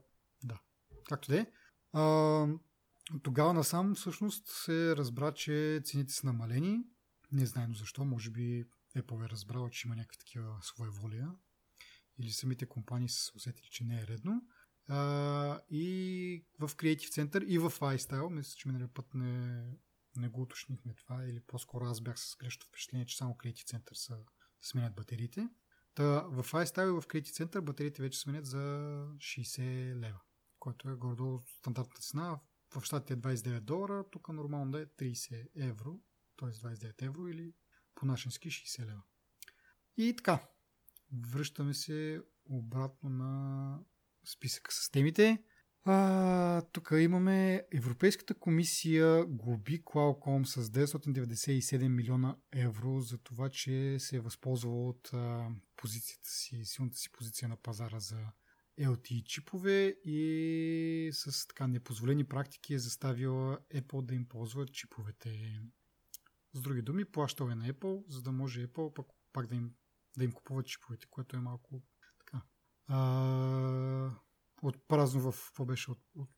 да, 0.45 0.61
както 1.09 1.31
де. 1.31 1.53
От 3.14 3.22
тогава 3.22 3.55
насам 3.55 3.95
всъщност 3.95 4.49
се 4.49 4.97
разбра, 4.97 5.33
че 5.33 5.83
цените 5.85 6.12
са 6.12 6.27
намалени. 6.27 6.85
Не 7.33 7.47
знаем 7.47 7.74
защо, 7.74 8.05
може 8.05 8.31
би 8.31 8.64
Apple 8.97 9.27
е 9.27 9.29
разбрал, 9.29 9.68
че 9.68 9.89
има 9.89 9.97
някакви 9.97 10.18
такива 10.18 10.59
своеволия 10.62 11.31
или 12.19 12.31
самите 12.31 12.67
компании 12.67 13.09
са 13.09 13.25
се 13.25 13.33
усетили, 13.37 13.69
че 13.71 13.85
не 13.85 14.01
е 14.01 14.07
редно. 14.07 14.43
А, 14.89 15.61
и 15.71 16.45
в 16.59 16.69
Creative 16.69 17.09
Center 17.09 17.45
и 17.45 17.59
в 17.59 17.71
iStyle, 17.71 18.29
мисля, 18.29 18.57
че 18.57 18.69
миналия 18.69 18.89
път 18.89 19.14
не, 19.14 19.64
не 20.17 20.29
го 20.29 20.43
уточнихме 20.43 20.95
това, 20.95 21.25
или 21.25 21.41
по-скоро 21.41 21.85
аз 21.85 22.01
бях 22.01 22.19
с 22.19 22.37
грешното 22.37 22.67
впечатление, 22.67 23.07
че 23.07 23.17
само 23.17 23.35
Creative 23.35 23.77
Center 23.77 23.95
са 23.95 24.19
сменят 24.62 24.95
батериите. 24.95 25.49
Та, 25.95 26.21
в 26.21 26.45
iStyle 26.45 26.89
и 26.89 27.01
в 27.01 27.07
Creative 27.07 27.45
Center 27.45 27.61
батериите 27.61 28.03
вече 28.03 28.19
сменят 28.19 28.47
за 28.47 28.59
60 29.17 29.95
лева, 29.95 30.21
който 30.59 30.91
е 30.91 30.95
гордо 30.95 31.43
стандартната 31.59 32.01
цена. 32.01 32.41
В 32.75 32.85
щатите 32.85 33.12
е 33.12 33.17
29 33.17 33.61
долара, 33.61 34.05
тук 34.11 34.29
нормално 34.29 34.71
да 34.71 34.81
е 34.81 34.87
30 34.87 35.49
евро, 35.57 36.01
т.е. 36.37 36.49
29 36.49 37.03
евро 37.03 37.29
или 37.29 37.53
по 37.95 38.07
нашински 38.07 38.51
60 38.51 38.87
лева. 38.87 39.03
И 39.97 40.17
така, 40.17 40.49
връщаме 41.13 41.75
се 41.75 42.21
обратно 42.51 43.11
на 43.11 43.79
списъка 44.25 44.73
с 44.75 44.91
темите. 44.91 45.39
А, 45.85 46.63
тук 46.63 46.93
имаме 46.99 47.63
Европейската 47.73 48.35
комисия 48.35 49.25
глоби 49.27 49.83
Qualcomm 49.85 50.45
с 50.45 50.69
997 50.69 51.89
милиона 51.89 52.37
евро 52.53 53.01
за 53.01 53.19
това, 53.19 53.49
че 53.49 53.97
се 53.99 54.17
е 54.17 54.21
възползвала 54.21 54.89
от 54.89 55.11
а, 55.13 55.49
позицията 55.77 56.29
си, 56.29 56.65
силната 56.65 56.97
си 56.97 57.13
позиция 57.13 57.49
на 57.49 57.57
пазара 57.57 58.01
за 58.01 58.19
LTE 58.81 59.25
чипове 59.25 59.97
и 60.05 61.11
с 61.13 61.49
така 61.49 61.67
непозволени 61.67 62.25
практики 62.25 62.75
е 62.75 62.79
заставила 62.79 63.59
Apple 63.75 64.05
да 64.05 64.15
им 64.15 64.27
ползват 64.29 64.73
чиповете. 64.73 65.61
С 66.53 66.61
други 66.61 66.83
думи, 66.83 67.05
плащал 67.05 67.49
е 67.49 67.55
на 67.55 67.69
Apple, 67.69 68.05
за 68.09 68.23
да 68.23 68.33
може 68.33 68.67
Apple 68.67 68.95
пак, 68.95 69.07
пак 69.33 69.47
да 69.47 69.55
им, 69.55 69.71
да 70.17 70.25
им 70.25 70.33
купуват 70.33 70.67
чиповете, 70.67 71.07
което 71.11 71.37
е 71.37 71.41
малко 71.41 71.83
така. 72.19 72.43
А, 72.89 74.11
от 74.62 74.89
празно 74.89 75.33
в... 75.33 75.45
Какво 75.47 75.64
беше? 75.64 75.91
От, 75.91 75.99
от, 76.17 76.29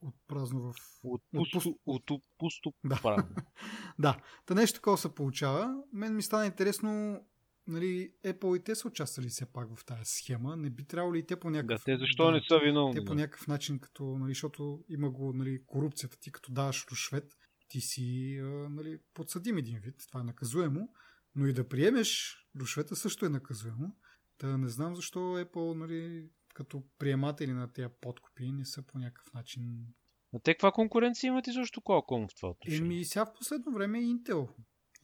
от 0.00 0.14
празно 0.28 0.60
в... 0.60 0.74
От 1.04 1.22
пусто, 1.32 1.78
от, 1.86 2.10
от 2.10 2.22
пусто 2.38 2.72
да. 2.84 3.00
празно. 3.02 3.34
да. 3.98 4.20
Та 4.46 4.54
нещо 4.54 4.76
такова 4.76 4.98
се 4.98 5.14
получава. 5.14 5.82
Мен 5.92 6.16
ми 6.16 6.22
стана 6.22 6.46
интересно 6.46 7.20
нали, 7.66 8.12
Apple 8.24 8.60
и 8.60 8.64
те 8.64 8.74
са 8.74 8.88
участвали 8.88 9.28
все 9.28 9.52
пак 9.52 9.76
в 9.76 9.84
тази 9.84 10.04
схема. 10.04 10.56
Не 10.56 10.70
би 10.70 10.84
трябвало 10.84 11.14
ли 11.14 11.18
и 11.18 11.26
те 11.26 11.40
по 11.40 11.50
някакъв... 11.50 11.78
Да, 11.78 11.84
те 11.84 11.98
защо 11.98 12.24
да, 12.24 12.30
не 12.30 12.40
са 12.48 12.58
виновни? 12.58 12.94
Те 12.94 13.04
по 13.04 13.14
някакъв 13.14 13.46
начин, 13.46 13.78
като, 13.78 14.04
нали, 14.04 14.30
защото 14.30 14.84
има 14.88 15.10
го 15.10 15.32
нали, 15.32 15.62
корупцията. 15.66 16.18
Ти 16.20 16.32
като 16.32 16.52
даваш 16.52 16.86
рушвет, 16.90 17.36
ти 17.68 17.80
си 17.80 18.38
нали, 18.70 18.98
подсъдим 19.14 19.58
един 19.58 19.78
вид. 19.78 19.94
Това 20.08 20.20
е 20.20 20.24
наказуемо. 20.24 20.88
Но 21.34 21.46
и 21.46 21.52
да 21.52 21.68
приемеш 21.68 22.41
рушвета 22.60 22.96
също 22.96 23.26
е 23.26 23.28
наказуемо. 23.28 23.96
Та 24.38 24.58
не 24.58 24.68
знам 24.68 24.96
защо 24.96 25.18
Apple 25.18 25.74
нали, 25.74 26.28
като 26.54 26.82
приематели 26.98 27.52
на 27.52 27.72
тези 27.72 27.88
подкупи 28.00 28.52
не 28.52 28.64
са 28.64 28.82
по 28.82 28.98
някакъв 28.98 29.32
начин... 29.34 29.86
А 30.34 30.38
те 30.38 30.54
каква 30.54 30.72
конкуренция 30.72 31.28
имат 31.28 31.46
изобщо 31.46 31.80
Qualcomm 31.80 32.30
в 32.30 32.34
това 32.34 32.48
отношение? 32.48 32.86
Еми 32.86 33.04
сега 33.04 33.26
в 33.26 33.34
последно 33.34 33.72
време 33.72 33.98
Intel. 33.98 34.48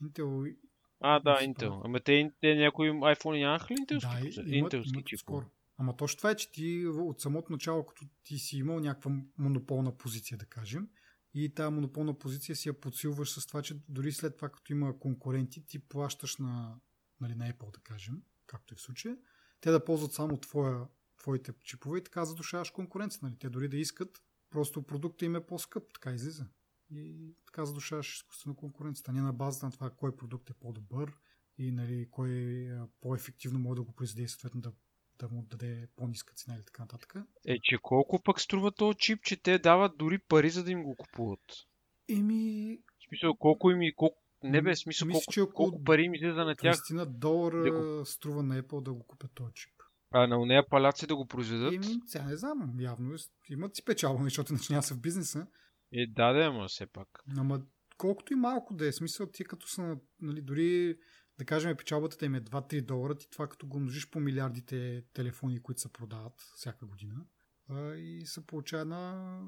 Intel 0.03 0.55
а, 0.99 1.19
да, 1.19 1.37
Intel. 1.41 1.81
Ама 1.83 1.99
те, 1.99 2.31
те 2.41 2.55
някои 2.55 2.89
iPhone 2.89 3.39
нямаха 3.39 3.73
ли 3.73 3.77
Intel? 3.77 4.01
Да, 4.01 4.55
имат, 4.55 4.73
имат 4.73 5.05
скоро. 5.17 5.45
Ама 5.77 5.97
точно 5.97 6.17
това 6.17 6.31
е, 6.31 6.35
че 6.35 6.51
ти 6.51 6.87
от 6.87 7.21
самото 7.21 7.51
начало, 7.51 7.85
като 7.85 8.05
ти 8.23 8.37
си 8.37 8.57
имал 8.57 8.79
някаква 8.79 9.11
монополна 9.37 9.97
позиция, 9.97 10.37
да 10.37 10.45
кажем, 10.45 10.89
и 11.33 11.53
тази 11.53 11.73
монополна 11.73 12.19
позиция 12.19 12.55
си 12.55 12.69
я 12.69 12.79
подсилваш 12.79 13.31
с 13.31 13.47
това, 13.47 13.61
че 13.61 13.81
дори 13.89 14.11
след 14.11 14.35
това, 14.35 14.49
като 14.49 14.73
има 14.73 14.99
конкуренти, 14.99 15.65
ти 15.65 15.79
плащаш 15.79 16.37
на, 16.37 16.75
нали, 17.21 17.35
на 17.35 17.53
Apple, 17.53 17.73
да 17.73 17.79
кажем, 17.79 18.21
както 18.47 18.73
е 18.73 18.77
в 18.77 18.81
случая, 18.81 19.17
те 19.61 19.71
да 19.71 19.85
ползват 19.85 20.13
само 20.13 20.37
твоя 20.37 20.87
твоите 21.19 21.53
чипове 21.63 21.99
и 21.99 22.03
така 22.03 22.25
задушаваш 22.25 22.71
конкуренция. 22.71 23.19
Нали? 23.23 23.35
Те 23.39 23.49
дори 23.49 23.67
да 23.67 23.77
искат, 23.77 24.23
просто 24.49 24.81
продукта 24.81 25.25
им 25.25 25.35
е 25.35 25.45
по-скъп, 25.45 25.93
така 25.93 26.11
излиза. 26.11 26.45
И 26.91 27.33
така 27.45 27.65
задушаваш 27.65 28.15
изкуствено 28.15 28.55
конкуренцията. 28.55 29.13
Не 29.13 29.21
на 29.21 29.33
базата 29.33 29.65
на 29.65 29.71
това 29.71 29.89
кой 29.89 30.15
продукт 30.15 30.49
е 30.49 30.53
по-добър 30.53 31.13
и 31.57 31.71
нали, 31.71 32.07
кой 32.11 32.67
по-ефективно 33.01 33.59
може 33.59 33.75
да 33.75 33.83
го 33.83 33.91
произведе 33.91 34.23
и 34.23 34.27
съответно 34.27 34.61
да, 34.61 34.71
да 35.19 35.29
му 35.29 35.41
даде 35.41 35.87
по-ниска 35.95 36.33
цена 36.33 36.55
или 36.55 36.63
така 36.63 36.83
нататък. 36.83 37.15
Е, 37.45 37.59
че 37.63 37.77
колко 37.81 38.23
пък 38.23 38.41
струва 38.41 38.71
този 38.71 38.97
чип, 38.97 39.23
че 39.23 39.37
те 39.37 39.59
дават 39.59 39.97
дори 39.97 40.17
пари 40.17 40.49
за 40.49 40.63
да 40.63 40.71
им 40.71 40.83
го 40.83 40.95
купуват? 40.95 41.67
Еми... 42.09 42.79
В 42.99 43.07
смисъл, 43.07 43.35
колко 43.35 43.71
им 43.71 43.81
и 43.81 43.95
колко... 43.95 44.17
Не 44.43 44.61
бе, 44.61 44.75
смисъл, 44.75 45.07
Мисля, 45.07 45.19
колко, 45.19 45.31
че 45.31 45.53
колко 45.53 45.83
пари 45.83 46.03
им 46.03 46.13
излиза 46.13 46.45
на 46.45 46.55
тях. 46.55 46.75
30 46.75 47.05
долара 47.05 47.73
да 47.73 48.05
струва 48.05 48.43
на 48.43 48.61
Apple 48.61 48.83
да 48.83 48.93
го 48.93 49.03
купят 49.03 49.31
този 49.35 49.53
чип. 49.53 49.73
А 50.11 50.27
на 50.27 50.45
нея 50.45 50.69
паляци 50.69 51.07
да 51.07 51.15
го 51.15 51.25
произведат? 51.25 51.73
Еми, 51.73 51.85
сега 52.05 52.25
не 52.25 52.37
знам, 52.37 52.79
явно 52.79 53.15
имат 53.49 53.75
си 53.75 53.85
печалба, 53.85 54.23
защото 54.23 54.53
иначе 54.53 54.73
няма 54.73 54.83
са 54.83 54.93
в 54.93 55.01
бизнеса. 55.01 55.47
Е, 55.93 56.07
да, 56.07 56.33
да, 56.33 56.39
ама 56.39 56.67
все 56.67 56.85
пак. 56.85 57.07
Ама 57.37 57.61
колкото 57.97 58.33
и 58.33 58.35
малко 58.35 58.73
да 58.73 58.87
е, 58.87 58.91
смисъл 58.91 59.27
ти 59.31 59.43
като 59.43 59.67
са, 59.67 59.97
нали, 60.21 60.41
дори 60.41 60.97
да 61.39 61.45
кажем 61.45 61.77
печалбата 61.77 62.25
им 62.25 62.35
е 62.35 62.41
2-3 62.41 62.81
долара, 62.81 63.15
ти 63.15 63.29
това 63.29 63.47
като 63.47 63.67
го 63.67 63.77
умножиш 63.77 64.09
по 64.09 64.19
милиардите 64.19 65.03
телефони, 65.13 65.63
които 65.63 65.81
се 65.81 65.93
продават 65.93 66.33
всяка 66.55 66.85
година 66.85 67.25
а, 67.69 67.93
и 67.95 68.25
се 68.25 68.45
получава 68.45 68.85
на 68.85 69.41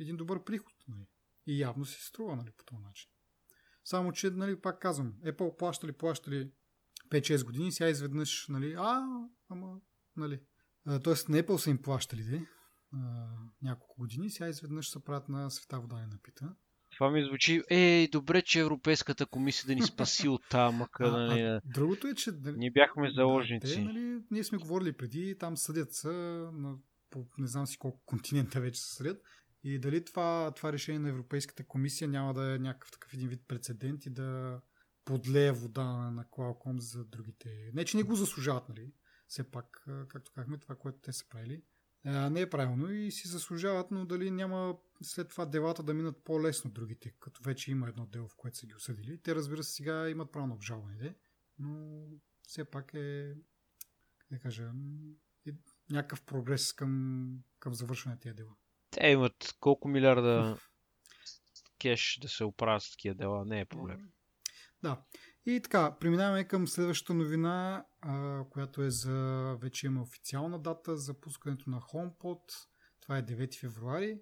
един 0.00 0.16
добър 0.16 0.44
приход. 0.44 0.74
Нали. 0.88 1.06
И 1.46 1.60
явно 1.60 1.84
си 1.84 2.00
струва 2.00 2.36
нали, 2.36 2.50
по 2.56 2.64
този 2.64 2.82
начин. 2.82 3.10
Само, 3.84 4.12
че, 4.12 4.30
нали, 4.30 4.60
пак 4.60 4.80
казвам, 4.80 5.14
Apple 5.24 5.56
плащали, 5.56 5.92
плащали 5.92 6.50
5-6 7.10 7.44
години, 7.44 7.72
сега 7.72 7.88
изведнъж, 7.88 8.46
нали, 8.48 8.74
а, 8.78 9.06
ама 9.48 9.76
Нали? 10.16 10.40
Тоест 11.02 11.28
на 11.28 11.42
Apple 11.42 11.56
са 11.56 11.70
им 11.70 11.82
плащали 11.82 12.22
де, 12.22 12.46
а, 12.92 12.98
няколко 13.62 13.94
години, 13.98 14.30
сега 14.30 14.48
изведнъж 14.48 14.90
се 14.90 15.04
правят 15.04 15.28
на 15.28 15.50
света 15.50 15.80
вода 15.80 15.96
не 15.96 16.06
напита. 16.06 16.54
Това 16.96 17.10
ми 17.10 17.24
звучи, 17.24 17.62
ей, 17.70 18.08
добре, 18.08 18.42
че 18.42 18.60
Европейската 18.60 19.26
комисия 19.26 19.66
да 19.66 19.74
ни 19.74 19.82
спаси 19.82 20.28
от 20.28 20.42
там, 20.50 20.86
а, 20.92 21.10
нали, 21.10 21.40
а, 21.40 21.60
другото 21.64 22.06
е, 22.06 22.14
че... 22.14 22.30
Нали, 22.30 22.56
ние 22.58 22.70
бяхме 22.70 23.10
заложници. 23.10 23.68
Да, 23.68 23.74
те, 23.74 23.84
нали, 23.84 24.22
ние 24.30 24.44
сме 24.44 24.58
говорили 24.58 24.92
преди, 24.92 25.38
там 25.38 25.56
съдят 25.56 25.92
са 25.94 26.12
на 26.52 26.76
по 27.10 27.26
не 27.38 27.46
знам 27.46 27.66
си 27.66 27.78
колко 27.78 28.02
континента 28.06 28.60
вече 28.60 28.80
се 28.80 28.94
съдят. 28.94 29.22
И 29.64 29.78
дали 29.78 30.04
това, 30.04 30.52
това 30.56 30.72
решение 30.72 30.98
на 30.98 31.08
Европейската 31.08 31.64
комисия 31.64 32.08
няма 32.08 32.34
да 32.34 32.54
е 32.54 32.58
някакъв 32.58 32.90
такъв 32.90 33.14
един 33.14 33.28
вид 33.28 33.40
прецедент 33.48 34.06
и 34.06 34.10
да 34.10 34.60
подлее 35.04 35.52
вода 35.52 36.10
на 36.10 36.24
Qualcomm 36.24 36.78
за 36.78 37.04
другите. 37.04 37.70
Не, 37.74 37.84
че 37.84 37.96
не 37.96 38.02
го 38.02 38.14
заслужават, 38.14 38.68
нали? 38.68 38.92
все 39.28 39.50
пак, 39.50 39.84
както 40.08 40.32
казахме, 40.32 40.58
това, 40.58 40.74
което 40.74 40.98
те 40.98 41.12
са 41.12 41.28
правили, 41.28 41.62
не 42.04 42.40
е 42.40 42.50
правилно 42.50 42.92
и 42.92 43.10
си 43.10 43.28
заслужават, 43.28 43.90
но 43.90 44.06
дали 44.06 44.30
няма 44.30 44.78
след 45.02 45.28
това 45.28 45.46
делата 45.46 45.82
да 45.82 45.94
минат 45.94 46.24
по-лесно 46.24 46.70
другите, 46.70 47.14
като 47.20 47.42
вече 47.42 47.70
има 47.70 47.88
едно 47.88 48.06
дело, 48.06 48.28
в 48.28 48.36
което 48.36 48.58
са 48.58 48.66
ги 48.66 48.74
осъдили. 48.74 49.18
Те, 49.18 49.34
разбира 49.34 49.62
се, 49.62 49.72
сега 49.72 50.08
имат 50.08 50.32
право 50.32 50.46
на 50.46 50.54
обжалване, 50.54 51.16
но 51.58 52.04
все 52.42 52.64
пак 52.64 52.94
е, 52.94 53.34
да 54.30 54.38
кажа, 54.38 54.72
е 55.46 55.52
някакъв 55.90 56.22
прогрес 56.22 56.72
към, 56.72 57.42
към 57.58 57.74
завършване 57.74 58.14
на 58.14 58.20
тия 58.20 58.34
дела. 58.34 58.54
Те 58.94 59.06
имат 59.06 59.54
колко 59.60 59.88
милиарда 59.88 60.58
кеш 61.78 62.18
да 62.22 62.28
се 62.28 62.44
оправят 62.44 62.82
с 62.82 62.90
такива 62.90 63.14
дела, 63.14 63.44
не 63.44 63.60
е 63.60 63.64
проблем. 63.64 64.08
Да. 64.82 65.02
И 65.46 65.60
така, 65.62 65.96
преминаваме 65.98 66.44
към 66.44 66.68
следващата 66.68 67.14
новина, 67.14 67.86
а, 68.00 68.44
която 68.50 68.82
е 68.82 68.90
за... 68.90 69.56
Вече 69.60 69.86
има 69.86 70.02
официална 70.02 70.58
дата 70.58 70.96
за 70.96 71.20
пускането 71.20 71.70
на 71.70 71.80
HomePod. 71.80 72.40
Това 73.00 73.18
е 73.18 73.22
9 73.22 73.60
февруари. 73.60 74.20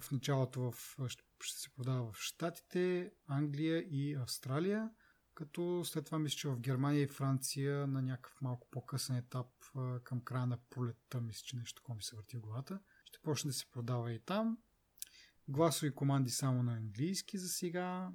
В 0.00 0.10
началото 0.10 0.60
в, 0.72 0.96
ще 1.42 1.60
се 1.60 1.74
продава 1.74 2.12
в 2.12 2.16
Штатите, 2.18 3.12
Англия 3.28 3.78
и 3.90 4.14
Австралия, 4.14 4.90
като 5.34 5.82
след 5.84 6.04
това 6.04 6.18
мисля, 6.18 6.36
че 6.36 6.48
в 6.48 6.60
Германия 6.60 7.02
и 7.02 7.08
Франция 7.08 7.86
на 7.86 8.02
някакъв 8.02 8.40
малко 8.40 8.68
по-късен 8.70 9.16
етап 9.16 9.46
към 10.04 10.20
края 10.24 10.46
на 10.46 10.58
пролетта, 10.70 11.20
мисля, 11.20 11.42
че 11.44 11.56
нещо 11.56 11.82
такова 11.82 11.96
ми 11.96 12.02
се 12.02 12.16
върти 12.16 12.36
в 12.36 12.40
главата. 12.40 12.80
Ще 13.20 13.24
почне 13.24 13.48
да 13.48 13.54
се 13.54 13.66
продава 13.66 14.12
и 14.12 14.18
там. 14.18 14.58
Гласови 15.48 15.94
команди 15.94 16.30
само 16.30 16.62
на 16.62 16.76
английски 16.76 17.38
за 17.38 17.48
сега. 17.48 18.12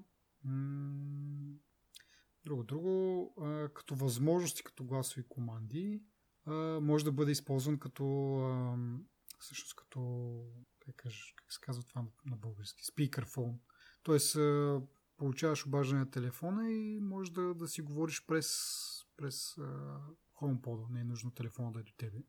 Друго, 2.46 2.64
друго, 2.64 3.34
като 3.74 3.96
възможности, 3.96 4.64
като 4.64 4.84
гласови 4.84 5.24
команди, 5.30 6.04
може 6.82 7.06
да 7.06 7.12
бъде 7.12 7.32
използван 7.32 7.80
като 7.80 8.06
всъщност 9.40 9.76
като 9.76 10.42
как, 10.80 10.96
кажеш, 10.96 11.34
как 11.36 11.54
се 11.54 11.60
казва 11.62 11.84
това 11.84 12.06
на, 12.26 12.38
български? 12.38 12.84
Speakerphone. 12.84 13.58
Тоест, 14.04 14.38
получаваш 15.18 15.66
обаждане 15.66 16.00
на 16.00 16.12
телефона 16.12 16.72
и 16.72 17.00
може 17.00 17.32
да, 17.32 17.54
да 17.54 17.68
си 17.68 17.82
говориш 17.82 18.26
през 18.26 18.48
през 19.18 19.58
а, 19.58 20.00
не 20.90 21.00
е 21.00 21.04
нужно 21.04 21.32
телефона 21.32 21.72
да 21.72 21.80
е 21.80 21.84
до 21.84 21.94
тебе. 21.98 22.24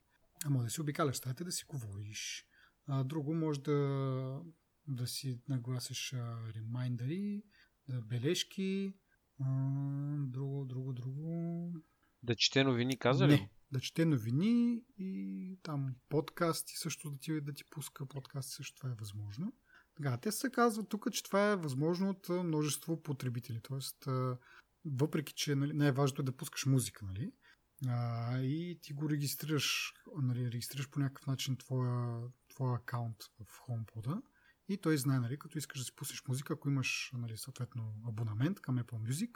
А 0.45 0.51
може 0.51 0.64
да 0.64 0.70
си 0.70 0.81
обикаляш 0.81 1.16
стаята 1.16 1.45
да 1.45 1.53
си 1.53 1.64
говориш. 1.64 2.47
А, 2.87 3.05
друго 3.05 3.34
може 3.34 3.61
да, 3.61 4.41
да 4.89 5.07
си 5.07 5.41
нагласиш 5.49 6.12
а, 6.12 6.39
ремайндъри, 6.55 7.43
да 7.89 8.01
бележки. 8.01 8.95
А, 9.41 9.47
друго, 10.18 10.64
друго, 10.64 10.93
друго. 10.93 11.72
Да 12.22 12.37
чете 12.37 12.64
новини, 12.64 12.99
каза 12.99 13.28
ли? 13.28 13.32
Не, 13.32 13.51
да 13.72 13.80
чете 13.80 14.05
новини 14.05 14.82
и 14.99 15.59
там 15.62 15.95
подкасти 16.09 16.72
също 16.76 17.11
да 17.11 17.18
ти, 17.18 17.41
да 17.41 17.53
ти 17.53 17.64
пуска 17.70 18.07
подкасти 18.07 18.53
също 18.53 18.76
това 18.76 18.91
е 18.91 18.97
възможно. 19.01 19.53
Така, 19.97 20.16
те 20.16 20.32
се 20.32 20.51
казват 20.51 20.89
тук, 20.89 21.12
че 21.12 21.22
това 21.22 21.51
е 21.51 21.57
възможно 21.57 22.11
от 22.11 22.28
множество 22.28 23.03
потребители. 23.03 23.61
Тоест, 23.62 24.09
въпреки, 24.84 25.32
че 25.32 25.55
нали, 25.55 25.72
най-важното 25.72 26.22
е 26.22 26.24
да 26.24 26.37
пускаш 26.37 26.66
музика, 26.66 27.05
нали? 27.05 27.32
А, 27.87 28.39
и 28.39 28.78
ти 28.82 28.93
го 28.93 29.11
регистрираш, 29.11 29.95
нали, 30.22 30.51
регистрираш 30.51 30.91
по 30.91 31.01
някакъв 31.01 31.26
начин 31.26 31.57
твоя, 31.57 32.20
твоя 32.57 32.76
акаунт 32.76 33.16
в 33.40 33.61
HomePod 33.68 34.22
и 34.68 34.76
той 34.76 34.98
знае, 34.98 35.18
нали, 35.18 35.38
като 35.38 35.59
искаш 35.59 35.78
да 35.78 35.84
си 35.84 35.96
пуснеш 35.96 36.22
музика, 36.28 36.52
ако 36.52 36.68
имаш 36.68 37.12
нали, 37.14 37.36
съответно 37.36 37.94
абонамент 38.09 38.61
към 38.61 38.78
Apple 38.78 39.11
Music, 39.11 39.30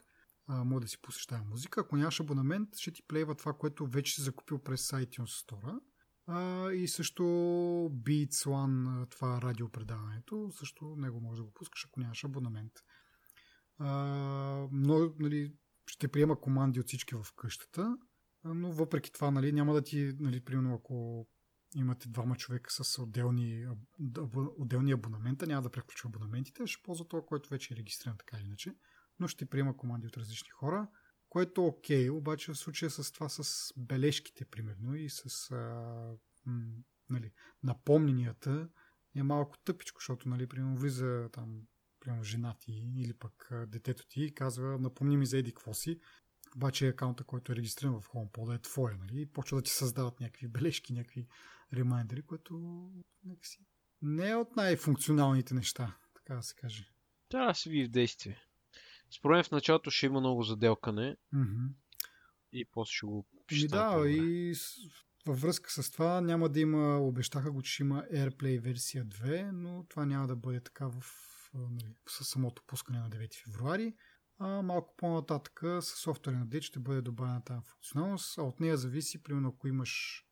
може 0.49 0.83
да 0.83 0.89
си 0.89 1.03
пуснеш 1.03 1.27
тази 1.27 1.45
музика. 1.45 1.81
Ако 1.81 1.97
нямаш 1.97 2.21
абонамент, 2.21 2.77
ще 2.77 2.91
ти 2.91 3.03
плейва 3.03 3.35
това, 3.35 3.53
което 3.53 3.87
вече 3.87 4.15
си 4.15 4.23
закупил 4.23 4.59
през 4.59 4.91
iTunes 4.91 5.47
Store. 5.47 5.81
И 6.73 6.89
също 6.89 7.23
Beats 7.93 8.31
One, 8.31 9.11
това 9.11 9.43
радиопредаването, 9.43 10.51
също 10.51 10.97
него 10.97 11.21
може 11.21 11.41
да 11.41 11.45
го 11.45 11.55
пускаш, 11.55 11.87
ако 11.89 12.01
нямаш 12.01 12.25
абонамент. 12.25 12.73
А, 13.79 13.89
но, 14.73 15.15
нали, 15.19 15.55
ще 15.87 16.09
приема 16.09 16.41
команди 16.41 16.81
от 16.81 16.87
всички 16.87 17.15
в 17.15 17.27
къщата, 17.37 17.99
но 18.45 18.73
въпреки 18.73 19.13
това, 19.13 19.31
нали, 19.31 19.53
няма 19.53 19.75
да 19.75 19.83
ти, 19.83 20.17
нали, 20.21 20.41
примерно, 20.41 20.75
ако 20.75 21.27
имате 21.75 22.09
двама 22.09 22.37
човека 22.37 22.71
с 22.71 23.03
отделни, 23.03 23.67
отделни 24.59 24.93
абонамента, 24.93 25.47
няма 25.47 25.63
да 25.63 25.71
преключва 25.71 26.09
абонаментите, 26.09 26.67
ще 26.67 26.83
ползва 26.83 27.09
това, 27.09 27.23
който 27.27 27.51
вече 27.51 27.75
е 27.75 27.77
регистриран 27.77 28.17
така 28.19 28.37
или 28.37 28.47
иначе, 28.47 28.75
но 29.21 29.29
ще 29.29 29.47
приема 29.47 29.77
команди 29.77 30.07
от 30.07 30.17
различни 30.17 30.51
хора, 30.51 30.89
което 31.29 31.61
е 31.61 31.65
окей, 31.65 32.11
обаче 32.11 32.53
в 32.53 32.59
случая 32.59 32.91
с 32.91 33.13
това 33.13 33.29
с 33.29 33.73
бележките, 33.77 34.45
примерно, 34.45 34.95
и 34.95 35.11
с 35.11 35.51
а, 35.51 35.57
м, 36.47 36.73
нали, 37.11 37.33
напомненията 37.63 38.69
е 39.15 39.23
малко 39.23 39.59
тъпичко, 39.59 40.01
защото, 40.01 40.29
нали, 40.29 40.47
примерно, 40.47 40.77
влиза 40.77 41.29
там 41.33 41.63
примерно 42.01 42.25
жена 42.25 42.57
ти 42.61 42.73
или 42.97 43.15
пък 43.15 43.51
детето 43.67 44.07
ти 44.09 44.25
и 44.25 44.35
казва 44.35 44.79
напомни 44.79 45.17
ми 45.17 45.27
за 45.27 45.39
еди 45.39 45.53
какво 45.53 45.75
си, 45.75 46.01
обаче 46.57 46.89
акаунта, 46.89 47.25
който 47.25 47.53
е 47.53 47.57
регистриран 47.57 48.01
в 48.01 48.09
HomePod 48.09 48.55
е 48.55 48.63
твоя, 48.63 48.97
нали? 48.97 49.21
И 49.21 49.27
почва 49.27 49.57
да 49.57 49.63
ти 49.63 49.71
създават 49.71 50.21
някакви 50.21 50.49
бележки, 50.49 50.93
някакви 50.93 51.27
ремайдери, 51.73 52.23
което 52.23 52.55
някакси 53.25 53.67
не 54.03 54.31
е 54.31 54.37
от 54.37 54.57
най-функционалните 54.57 55.55
неща, 55.55 55.97
така 56.15 56.35
да 56.35 56.43
се 56.43 56.55
каже. 56.55 56.89
Трябва 57.29 57.49
да 57.49 57.55
се 57.55 57.71
види 57.71 57.85
в 57.85 57.91
действие. 57.91 58.39
Според 59.19 59.37
мен 59.37 59.45
в 59.45 59.51
началото 59.51 59.91
ще 59.91 60.07
има 60.07 60.21
много 60.21 60.43
заделкане 60.43 61.17
mm-hmm. 61.35 61.69
и 62.53 62.65
после 62.73 62.93
ще 62.93 63.07
го 63.07 63.27
ще 63.51 63.69
да, 63.69 64.09
и 64.09 64.55
с, 64.55 64.75
във 65.27 65.41
връзка 65.41 65.71
с 65.71 65.91
това 65.91 66.21
няма 66.21 66.49
да 66.49 66.61
има, 66.61 66.99
обещаха 66.99 67.53
го, 67.53 67.63
че 67.63 67.73
ще 67.73 67.83
има 67.83 68.05
AirPlay 68.15 68.61
версия 68.61 69.07
2, 69.07 69.51
но 69.51 69.87
това 69.89 70.07
няма 70.07 70.27
да 70.27 70.37
бъде 70.37 70.61
така 70.61 70.87
в, 70.87 71.03
нали, 71.55 71.95
със 72.09 72.29
самото 72.29 72.63
пускане 72.67 72.99
на 72.99 73.11
9 73.11 73.45
февруари. 73.45 73.95
А 74.39 74.63
малко 74.63 74.95
по-нататък 74.97 75.61
с 75.81 75.83
софтуерен 75.83 76.43
апдейт 76.43 76.63
ще 76.63 76.79
бъде 76.79 77.03
добавена 77.03 77.45
тази 77.45 77.61
функционалност, 77.67 78.39
а 78.39 78.43
от 78.43 78.61
нея 78.61 78.77
зависи, 78.77 79.23
примерно 79.23 79.49
ако 79.49 79.69
имаш 79.69 80.25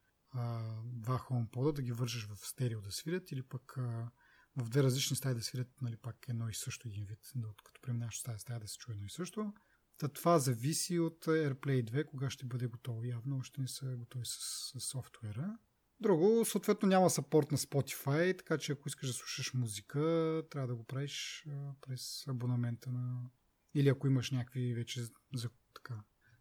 два 0.84 1.18
HomePod 1.18 1.72
да 1.72 1.82
ги 1.82 1.92
вържеш 1.92 2.26
в 2.26 2.36
стерео 2.36 2.80
да 2.80 2.92
свирят 2.92 3.32
или 3.32 3.42
пък 3.42 3.78
а, 3.78 4.10
в 4.56 4.68
две 4.68 4.82
различни 4.82 5.16
стаи 5.16 5.34
да 5.34 5.42
свирят 5.42 5.68
нали, 5.82 5.96
пак 5.96 6.16
едно 6.28 6.48
и 6.48 6.54
също 6.54 6.88
един 6.88 7.04
вид, 7.04 7.32
да, 7.34 7.48
като 7.64 7.80
преминаваш 7.82 8.18
стая 8.18 8.38
стая 8.38 8.60
да 8.60 8.68
се 8.68 8.78
чуе 8.78 8.94
едно 8.94 9.06
и 9.06 9.10
също. 9.10 9.52
Та 9.98 10.08
това 10.08 10.38
зависи 10.38 10.98
от 10.98 11.24
AirPlay 11.24 11.84
2, 11.84 12.04
кога 12.04 12.30
ще 12.30 12.46
бъде 12.46 12.66
готово. 12.66 13.04
Явно 13.04 13.38
още 13.38 13.60
не 13.60 13.68
са 13.68 13.96
готови 13.96 14.24
с, 14.24 14.38
с 14.74 14.80
софтуера. 14.80 15.58
Друго, 16.00 16.44
съответно 16.44 16.88
няма 16.88 17.10
сапорт 17.10 17.52
на 17.52 17.58
Spotify, 17.58 18.38
така 18.38 18.58
че 18.58 18.72
ако 18.72 18.88
искаш 18.88 19.08
да 19.08 19.14
слушаш 19.14 19.54
музика, 19.54 20.42
трябва 20.50 20.68
да 20.68 20.76
го 20.76 20.84
правиш 20.84 21.46
през 21.80 22.28
абонамента 22.28 22.90
на... 22.90 23.30
Или 23.74 23.88
ако 23.88 24.06
имаш 24.06 24.30
някакви 24.30 24.74
вече 24.74 25.02
за 25.34 25.50
така 25.74 25.94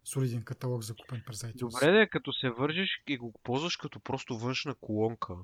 солиден 0.08 0.42
каталог 0.42 0.82
закупен 0.82 1.22
през 1.26 1.42
iTunes. 1.42 1.58
Добре 1.58 1.92
да 1.92 2.02
е, 2.02 2.08
като 2.08 2.32
се 2.32 2.50
вържиш 2.50 3.02
и 3.06 3.18
го 3.18 3.34
ползваш 3.42 3.76
като 3.76 4.00
просто 4.00 4.38
външна 4.38 4.74
колонка. 4.80 5.34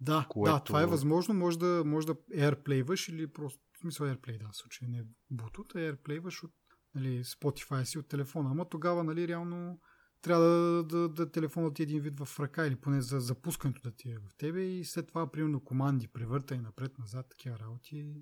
Да, 0.00 0.26
което... 0.28 0.52
да, 0.52 0.64
това 0.64 0.82
е 0.82 0.86
възможно. 0.86 1.34
Може 1.34 1.58
да, 1.58 1.82
може 1.86 2.06
да 2.06 2.14
airplay 2.14 3.10
или 3.10 3.32
просто, 3.32 3.60
в 3.76 3.78
смисъл 3.78 4.06
airplay, 4.06 4.38
да, 4.38 4.48
в 4.52 4.56
случай 4.56 4.88
не 4.88 5.04
Bluetooth, 5.32 5.74
а 5.74 5.96
airplay 5.96 6.44
от 6.44 6.52
нали, 6.94 7.24
Spotify 7.24 7.82
си 7.82 7.98
от 7.98 8.08
телефона. 8.08 8.50
Ама 8.50 8.68
тогава, 8.68 9.04
нали, 9.04 9.28
реално 9.28 9.80
трябва 10.22 10.44
да, 10.44 10.84
да, 10.84 11.08
да 11.08 11.30
телефонът 11.30 11.74
ти 11.74 11.82
е 11.82 11.84
един 11.84 12.00
вид 12.00 12.20
в 12.20 12.40
ръка 12.40 12.66
или 12.66 12.76
поне 12.76 13.00
за 13.00 13.20
запускането 13.20 13.82
да 13.82 13.96
ти 13.96 14.10
е 14.10 14.18
в 14.18 14.36
тебе 14.38 14.62
и 14.62 14.84
след 14.84 15.08
това, 15.08 15.30
примерно, 15.30 15.64
команди, 15.64 16.08
превъртай 16.08 16.58
напред-назад, 16.58 17.26
такива 17.30 17.58
работи. 17.58 18.14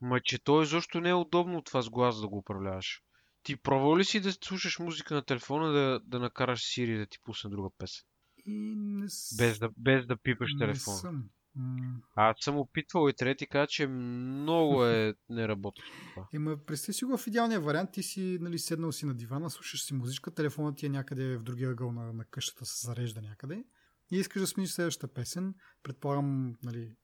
Ма, 0.00 0.20
че 0.20 0.44
то 0.44 0.64
защо 0.64 1.00
не 1.00 1.08
е 1.08 1.14
удобно 1.14 1.62
това 1.62 1.82
с 1.82 1.90
глас 1.90 2.20
да 2.20 2.28
го 2.28 2.38
управляваш. 2.38 3.03
Ти 3.44 3.56
пробвал 3.56 3.98
ли 3.98 4.04
си 4.04 4.20
да 4.20 4.32
слушаш 4.32 4.78
музика 4.78 5.14
на 5.14 5.24
телефона 5.24 5.72
да, 5.72 6.00
да 6.04 6.18
накараш 6.18 6.62
Сири 6.62 6.98
да 6.98 7.06
ти 7.06 7.18
пусне 7.24 7.50
друга 7.50 7.68
песен? 7.78 8.04
И 8.46 8.74
не 8.76 9.08
с... 9.08 9.36
без, 9.38 9.58
да, 9.58 9.70
без 9.78 10.06
да 10.06 10.16
пипаш 10.16 10.52
не 10.52 10.58
телефона. 10.58 10.96
Съм. 10.96 11.30
Аз 12.16 12.36
съм 12.40 12.58
опитвал 12.58 13.08
и 13.08 13.12
трети 13.12 13.46
каза, 13.46 13.66
че 13.66 13.86
много 13.86 14.84
е 14.84 15.14
не 15.28 15.48
работи. 15.48 15.82
Ема, 16.32 16.56
представи 16.66 16.94
си 16.94 17.04
го 17.04 17.18
в 17.18 17.26
идеалния 17.26 17.60
вариант, 17.60 17.92
ти 17.92 18.02
си 18.02 18.38
нали, 18.40 18.58
седнал 18.58 18.92
си 18.92 19.06
на 19.06 19.14
дивана, 19.14 19.50
слушаш 19.50 19.84
си 19.84 19.94
музичка, 19.94 20.30
телефонът 20.30 20.76
ти 20.76 20.86
е 20.86 20.88
някъде 20.88 21.36
в 21.36 21.42
другия 21.42 21.70
ъгъл 21.70 21.92
на, 21.92 22.12
на 22.12 22.24
къщата, 22.24 22.66
се 22.66 22.86
зарежда 22.86 23.22
някъде 23.22 23.64
и 24.12 24.16
искаш 24.16 24.40
да 24.40 24.46
смениш 24.46 24.70
следващата 24.70 25.14
песен. 25.14 25.54
Предполагам, 25.82 26.56
нали, 26.62 26.96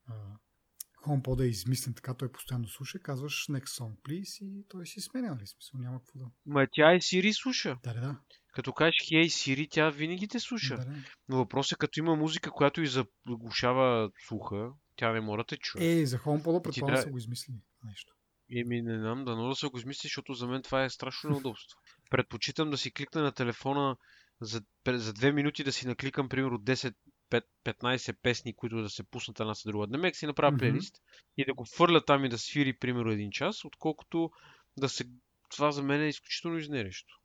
HomePod 1.06 1.36
да 1.36 1.44
е 1.44 1.48
измислен 1.48 1.94
така, 1.94 2.14
той 2.14 2.32
постоянно 2.32 2.68
слуша, 2.68 2.98
казваш 2.98 3.46
next 3.48 3.66
song 3.66 3.96
please 4.02 4.44
и 4.44 4.64
той 4.68 4.86
си 4.86 5.00
сменя, 5.00 5.34
нали 5.34 5.46
смисъл, 5.46 5.80
няма 5.80 5.98
какво 5.98 6.18
да... 6.18 6.24
Ма 6.46 6.66
тя 6.72 6.94
и 6.94 7.02
Сири 7.02 7.32
слуша. 7.32 7.78
Да, 7.82 7.94
да, 7.94 8.00
да. 8.00 8.16
Като 8.52 8.72
кажеш 8.72 8.96
Hey 8.96 9.28
Сири, 9.28 9.68
тя 9.70 9.90
винаги 9.90 10.28
те 10.28 10.40
слуша. 10.40 10.76
Да, 10.76 10.84
да. 10.84 10.94
Но 11.28 11.36
въпросът 11.36 11.72
е, 11.72 11.78
като 11.78 12.00
има 12.00 12.16
музика, 12.16 12.50
която 12.50 12.82
и 12.82 12.86
заглушава 12.86 14.10
слуха, 14.26 14.72
тя 14.96 15.12
не 15.12 15.20
може 15.20 15.38
да 15.38 15.44
те 15.44 15.56
чуе. 15.56 15.84
Е, 15.86 16.06
за 16.06 16.18
HomePod 16.18 16.62
предполагам 16.62 16.86
трябва- 16.86 17.02
са 17.02 17.10
го 17.10 17.18
измислили 17.18 17.56
нещо. 17.84 18.14
Еми, 18.56 18.82
не 18.82 18.98
знам, 18.98 19.24
дано 19.24 19.48
да 19.48 19.54
се 19.54 19.66
го 19.66 19.78
измисли, 19.78 20.06
защото 20.06 20.34
за 20.34 20.46
мен 20.46 20.62
това 20.62 20.84
е 20.84 20.90
страшно 20.90 21.30
неудобство. 21.30 21.78
Предпочитам 22.10 22.70
да 22.70 22.78
си 22.78 22.92
кликна 22.92 23.22
на 23.22 23.32
телефона 23.32 23.96
за, 24.40 24.62
за 24.86 25.12
две 25.12 25.32
минути 25.32 25.64
да 25.64 25.72
си 25.72 25.86
накликам, 25.86 26.28
примерно, 26.28 26.58
10 26.58 26.94
пет- 27.30 27.50
15 27.64 28.16
песни, 28.22 28.56
които 28.56 28.82
да 28.82 28.90
се 28.90 29.02
пуснат 29.02 29.40
една 29.40 29.54
след 29.54 29.72
друга. 29.72 29.86
Демек 29.86 30.16
си 30.16 30.26
направя 30.26 30.50
Мгм. 30.50 30.58
плейлист 30.58 30.96
и 31.36 31.44
да 31.44 31.54
го 31.54 31.64
фърля 31.64 32.04
там 32.04 32.24
и 32.24 32.28
да 32.28 32.38
свири, 32.38 32.78
примерно, 32.78 33.10
един 33.10 33.30
час, 33.30 33.64
отколкото 33.64 34.30
да 34.76 34.88
се... 34.88 35.04
Това 35.48 35.72
за 35.72 35.82
мен 35.82 36.02
е 36.02 36.08
изключително 36.08 36.58
изнерещо. 36.58 37.20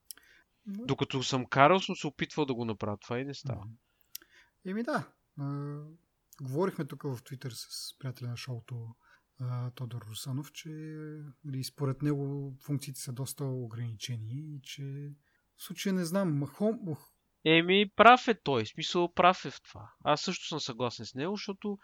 Докато 0.67 1.23
съм 1.23 1.45
карал, 1.45 1.79
съм 1.79 1.95
се 1.95 2.07
опитвал 2.07 2.45
да 2.45 2.53
го 2.53 2.65
направя. 2.65 2.97
Това 2.97 3.19
и 3.19 3.25
не 3.25 3.33
става. 3.33 3.65
Мгм. 3.65 3.73
Еми 4.65 4.83
да. 4.83 5.11
Говорихме 6.41 6.85
тук 6.85 7.03
в 7.03 7.23
Твитър 7.23 7.51
с 7.51 7.95
приятеля 7.99 8.29
на 8.29 8.37
шоуто 8.37 8.95
Тодор 9.75 10.01
Русанов, 10.09 10.51
че 10.51 10.69
нали, 11.45 11.63
според 11.63 12.01
него 12.01 12.53
функциите 12.59 12.99
са 12.99 13.13
доста 13.13 13.45
ограничени 13.45 14.55
и 14.55 14.61
че 14.63 15.11
в 15.57 15.63
случая 15.63 15.93
не 15.93 16.05
знам, 16.05 16.43
ох, 16.43 17.14
Еми, 17.45 17.89
прав 17.95 18.27
е 18.27 18.33
той. 18.33 18.65
Смисъл, 18.65 19.13
прав 19.13 19.45
е 19.45 19.51
в 19.51 19.61
това. 19.61 19.91
Аз 20.03 20.21
също 20.21 20.47
съм 20.47 20.59
съгласен 20.59 21.05
с 21.05 21.15
него, 21.15 21.35
защото 21.35 21.77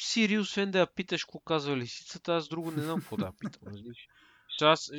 Сири, 0.00 0.38
освен 0.38 0.70
да 0.70 0.78
я 0.78 0.86
питаш 0.86 1.24
какво 1.24 1.38
казва 1.40 1.76
лисицата, 1.76 2.34
аз 2.34 2.48
друго 2.48 2.70
не 2.70 2.82
знам 2.82 3.00
какво 3.00 3.16
да 3.16 3.26
я 3.26 3.32
питам. 3.32 3.62
разбираш. 3.66 4.06
Аз, 4.60 4.90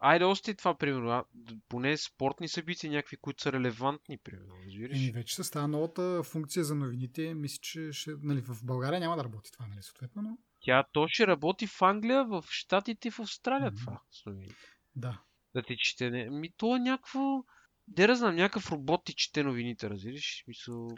айде 0.00 0.24
още 0.24 0.54
това, 0.54 0.74
примерно. 0.74 1.10
а, 1.10 1.24
Поне 1.68 1.96
спортни 1.96 2.48
събития, 2.48 2.90
някакви, 2.90 3.16
които 3.16 3.42
са 3.42 3.52
релевантни, 3.52 4.18
примерно. 4.18 4.54
Разбираш? 4.66 4.96
еми 4.98 5.10
вече 5.10 5.34
се 5.34 5.44
става 5.44 5.68
новата 5.68 6.22
функция 6.22 6.64
за 6.64 6.74
новините. 6.74 7.34
Мисля, 7.34 7.58
че 7.62 7.92
ще, 7.92 8.10
нали, 8.22 8.40
в 8.40 8.64
България 8.64 9.00
няма 9.00 9.16
да 9.16 9.24
работи 9.24 9.52
това, 9.52 9.66
нали, 9.66 9.82
съответно, 9.82 10.22
но 10.22 10.38
Тя 10.60 10.84
то 10.92 11.08
ще 11.08 11.26
работи 11.26 11.66
в 11.66 11.82
Англия, 11.82 12.24
в 12.24 12.44
Штатите 12.50 13.08
и 13.08 13.10
в 13.10 13.20
Австралия 13.20 13.70
Мгм. 13.70 13.80
това. 13.80 14.00
с 14.10 14.26
новините. 14.26 14.54
да. 14.96 15.20
Да 15.54 15.62
ти 15.62 15.76
чете. 15.76 16.10
Не... 16.10 16.30
Ми 16.30 16.50
то 16.56 16.76
е 16.76 16.80
някакво... 16.80 17.44
Де 17.88 18.14
знам, 18.14 18.36
някакъв 18.36 18.72
робот 18.72 19.04
ти 19.04 19.14
чете 19.14 19.42
новините, 19.42 19.90
разбираш? 19.90 20.44
Мисъл... 20.48 20.88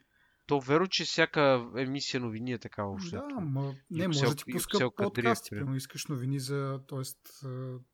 То 0.47 0.61
веро, 0.61 0.86
че 0.86 1.05
всяка 1.05 1.70
емисия 1.76 2.20
новини 2.20 2.53
е 2.53 2.59
така 2.59 2.84
въобще. 2.84 3.16
Да, 3.16 3.41
ма, 3.41 3.74
И 3.91 3.99
не, 3.99 4.09
може 4.09 4.20
да 4.20 4.34
ти 4.34 4.45
и 4.47 4.53
пуска 4.53 4.78
Кадриев, 4.78 4.97
подкасти, 4.97 5.51
примерно. 5.51 5.76
искаш 5.76 6.07
новини 6.07 6.41
за, 6.41 6.80
т.е. 6.88 7.03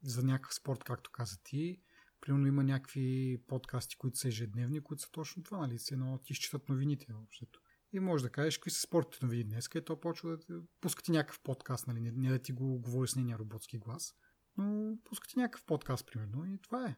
за 0.03 0.23
някакъв 0.23 0.55
спорт, 0.55 0.85
както 0.85 1.11
каза 1.11 1.37
ти. 1.45 1.81
Примерно 2.21 2.47
има 2.47 2.65
някакви 2.65 3.39
подкасти, 3.47 3.97
които 3.97 4.19
са 4.19 4.29
ежедневни, 4.29 4.81
които 4.81 5.03
са 5.03 5.11
точно 5.11 5.43
това, 5.43 5.59
нали? 5.59 5.79
Се 5.79 5.95
едно 5.95 6.19
ти 6.19 6.33
изчитат 6.33 6.69
новините 6.69 7.07
общото. 7.25 7.61
И 7.93 8.01
може 8.01 8.25
да 8.25 8.31
кажеш 8.31 8.59
какви 8.59 8.71
са 8.71 8.81
спортните 8.81 9.25
новини 9.25 9.45
днес, 9.45 9.69
и 9.75 9.85
то 9.85 10.01
почва 10.01 10.37
да 10.37 10.63
пуска 10.81 11.03
ти 11.03 11.11
някакъв 11.11 11.41
подкаст, 11.41 11.87
нали? 11.87 12.01
Не, 12.01 12.13
не 12.13 12.31
да 12.31 12.39
ти 12.39 12.53
го 12.53 12.79
говори 12.79 13.09
с 13.09 13.17
нейния 13.17 13.39
роботски 13.39 13.79
глас, 13.79 14.15
но 14.57 14.97
пуска 15.05 15.29
ти 15.29 15.39
някакъв 15.39 15.65
подкаст, 15.65 16.07
примерно, 16.07 16.47
и 16.47 16.59
това 16.63 16.87
е. 16.87 16.97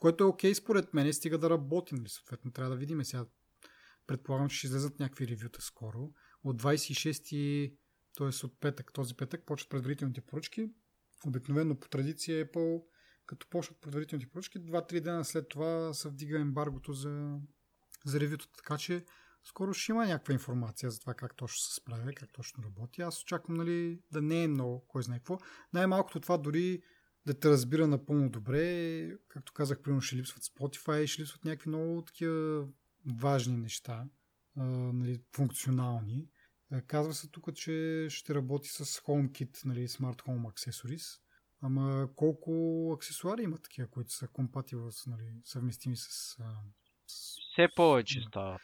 Което 0.00 0.24
е 0.24 0.26
окей 0.26 0.54
според 0.54 0.94
мен, 0.94 1.12
стига 1.12 1.38
да 1.38 1.50
работи, 1.50 1.94
нали? 1.94 2.08
Съответно, 2.08 2.50
трябва 2.50 2.70
да 2.70 2.76
видим 2.76 3.04
сега. 3.04 3.26
Предполагам, 4.06 4.48
че 4.48 4.56
ще 4.56 4.66
излезат 4.66 5.00
някакви 5.00 5.28
ревюта 5.28 5.62
скоро. 5.62 6.10
От 6.44 6.62
26 6.62 7.76
т.е. 8.16 8.46
от 8.46 8.60
петък, 8.60 8.92
този 8.92 9.14
петък, 9.14 9.46
почват 9.46 9.70
предварителните 9.70 10.20
поръчки. 10.20 10.70
Обикновено 11.26 11.80
по 11.80 11.88
традиция 11.88 12.46
Apple, 12.46 12.82
като 13.26 13.46
почват 13.50 13.80
предварителните 13.80 14.30
поръчки, 14.30 14.58
2-3 14.58 15.00
дена 15.00 15.24
след 15.24 15.48
това 15.48 15.94
се 15.94 16.08
вдига 16.08 16.40
ембаргото 16.40 16.92
за, 16.92 17.38
за 18.04 18.20
ревюто. 18.20 18.48
Така 18.56 18.78
че 18.78 19.04
скоро 19.44 19.74
ще 19.74 19.92
има 19.92 20.06
някаква 20.06 20.34
информация 20.34 20.90
за 20.90 21.00
това 21.00 21.14
как 21.14 21.36
точно 21.36 21.58
се 21.58 21.74
справя, 21.74 22.12
как 22.12 22.32
точно 22.32 22.64
работи. 22.64 23.02
Аз 23.02 23.22
очаквам 23.22 23.56
нали, 23.56 24.00
да 24.12 24.22
не 24.22 24.44
е 24.44 24.48
много, 24.48 24.86
кой 24.88 25.02
знае 25.02 25.18
какво. 25.18 25.38
Най-малкото 25.72 26.20
това 26.20 26.38
дори 26.38 26.82
да 27.26 27.40
те 27.40 27.48
разбира 27.48 27.86
напълно 27.86 28.30
добре. 28.30 29.18
Както 29.28 29.52
казах, 29.52 29.82
примерно 29.82 30.00
ще 30.00 30.16
липсват 30.16 30.44
Spotify, 30.44 31.06
ще 31.06 31.22
липсват 31.22 31.44
някакви 31.44 31.68
много 31.68 32.02
такива 32.02 32.66
важни 33.20 33.56
неща, 33.56 34.04
а, 34.56 34.64
нали, 34.64 35.20
функционални. 35.32 36.28
Казва 36.86 37.14
се 37.14 37.28
тук, 37.28 37.54
че 37.54 38.06
ще 38.10 38.34
работи 38.34 38.68
с 38.68 38.84
HomeKit, 38.84 39.64
нали, 39.64 39.88
Smart 39.88 40.22
Home 40.22 40.52
Accessories. 40.52 41.20
Ама 41.60 42.08
колко 42.16 42.92
аксесуари 42.96 43.42
има 43.42 43.58
такива, 43.58 43.88
които 43.88 44.12
са 44.12 44.28
компативни, 44.28 44.90
нали, 45.06 45.32
съвместими 45.44 45.96
с... 45.96 46.36
А, 46.40 46.54
с... 47.06 47.36
Все 47.52 47.68
повече 47.76 48.20
стават. 48.28 48.60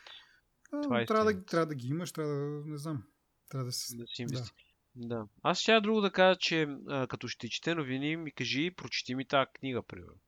А, 0.73 0.81
Това 0.81 1.01
е 1.01 1.07
трябва, 1.07 1.35
да, 1.35 1.45
трябва 1.45 1.67
да 1.67 1.75
ги 1.75 1.89
имаш, 1.89 2.13
трябва 2.13 2.35
да, 2.35 2.67
не 2.67 2.79
знам, 2.79 3.05
трябва 3.49 3.65
да 3.65 3.73
се... 3.73 3.97
Да 3.97 4.07
си 4.07 4.23
инвести. 4.23 4.49
Да. 4.59 4.62
Да. 4.95 5.27
Аз 5.43 5.59
ще 5.59 5.81
друго 5.81 6.01
да 6.01 6.11
кажа, 6.11 6.39
че 6.39 6.69
а, 6.89 7.07
като 7.07 7.29
ще 7.29 7.49
чете 7.49 7.75
новини, 7.75 8.17
ми 8.17 8.33
кажи, 8.33 8.71
прочети 8.77 9.15
ми 9.15 9.25
тази 9.25 9.47
книга, 9.55 9.83
примерно. 9.83 10.21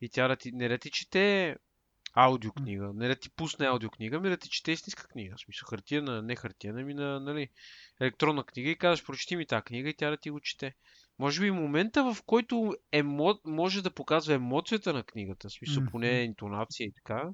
И 0.00 0.08
тя 0.08 0.28
да 0.28 0.36
ти, 0.36 0.52
не 0.52 0.68
да 0.68 0.78
ти 0.78 0.90
чете 0.90 1.56
аудиокнига, 2.14 2.90
не 2.94 3.08
да 3.08 3.16
ти 3.16 3.30
пусне 3.30 3.66
аудиокнига, 3.66 4.20
ми 4.20 4.28
да 4.28 4.36
ти 4.36 4.48
чете 4.48 4.72
истинска 4.72 5.08
книга. 5.08 5.34
В 5.36 5.40
смисъл 5.40 5.66
хартияна, 5.66 6.22
не 6.22 6.36
хартияна, 6.36 6.82
ми 6.82 6.94
на 6.94 7.20
нали, 7.20 7.48
електронна 8.00 8.44
книга 8.44 8.70
и 8.70 8.78
казваш, 8.78 9.06
прочети 9.06 9.36
ми 9.36 9.46
тази 9.46 9.62
книга 9.62 9.88
и 9.88 9.94
тя 9.94 10.10
да 10.10 10.16
ти 10.16 10.30
го 10.30 10.40
чете. 10.40 10.74
Може 11.18 11.40
би 11.40 11.50
момента, 11.50 12.14
в 12.14 12.22
който 12.26 12.76
емо... 12.92 13.40
може 13.44 13.82
да 13.82 13.90
показва 13.90 14.34
емоцията 14.34 14.92
на 14.92 15.02
книгата, 15.02 15.48
в 15.48 15.52
смисъл 15.52 15.82
поне 15.90 16.22
интонация 16.22 16.86
и 16.86 16.92
така, 16.92 17.30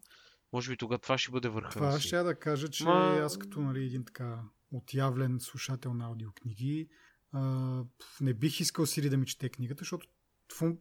може 0.53 0.71
би 0.71 0.77
тогава 0.77 0.99
това 0.99 1.19
ще 1.19 1.31
бъде 1.31 1.49
върха. 1.49 1.71
Това 1.71 2.01
ще 2.01 2.17
я 2.17 2.25
да 2.25 2.39
кажа, 2.39 2.69
че 2.69 2.85
Ма- 2.85 3.25
аз 3.25 3.39
като 3.39 3.61
нали, 3.61 3.85
един 3.85 4.05
така 4.05 4.43
отявлен 4.77 5.41
слушател 5.41 5.95
на 5.95 6.05
аудиокниги, 6.05 6.89
не 8.21 8.35
бих 8.35 8.61
искал 8.61 8.87
Сири 8.87 9.11
да 9.11 9.17
ми 9.17 9.27
чете 9.27 9.49
книгата, 9.49 9.81
защото 9.81 10.07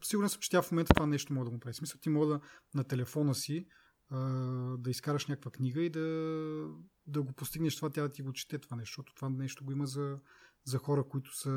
сигурен 0.03 0.29
съм, 0.29 0.41
че 0.41 0.49
тя 0.49 0.61
в 0.61 0.71
момента 0.71 0.93
това 0.93 1.05
нещо 1.05 1.33
може 1.33 1.45
да 1.45 1.51
му 1.51 1.59
прави. 1.59 1.73
Смисъл, 1.73 1.99
ти 1.99 2.09
мога 2.09 2.27
да 2.27 2.39
на 2.73 2.83
телефона 2.83 3.35
си 3.35 3.67
да 4.77 4.89
изкараш 4.89 5.27
някаква 5.27 5.51
книга 5.51 5.81
и 5.81 5.89
да, 5.89 5.99
да 7.07 7.21
го 7.21 7.33
постигнеш 7.33 7.75
това, 7.75 7.89
тя 7.89 8.01
да 8.01 8.11
ти 8.11 8.21
го 8.21 8.33
чете 8.33 8.59
това 8.59 8.77
нещо, 8.77 8.91
защото 8.91 9.15
това 9.15 9.29
нещо 9.29 9.65
го 9.65 9.71
има 9.71 9.87
за, 9.87 10.19
за 10.65 10.77
хора, 10.77 11.07
които 11.09 11.37
са, 11.37 11.49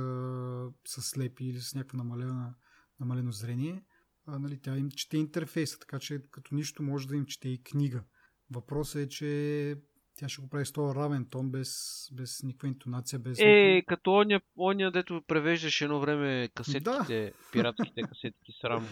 са 0.87 1.03
слепи 1.03 1.45
или 1.45 1.61
с 1.61 1.74
някакво 1.74 1.97
намалено, 1.97 2.55
намалено 3.01 3.32
зрение. 3.32 3.84
А, 4.26 4.39
нали, 4.39 4.61
тя 4.61 4.76
им 4.76 4.91
чете 4.91 5.16
интерфейса, 5.16 5.78
така 5.78 5.99
че 5.99 6.22
като 6.30 6.55
нищо 6.55 6.82
може 6.82 7.09
да 7.09 7.16
им 7.16 7.26
чете 7.26 7.49
и 7.49 7.62
книга. 7.62 8.05
Въпросът 8.51 8.97
е, 8.97 9.09
че 9.09 9.82
тя 10.16 10.28
ще 10.28 10.42
го 10.42 10.48
прави 10.48 10.66
с 10.66 10.72
този 10.72 10.94
равен 10.94 11.26
тон, 11.30 11.50
без, 11.50 12.08
без 12.12 12.42
никаква 12.42 12.68
интонация, 12.68 13.18
без... 13.18 13.38
Е, 13.40 13.82
като 13.86 14.12
оня, 14.12 14.40
оня, 14.58 14.90
дето 14.92 15.22
превеждаше 15.26 15.84
едно 15.84 16.00
време 16.00 16.48
касетките, 16.54 17.32
пиратските 17.52 18.02
касетки 18.02 18.52
срам. 18.60 18.88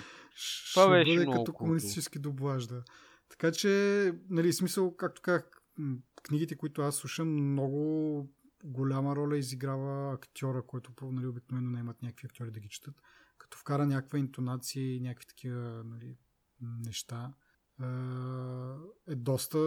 Това 0.72 0.84
ще 0.84 0.90
беше 0.90 1.14
бъде 1.14 1.26
много 1.26 1.44
като 1.44 1.52
комунистически 1.52 2.18
дублаж, 2.18 2.66
да. 2.66 2.82
Така 3.28 3.52
че, 3.52 3.68
нали, 4.30 4.52
смисъл, 4.52 4.96
както 4.96 5.22
казах, 5.22 5.50
книгите, 6.22 6.56
които 6.56 6.82
аз 6.82 6.96
слушам, 6.96 7.52
много 7.52 8.28
голяма 8.64 9.16
роля 9.16 9.38
изиграва 9.38 10.14
актьора, 10.14 10.62
който 10.66 10.92
нали, 11.02 11.26
обикновено 11.26 11.70
не 11.70 11.80
имат 11.80 12.02
някакви 12.02 12.26
актьори 12.26 12.50
да 12.50 12.60
ги 12.60 12.68
четат. 12.68 13.02
Като 13.38 13.58
вкара 13.58 13.86
някаква 13.86 14.18
интонация 14.18 14.94
и 14.94 15.00
някакви 15.00 15.26
такива 15.26 15.84
нали, 15.84 16.16
неща, 16.60 17.32
е 19.08 19.14
доста, 19.14 19.58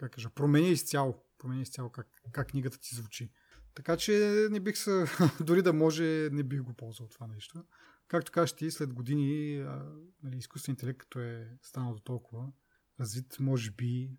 как 0.00 0.12
кажа, 0.12 0.30
променя 0.30 0.68
изцяло. 0.68 1.24
Променя 1.38 1.62
изцяло 1.62 1.90
как, 1.90 2.06
как 2.32 2.48
книгата 2.48 2.80
ти 2.80 2.94
звучи. 2.94 3.32
Така 3.74 3.96
че 3.96 4.46
не 4.50 4.60
бих 4.60 4.78
се, 4.78 5.04
дори 5.40 5.62
да 5.62 5.72
може, 5.72 6.28
не 6.32 6.42
бих 6.42 6.62
го 6.62 6.74
ползвал 6.74 7.08
това 7.08 7.26
нещо. 7.26 7.64
Както 8.08 8.32
кажеш 8.32 8.52
ти, 8.52 8.70
след 8.70 8.94
години 8.94 9.60
а, 9.60 9.92
нали, 10.22 10.36
изкуствен 10.36 10.72
интелект, 10.72 10.98
като 10.98 11.20
е 11.20 11.58
станал 11.62 11.94
до 11.94 12.00
толкова 12.00 12.52
развит, 13.00 13.36
може 13.40 13.70
би, 13.70 14.10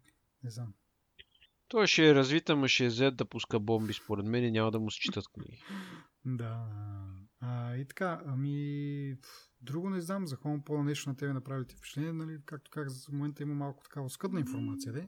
не 0.44 0.50
знам. 0.50 0.74
Той 1.68 1.88
ще 1.88 2.10
е 2.10 2.16
развит, 2.16 2.50
ама 2.50 2.68
ще 2.68 2.86
е 2.86 2.90
зет 2.90 3.16
да 3.16 3.26
пуска 3.26 3.60
бомби, 3.60 3.94
според 3.94 4.26
мен, 4.26 4.44
и 4.44 4.52
няма 4.52 4.72
да 4.72 4.80
му 4.80 4.92
се 4.92 5.00
четат 5.00 5.28
книги. 5.28 5.64
Да. 6.26 6.68
А, 7.40 7.76
и 7.76 7.86
така, 7.86 8.22
ами, 8.26 9.18
друго 9.62 9.90
не 9.90 10.02
знам, 10.02 10.28
за 10.28 10.38
HomePod 10.38 10.84
нещо 10.84 11.10
на 11.10 11.18
тебе 11.18 11.34
направи 11.34 11.68
ти 11.68 11.76
впечатление, 11.76 12.14
нали, 12.14 12.40
както 12.46 12.72
как 12.72 12.90
за 12.90 13.12
момента 13.12 13.44
има 13.44 13.54
малко 13.54 13.84
такава 13.84 14.10
скъдна 14.10 14.40
информация, 14.40 14.94
де? 14.94 15.08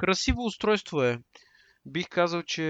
Красиво 0.00 0.44
устройство 0.44 1.02
е. 1.02 1.18
Бих 1.86 2.08
казал, 2.08 2.42
че 2.42 2.62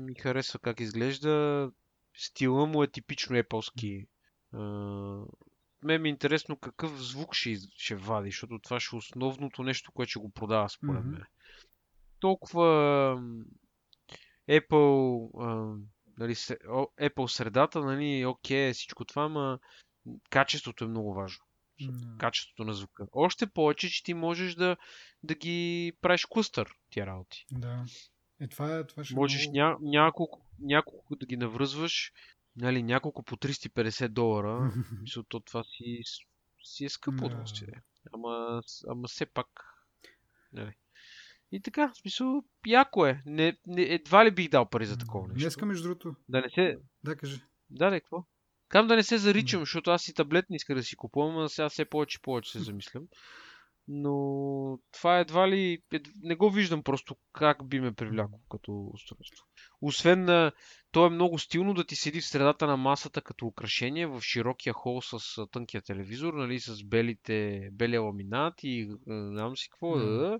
ми 0.00 0.14
харесва 0.14 0.58
как 0.58 0.80
изглежда. 0.80 1.70
Стила 2.16 2.66
му 2.66 2.82
е 2.82 2.90
типично 2.90 3.36
Apple-ски. 3.36 4.06
Мен 5.84 6.02
ми 6.02 6.08
е 6.08 6.10
интересно 6.10 6.56
какъв 6.56 7.02
звук 7.02 7.34
ще, 7.34 7.56
ще 7.76 7.96
вади, 7.96 8.30
защото 8.30 8.58
това 8.58 8.80
ще 8.80 8.96
е 8.96 8.98
основното 8.98 9.62
нещо, 9.62 9.92
което 9.92 10.10
ще 10.10 10.18
го 10.18 10.30
продава 10.30 10.68
според 10.68 11.04
Мгм. 11.04 11.10
мен. 11.10 11.24
Толкова 12.20 12.66
Apple, 14.50 15.30
а, 15.40 15.76
нали, 16.18 16.34
Apple 16.34 17.26
средата, 17.26 17.80
нали, 17.80 18.24
окей, 18.26 18.68
е 18.68 18.72
всичко 18.72 19.04
това, 19.04 19.22
ама 19.22 19.58
качеството 20.30 20.84
е 20.84 20.88
много 20.88 21.14
важно. 21.14 21.44
М, 21.80 22.18
Качеството 22.18 22.64
на 22.64 22.74
звука. 22.74 23.06
Още 23.12 23.46
повече, 23.46 23.90
че 23.90 24.02
ти 24.04 24.14
можеш 24.14 24.54
да, 24.54 24.76
да 25.22 25.34
ги 25.34 25.92
правиш 26.00 26.26
клъстър 26.26 26.74
тия 26.90 27.06
работи. 27.06 27.46
Да. 27.52 27.84
Е, 28.40 28.48
това, 28.48 28.76
е, 28.78 28.86
това 28.86 29.04
ще 29.04 29.14
е 29.14 29.16
Можеш 29.16 29.42
много... 29.46 29.58
ня, 29.58 29.76
няколко, 29.80 30.46
няколко 30.60 31.16
да 31.16 31.26
ги 31.26 31.36
навръзваш, 31.36 32.12
нали, 32.56 32.82
няколко 32.82 33.22
по 33.22 33.36
350 33.36 34.08
долара. 34.08 34.72
Мисля, 35.02 35.24
то 35.28 35.40
това 35.40 35.64
си, 35.64 36.00
си 36.64 36.84
е 36.84 36.88
скъпо 36.88 37.16
Да. 37.16 37.26
удоволствие. 37.26 37.82
Ама, 38.12 38.62
ама 38.88 39.08
все 39.08 39.26
пак. 39.26 39.46
Нали. 40.52 40.74
И 41.52 41.60
така, 41.60 41.88
в 41.88 41.96
смисъл, 41.96 42.42
яко 42.66 43.06
е. 43.06 43.22
Не, 43.26 43.56
не, 43.66 43.82
едва 43.82 44.24
ли 44.24 44.30
бих 44.30 44.48
дал 44.48 44.68
пари 44.70 44.86
за 44.86 44.98
такова 44.98 45.28
нещо. 45.28 45.40
Днеска, 45.40 45.66
между 45.66 45.82
другото, 45.88 46.14
Да 46.28 46.40
не 46.40 46.50
се. 46.54 46.78
да, 47.04 47.16
кажи. 47.16 47.40
Да, 47.70 47.90
не, 47.90 48.00
какво? 48.00 48.24
Кам 48.68 48.86
да 48.86 48.96
не 48.96 49.02
се 49.02 49.18
заричам, 49.18 49.60
защото 49.60 49.90
аз 49.90 50.08
и 50.08 50.14
таблет 50.14 50.44
не 50.50 50.56
иска 50.56 50.74
да 50.74 50.82
си 50.82 50.96
купувам, 50.96 51.38
а 51.38 51.48
сега 51.48 51.68
все 51.68 51.84
повече 51.84 52.18
и 52.20 52.22
повече 52.22 52.50
се 52.50 52.58
замислям. 52.58 53.04
Но 53.88 54.78
това 54.92 55.18
едва 55.18 55.48
ли... 55.48 55.78
Не 56.22 56.34
го 56.34 56.50
виждам 56.50 56.82
просто 56.82 57.16
как 57.32 57.68
би 57.68 57.80
ме 57.80 57.92
привлякло 57.92 58.40
като 58.50 58.90
устройство. 58.92 59.46
Освен 59.80 60.24
на... 60.24 60.52
То 60.90 61.06
е 61.06 61.10
много 61.10 61.38
стилно 61.38 61.74
да 61.74 61.84
ти 61.84 61.96
седи 61.96 62.20
в 62.20 62.26
средата 62.26 62.66
на 62.66 62.76
масата 62.76 63.22
като 63.22 63.46
украшение 63.46 64.06
в 64.06 64.20
широкия 64.20 64.72
хол 64.72 65.02
с 65.02 65.18
тънкия 65.50 65.82
телевизор, 65.82 66.34
нали, 66.34 66.60
с 66.60 66.84
белите, 66.84 67.68
белия 67.72 68.02
ламинат 68.02 68.54
и 68.62 68.88
не 69.06 69.38
знам 69.38 69.56
си 69.56 69.68
какво. 69.70 69.98
Да. 69.98 70.06
Да, 70.06 70.38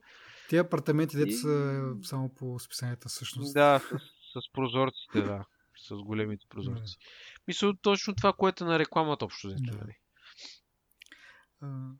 Тия 0.49 0.62
апартаменти, 0.62 1.16
дето 1.16 1.31
И- 1.31 1.33
са 1.33 1.83
само 2.03 2.35
по 2.35 2.59
списанията 2.59 3.09
всъщност. 3.09 3.55
да 3.55 3.81
с, 3.81 4.41
с 4.41 4.53
прозорците, 4.53 5.22
да. 5.22 5.45
С 5.89 5.95
големите 5.95 6.47
прозорци. 6.49 6.97
Мисля, 7.49 7.76
точно 7.82 8.14
това, 8.14 8.32
което 8.32 8.64
е 8.64 8.66
на 8.66 8.78
рекламата 8.78 9.24
общо 9.24 9.47
взето. 9.47 9.62
Да. 9.62 9.78
нали. 9.78 9.97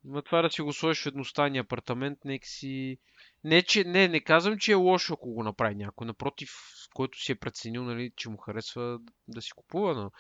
Ма 0.05 0.23
това 0.23 0.43
да 0.43 0.51
си 0.51 0.63
го 0.63 0.73
сложиш 0.73 1.03
в 1.03 1.07
едностайния 1.07 1.61
апартамент, 1.61 2.19
нека 2.25 2.47
си... 2.47 2.99
Не, 3.45 3.63
че, 3.63 3.85
не, 3.85 4.09
не 4.09 4.21
казвам, 4.21 4.59
че 4.59 4.73
е 4.73 4.75
лошо, 4.75 5.15
ако 5.15 5.33
го 5.33 5.43
направи 5.43 5.75
някой. 5.75 6.07
Напротив, 6.07 6.51
който 6.95 7.23
си 7.23 7.33
е 7.33 7.35
преценил, 7.35 7.85
нали, 7.85 8.13
че 8.17 8.29
му 8.29 8.37
харесва 8.37 9.01
да 9.29 9.43
си 9.43 9.51
купува, 9.57 9.95
но 9.95 10.11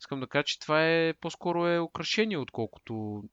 искам 0.00 0.20
да 0.20 0.26
кажа, 0.26 0.44
че 0.44 0.60
това 0.60 0.86
е 0.86 1.14
по-скоро 1.20 1.66
е 1.66 1.80
украшение, 1.80 2.38
отколкото... 2.38 3.24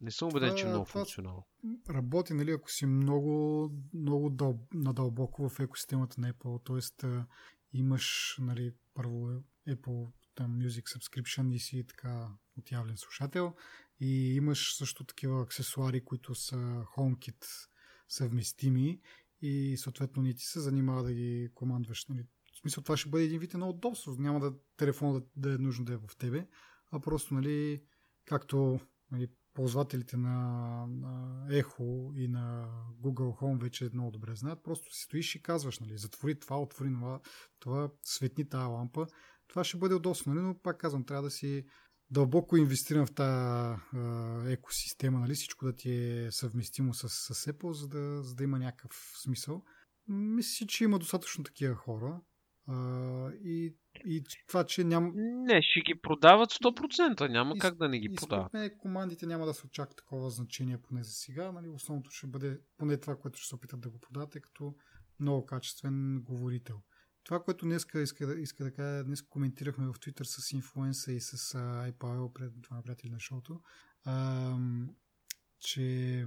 Не 0.00 0.10
съм 0.10 0.28
убеден, 0.28 0.54
че 0.56 0.66
е 0.66 0.68
много 0.68 0.84
функционално. 0.84 1.46
работи, 1.90 2.34
нали, 2.34 2.50
ако 2.50 2.70
си 2.70 2.86
много, 2.86 3.70
много 3.94 4.30
дъл, 4.30 4.58
надълбоко 4.74 5.48
в 5.48 5.60
екосистемата 5.60 6.20
на 6.20 6.32
Apple, 6.32 6.66
т.е. 6.66 7.08
имаш, 7.74 8.36
нали, 8.40 8.72
първо 8.94 9.42
Apple 9.68 10.12
там 10.34 10.58
Music 10.58 10.82
Subscription 10.82 11.54
и 11.54 11.58
си 11.58 11.84
така 11.86 12.28
отявлен 12.58 12.96
слушател 12.96 13.54
И 14.00 14.34
имаш 14.34 14.76
също 14.76 15.04
такива 15.04 15.42
аксесуари, 15.42 16.04
които 16.04 16.34
са 16.34 16.56
HomeKit 16.96 17.44
съвместими 18.08 19.00
и 19.42 19.76
съответно 19.76 20.22
ни 20.22 20.34
ти 20.34 20.44
се 20.44 20.60
занимава 20.60 21.02
да 21.02 21.12
ги 21.12 21.50
командваш. 21.54 22.06
Нали? 22.06 22.26
В 22.54 22.58
смисъл 22.58 22.82
това 22.82 22.96
ще 22.96 23.08
бъде 23.08 23.24
един 23.24 23.40
вид 23.40 23.54
едно 23.54 23.68
удобство. 23.68 24.16
Няма 24.18 24.40
да 24.40 24.54
телефон 24.76 25.12
да, 25.12 25.22
да 25.36 25.54
е 25.54 25.58
нужно 25.58 25.84
да 25.84 25.92
е 25.92 25.96
в 25.96 26.16
тебе, 26.18 26.46
а 26.90 27.00
просто, 27.00 27.34
нали, 27.34 27.82
както 28.24 28.80
нали, 29.10 29.28
ползвателите 29.54 30.16
на, 30.16 30.86
Echo 31.50 32.16
и 32.16 32.28
на 32.28 32.68
Google 33.02 33.40
Home 33.40 33.62
вече 33.62 33.90
много 33.92 34.10
добре 34.10 34.34
знаят, 34.34 34.62
просто 34.62 34.94
си 34.94 35.02
стоиш 35.02 35.34
и 35.34 35.42
казваш, 35.42 35.78
нали, 35.78 35.98
затвори 35.98 36.40
това, 36.40 36.60
отвори 36.60 36.88
това, 36.88 37.20
това 37.58 37.90
светни 38.02 38.48
тази 38.48 38.66
лампа. 38.66 39.06
Това 39.48 39.64
ще 39.64 39.76
бъде 39.76 39.94
удобно, 39.94 40.34
нали, 40.34 40.40
но 40.40 40.58
пак 40.58 40.78
казвам, 40.78 41.04
трябва 41.04 41.22
да 41.22 41.30
си 41.30 41.64
дълбоко 42.10 42.56
инвестирам 42.56 43.06
в 43.06 43.14
тази 43.14 44.52
екосистема, 44.52 45.20
нали, 45.20 45.34
всичко 45.34 45.64
да 45.64 45.76
ти 45.76 45.92
е 45.92 46.32
съвместимо 46.32 46.94
с, 46.94 47.08
с 47.08 47.52
Apple, 47.52 47.70
за 47.70 47.88
да, 47.88 48.22
за 48.22 48.34
да 48.34 48.44
има 48.44 48.58
някакъв 48.58 49.12
смисъл. 49.22 49.62
Мисля, 50.08 50.66
че 50.66 50.84
има 50.84 50.98
достатъчно 50.98 51.44
такива 51.44 51.74
хора. 51.74 52.20
А, 52.66 53.30
и, 53.44 53.74
и 54.04 54.24
това, 54.48 54.64
че 54.64 54.84
няма... 54.84 55.12
Не, 55.14 55.62
ще 55.62 55.80
ги 55.80 56.00
продават 56.02 56.50
100%, 56.50 57.28
няма 57.28 57.54
и, 57.56 57.58
как 57.58 57.76
да 57.76 57.88
не 57.88 57.98
ги 57.98 58.08
и 58.12 58.14
продават. 58.14 58.52
И 58.54 58.78
командите 58.78 59.26
няма 59.26 59.46
да 59.46 59.54
се 59.54 59.66
очаква 59.66 59.94
такова 59.94 60.30
значение, 60.30 60.78
поне 60.78 61.04
за 61.04 61.12
сега. 61.12 61.52
Нали? 61.52 61.68
Основното 61.68 62.10
ще 62.10 62.26
бъде 62.26 62.60
поне 62.78 62.96
това, 62.96 63.16
което 63.16 63.38
ще 63.38 63.48
се 63.48 63.54
опитат 63.54 63.80
да 63.80 63.90
го 63.90 63.98
продават, 63.98 64.36
е 64.36 64.40
като 64.40 64.74
много 65.20 65.46
качествен 65.46 66.22
говорител. 66.22 66.80
Това, 67.24 67.42
което 67.42 67.64
днес 67.64 67.86
иска, 67.94 68.26
да, 68.26 68.34
иска 68.34 68.64
да 68.64 68.72
кажа, 68.72 69.04
днес 69.04 69.22
коментирахме 69.22 69.86
в 69.86 69.92
Twitter 69.92 70.22
с 70.22 70.52
инфлуенса 70.52 71.12
и 71.12 71.20
с 71.20 71.36
iPower, 71.90 72.32
пред 72.32 72.52
това 72.62 72.82
приятели 72.82 73.10
на 73.10 73.20
шоуто, 73.20 73.60
uh, 74.06 74.88
че 75.60 76.26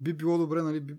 би 0.00 0.12
било 0.12 0.38
добре, 0.38 0.62
нали, 0.62 0.80
би, 0.80 0.94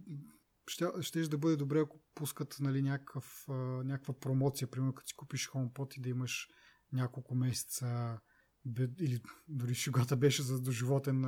ще, 0.67 0.85
ще 1.01 1.27
да 1.27 1.37
бъде 1.37 1.55
добре, 1.55 1.79
ако 1.79 1.99
пускат 2.15 2.57
нали, 2.59 2.81
някакъв, 2.81 3.45
някаква 3.83 4.13
промоция, 4.19 4.71
примерно 4.71 4.93
като 4.93 5.07
си 5.07 5.15
купиш 5.15 5.49
HomePod 5.49 5.97
и 5.97 6.01
да 6.01 6.09
имаш 6.09 6.47
няколко 6.93 7.35
месеца 7.35 8.19
или 8.99 9.21
дори 9.47 9.75
шугата 9.75 10.17
беше 10.17 10.43
за 10.43 10.61
доживотен 10.61 11.25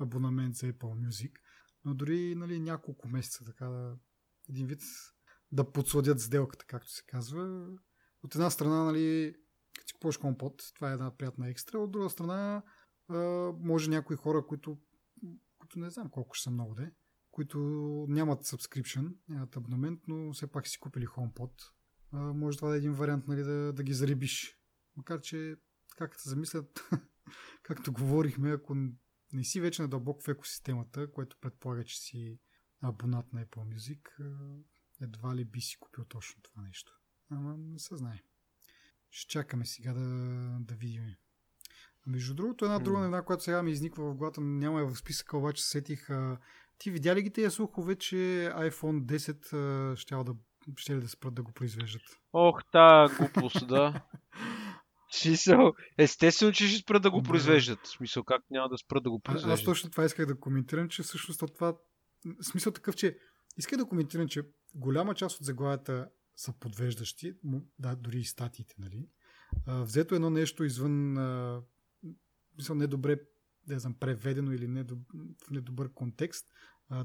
абонамент 0.00 0.54
за 0.54 0.72
Apple 0.72 1.08
Music, 1.08 1.32
но 1.84 1.94
дори 1.94 2.34
нали, 2.34 2.60
няколко 2.60 3.08
месеца 3.08 3.44
така 3.44 3.66
да 3.66 3.96
един 4.48 4.66
вид 4.66 4.80
да 5.52 5.72
подсладят 5.72 6.20
сделката, 6.20 6.64
както 6.66 6.90
се 6.90 7.02
казва. 7.06 7.66
От 8.22 8.34
една 8.34 8.50
страна, 8.50 8.84
нали, 8.84 9.34
като 9.78 9.88
си 9.88 9.94
купуваш 9.94 10.16
компот, 10.16 10.62
това 10.74 10.90
е 10.90 10.92
една 10.92 11.16
приятна 11.16 11.48
екстра. 11.48 11.78
От 11.78 11.90
друга 11.90 12.10
страна, 12.10 12.62
може 13.58 13.90
някои 13.90 14.16
хора, 14.16 14.46
които, 14.46 14.78
които 15.58 15.78
не 15.78 15.90
знам 15.90 16.10
колко 16.10 16.34
ще 16.34 16.42
са 16.44 16.50
много 16.50 16.74
де, 16.74 16.92
които 17.32 17.58
нямат 18.08 18.44
subscription, 18.44 19.14
нямат 19.28 19.56
абонамент, 19.56 20.00
но 20.08 20.32
все 20.32 20.46
пак 20.46 20.66
си 20.68 20.78
купили 20.80 21.06
HomePod. 21.06 21.52
може 22.12 22.56
това 22.56 22.68
да 22.68 22.74
е 22.74 22.78
един 22.78 22.92
вариант 22.92 23.28
нали, 23.28 23.42
да, 23.42 23.72
да 23.72 23.82
ги 23.82 23.94
зарибиш. 23.94 24.58
Макар, 24.96 25.20
че 25.20 25.56
как 25.96 26.20
се 26.20 26.28
замислят, 26.28 26.88
както 27.62 27.92
говорихме, 27.92 28.52
ако 28.52 28.74
не 29.32 29.44
си 29.44 29.60
вече 29.60 29.82
надълбоко 29.82 30.22
в 30.22 30.28
екосистемата, 30.28 31.12
което 31.12 31.36
предполага, 31.40 31.84
че 31.84 32.00
си 32.00 32.38
абонат 32.80 33.32
на 33.32 33.46
Apple 33.46 33.76
Music, 33.76 34.00
едва 35.00 35.36
ли 35.36 35.44
би 35.44 35.60
си 35.60 35.76
купил 35.80 36.04
точно 36.04 36.42
това 36.42 36.62
нещо. 36.62 37.00
Ама 37.30 37.56
не 37.58 37.78
се 37.78 37.96
знае. 37.96 38.22
Ще 39.10 39.32
чакаме 39.32 39.66
сега 39.66 39.92
да, 39.92 40.00
да 40.60 40.74
видим. 40.74 41.02
А 42.06 42.10
между 42.10 42.34
другото, 42.34 42.64
една 42.64 42.78
друга 42.78 42.98
новина, 42.98 43.22
която 43.22 43.42
сега 43.42 43.62
ми 43.62 43.70
изниква 43.70 44.10
в 44.10 44.16
главата, 44.16 44.40
няма 44.40 44.80
е 44.80 44.84
в 44.84 44.96
списъка, 44.96 45.36
обаче 45.36 45.64
сетих. 45.64 46.10
А, 46.10 46.38
ти 46.82 46.90
видя 46.90 47.14
ли 47.14 47.22
ги 47.22 47.30
тези 47.30 47.54
слухове, 47.54 47.96
че 47.96 48.16
iPhone 48.56 49.02
10 49.02 49.52
а, 49.52 49.96
ще, 49.96 50.14
да, 50.14 50.34
ще 50.76 50.96
ли 50.96 51.00
да 51.00 51.08
спрат 51.08 51.34
да 51.34 51.42
го 51.42 51.52
произвеждат? 51.52 52.02
Ох, 52.32 52.62
та 52.72 53.08
глупост, 53.18 53.68
да. 53.68 54.02
Смисъл, 55.12 55.72
естествено, 55.98 56.52
че 56.52 56.68
ще 56.68 56.78
спрат 56.78 57.02
да 57.02 57.10
го 57.10 57.22
произвеждат. 57.22 57.78
В 57.82 57.88
смисъл, 57.88 58.24
как 58.24 58.42
няма 58.50 58.68
да 58.68 58.78
спрат 58.78 59.02
да 59.02 59.10
го 59.10 59.20
произвеждат? 59.20 59.52
Аз 59.52 59.64
точно 59.64 59.90
това 59.90 60.04
исках 60.04 60.26
да 60.26 60.40
коментирам, 60.40 60.88
че 60.88 61.02
всъщност 61.02 61.42
това 61.54 61.76
смисъл 62.42 62.72
такъв, 62.72 62.96
че 62.96 63.18
исках 63.56 63.78
да 63.78 63.88
коментирам, 63.88 64.28
че 64.28 64.42
голяма 64.74 65.14
част 65.14 65.40
от 65.40 65.46
заглавията 65.46 66.08
са 66.36 66.52
подвеждащи, 66.60 67.32
да, 67.78 67.96
дори 67.96 68.18
и 68.18 68.24
статиите, 68.24 68.74
нали? 68.78 69.08
А, 69.66 69.82
взето 69.82 70.14
едно 70.14 70.30
нещо 70.30 70.64
извън, 70.64 71.18
а, 71.18 71.62
мисля, 72.56 72.74
недобре, 72.74 73.16
не 73.68 73.78
знам, 73.78 73.94
преведено 73.94 74.52
или 74.52 74.68
недоб, 74.68 74.98
в 75.46 75.50
недобър 75.50 75.92
контекст, 75.92 76.46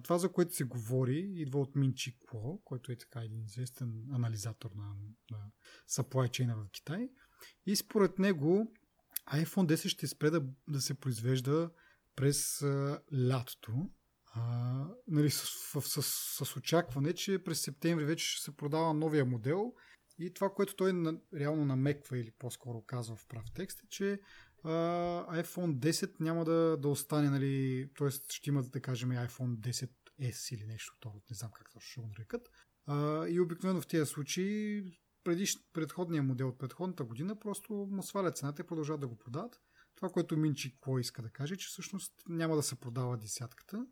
това, 0.04 0.18
за 0.18 0.32
което 0.32 0.56
се 0.56 0.64
говори, 0.64 1.32
идва 1.36 1.60
от 1.60 1.76
Минчи 1.76 2.18
Кво, 2.20 2.62
който 2.64 2.92
е 2.92 2.96
така 2.96 3.20
един 3.20 3.44
известен 3.44 4.08
анализатор 4.12 4.72
на, 4.76 4.94
на 5.32 5.52
supply 5.90 6.30
chain 6.30 6.56
в 6.56 6.70
Китай. 6.72 7.10
И 7.66 7.76
според 7.76 8.20
него 8.20 8.74
iPhone 9.34 9.74
10 9.76 9.88
ще 9.88 10.08
спре 10.08 10.30
да, 10.30 10.44
да 10.68 10.82
се 10.82 10.94
произвежда 10.94 11.70
през 12.16 12.62
а, 12.62 13.02
лятото, 13.28 13.90
а, 14.34 14.88
нали, 15.08 15.32
с, 15.32 15.46
с, 15.82 16.02
с, 16.02 16.46
с 16.46 16.56
очакване, 16.56 17.14
че 17.14 17.44
през 17.44 17.62
септември 17.62 18.06
вече 18.06 18.26
ще 18.26 18.44
се 18.44 18.58
продава 18.58 18.94
новия 18.94 19.26
модел 19.26 19.74
и 20.20 20.34
това, 20.34 20.50
което 20.50 20.76
той 20.76 20.94
на, 20.94 21.20
реално 21.34 21.66
намеква 21.66 22.18
или 22.18 22.32
по-скоро 22.40 22.82
казва 22.82 23.16
в 23.16 23.28
прав 23.28 23.46
текст 23.56 23.84
е, 23.84 23.88
че 23.90 24.20
а, 24.64 24.70
iPhone 25.44 25.80
10 25.80 26.20
няма 26.20 26.46
да, 26.46 26.78
да 26.78 26.88
остане, 26.88 27.30
нали, 27.30 27.90
т.е. 27.98 28.10
ще 28.10 28.50
има 28.50 28.64
да 28.64 28.82
кажем 28.82 29.10
iPhone 29.10 29.58
10S 29.58 30.56
или 30.56 30.66
нещо 30.66 30.94
второ, 30.98 31.22
не 31.30 31.36
знам 31.36 31.52
как 31.52 31.70
точно 31.70 31.82
ще 31.82 32.02
го 32.02 32.08
нарекат. 32.08 32.50
А, 32.86 33.28
и 33.28 33.40
обикновено 33.40 33.82
в 33.82 33.88
тези 33.88 34.06
случаи 34.06 34.84
предиш, 35.24 35.58
предходния 35.74 36.24
модел 36.24 36.48
от 36.48 36.60
предходната 36.60 37.04
година 37.04 37.40
просто 37.40 37.74
му 37.74 38.04
свалят 38.04 38.38
цената 38.38 38.62
и 38.62 38.66
продължават 38.66 39.02
да 39.02 39.08
го 39.08 39.18
продават. 39.18 39.62
Това, 39.96 40.10
което 40.10 40.38
Минчи 40.38 40.72
какво 40.72 41.00
иска 41.00 41.22
да 41.22 41.30
каже, 41.30 41.56
че 41.56 41.68
всъщност 41.68 42.14
няма 42.30 42.56
да 42.56 42.64
се 42.64 42.76
продава 42.76 43.18
десятката, 43.18 43.86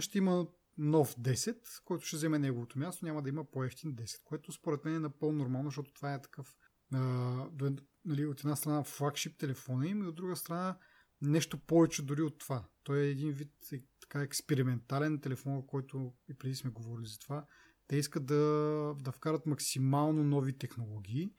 ще 0.00 0.18
има 0.18 0.46
нов 0.78 1.16
10, 1.16 1.84
който 1.84 2.06
ще 2.06 2.16
вземе 2.16 2.38
неговото 2.38 2.78
място, 2.78 3.04
няма 3.04 3.22
да 3.22 3.28
има 3.28 3.44
по-ефтин 3.44 3.94
10, 3.94 4.22
което 4.24 4.52
според 4.52 4.84
мен 4.84 4.94
е 4.94 4.98
напълно 4.98 5.38
нормално, 5.38 5.68
защото 5.68 5.92
това 5.92 6.14
е 6.14 6.22
такъв 6.22 6.56
а, 6.94 7.70
нали, 8.04 8.26
от 8.26 8.40
една 8.40 8.56
страна 8.56 8.84
флагшип 8.84 9.38
телефона 9.38 9.86
им 9.88 10.02
и 10.02 10.06
от 10.06 10.14
друга 10.14 10.36
страна 10.36 10.78
нещо 11.22 11.58
повече 11.58 12.02
дори 12.02 12.22
от 12.22 12.38
това. 12.38 12.64
Той 12.82 13.00
е 13.00 13.10
един 13.10 13.32
вид 13.32 13.52
е, 13.72 13.82
така 14.00 14.22
експериментален 14.22 15.20
телефон, 15.20 15.66
който 15.66 16.12
и 16.28 16.34
преди 16.34 16.54
сме 16.54 16.70
говорили 16.70 17.06
за 17.06 17.18
това. 17.18 17.46
Те 17.86 17.96
искат 17.96 18.26
да, 18.26 18.94
да 19.00 19.12
вкарат 19.12 19.46
максимално 19.46 20.24
нови 20.24 20.58
технологии 20.58 21.32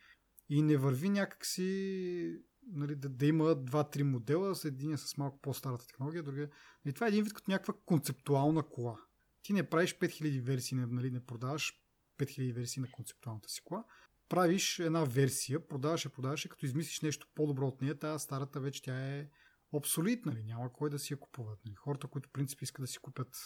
и 0.49 0.61
не 0.61 0.77
върви 0.77 1.09
някакси 1.09 2.39
нали, 2.67 2.95
да, 2.95 3.09
да 3.09 3.25
има 3.25 3.55
два-три 3.55 4.03
модела, 4.03 4.55
с 4.55 4.65
един 4.65 4.97
с 4.97 5.17
малко 5.17 5.41
по-старата 5.41 5.87
технология, 5.87 6.23
другия. 6.23 6.49
И 6.85 6.93
това 6.93 7.07
е 7.07 7.09
един 7.09 7.23
вид 7.23 7.33
като 7.33 7.51
някаква 7.51 7.73
концептуална 7.85 8.63
кола. 8.63 8.97
Ти 9.41 9.53
не 9.53 9.69
правиш 9.69 9.97
5000 9.97 10.41
версии, 10.41 10.77
нали, 10.77 11.11
не 11.11 11.25
продаваш 11.25 11.73
5000 12.19 12.53
версии 12.53 12.81
на 12.81 12.91
концептуалната 12.91 13.49
си 13.49 13.61
кола. 13.63 13.83
Правиш 14.29 14.79
една 14.79 15.03
версия, 15.03 15.67
продаваш 15.67 16.05
я, 16.05 16.11
продаваш 16.11 16.47
като 16.49 16.65
измислиш 16.65 17.01
нещо 17.01 17.27
по-добро 17.35 17.67
от 17.67 17.81
нея, 17.81 17.99
тази 17.99 18.23
старата 18.23 18.59
вече 18.59 18.81
тя 18.81 19.15
е 19.15 19.29
обсолитна, 19.71 20.31
нали? 20.31 20.43
няма 20.43 20.73
кой 20.73 20.89
да 20.89 20.99
си 20.99 21.13
я 21.13 21.19
купуват. 21.19 21.59
Нали? 21.65 21.75
Хората, 21.75 22.07
които 22.07 22.29
в 22.29 22.31
принцип 22.31 22.61
искат 22.61 22.83
да 22.83 22.87
си 22.87 22.99
купят 22.99 23.37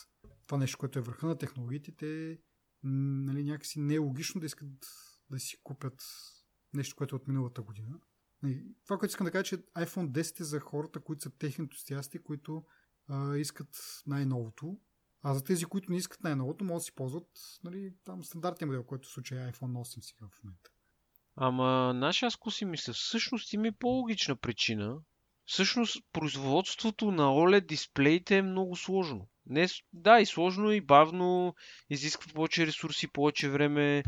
това 0.47 0.57
нещо, 0.57 0.77
което 0.77 0.99
е 0.99 1.01
върха 1.01 1.27
на 1.27 1.37
технологиите, 1.37 1.91
те 1.91 2.39
нали, 2.83 3.43
някакси 3.43 3.79
не 3.79 3.95
е 3.95 3.99
да 4.35 4.45
искат 4.45 4.69
да 5.29 5.39
си 5.39 5.57
купят 5.63 6.03
нещо, 6.73 6.95
което 6.95 7.15
е 7.15 7.19
от 7.19 7.27
миналата 7.27 7.61
година. 7.61 7.99
Това, 8.85 8.97
което 8.97 9.11
искам 9.11 9.25
да 9.25 9.31
кажа, 9.31 9.43
че 9.43 9.57
iPhone 9.57 10.11
10 10.11 10.39
е 10.39 10.43
за 10.43 10.59
хората, 10.59 10.99
които 10.99 11.21
са 11.21 11.29
техни 11.29 11.61
ентусиасти, 11.61 12.19
които 12.19 12.65
а, 13.07 13.37
искат 13.37 14.01
най-новото. 14.05 14.79
А 15.23 15.33
за 15.33 15.43
тези, 15.43 15.65
които 15.65 15.91
не 15.91 15.97
искат 15.97 16.23
най-новото, 16.23 16.63
могат 16.63 16.79
да 16.79 16.83
си 16.83 16.95
ползват 16.95 17.27
нали, 17.63 17.93
там 18.03 18.23
стандартния 18.23 18.67
модел, 18.67 18.83
който 18.83 19.09
в 19.09 19.11
случая 19.11 19.47
е 19.47 19.51
iPhone 19.51 19.71
8 19.71 19.99
сега 19.99 20.27
в 20.31 20.43
момента. 20.43 20.69
Ама, 21.35 21.93
наши 21.93 22.25
аз 22.25 22.37
си 22.49 22.65
мисля, 22.65 22.93
всъщност 22.93 23.53
има 23.53 23.71
по-логична 23.79 24.35
причина. 24.35 24.97
Всъщност, 25.45 26.03
производството 26.13 27.11
на 27.11 27.23
OLED 27.23 27.65
дисплеите 27.65 28.37
е 28.37 28.41
много 28.41 28.75
сложно. 28.75 29.27
Не, 29.45 29.67
да, 29.93 30.19
и 30.19 30.25
сложно, 30.25 30.71
и 30.71 30.81
бавно, 30.81 31.55
изисква 31.89 32.33
повече 32.33 32.67
ресурси, 32.67 33.07
повече 33.07 33.49
време. 33.49 34.03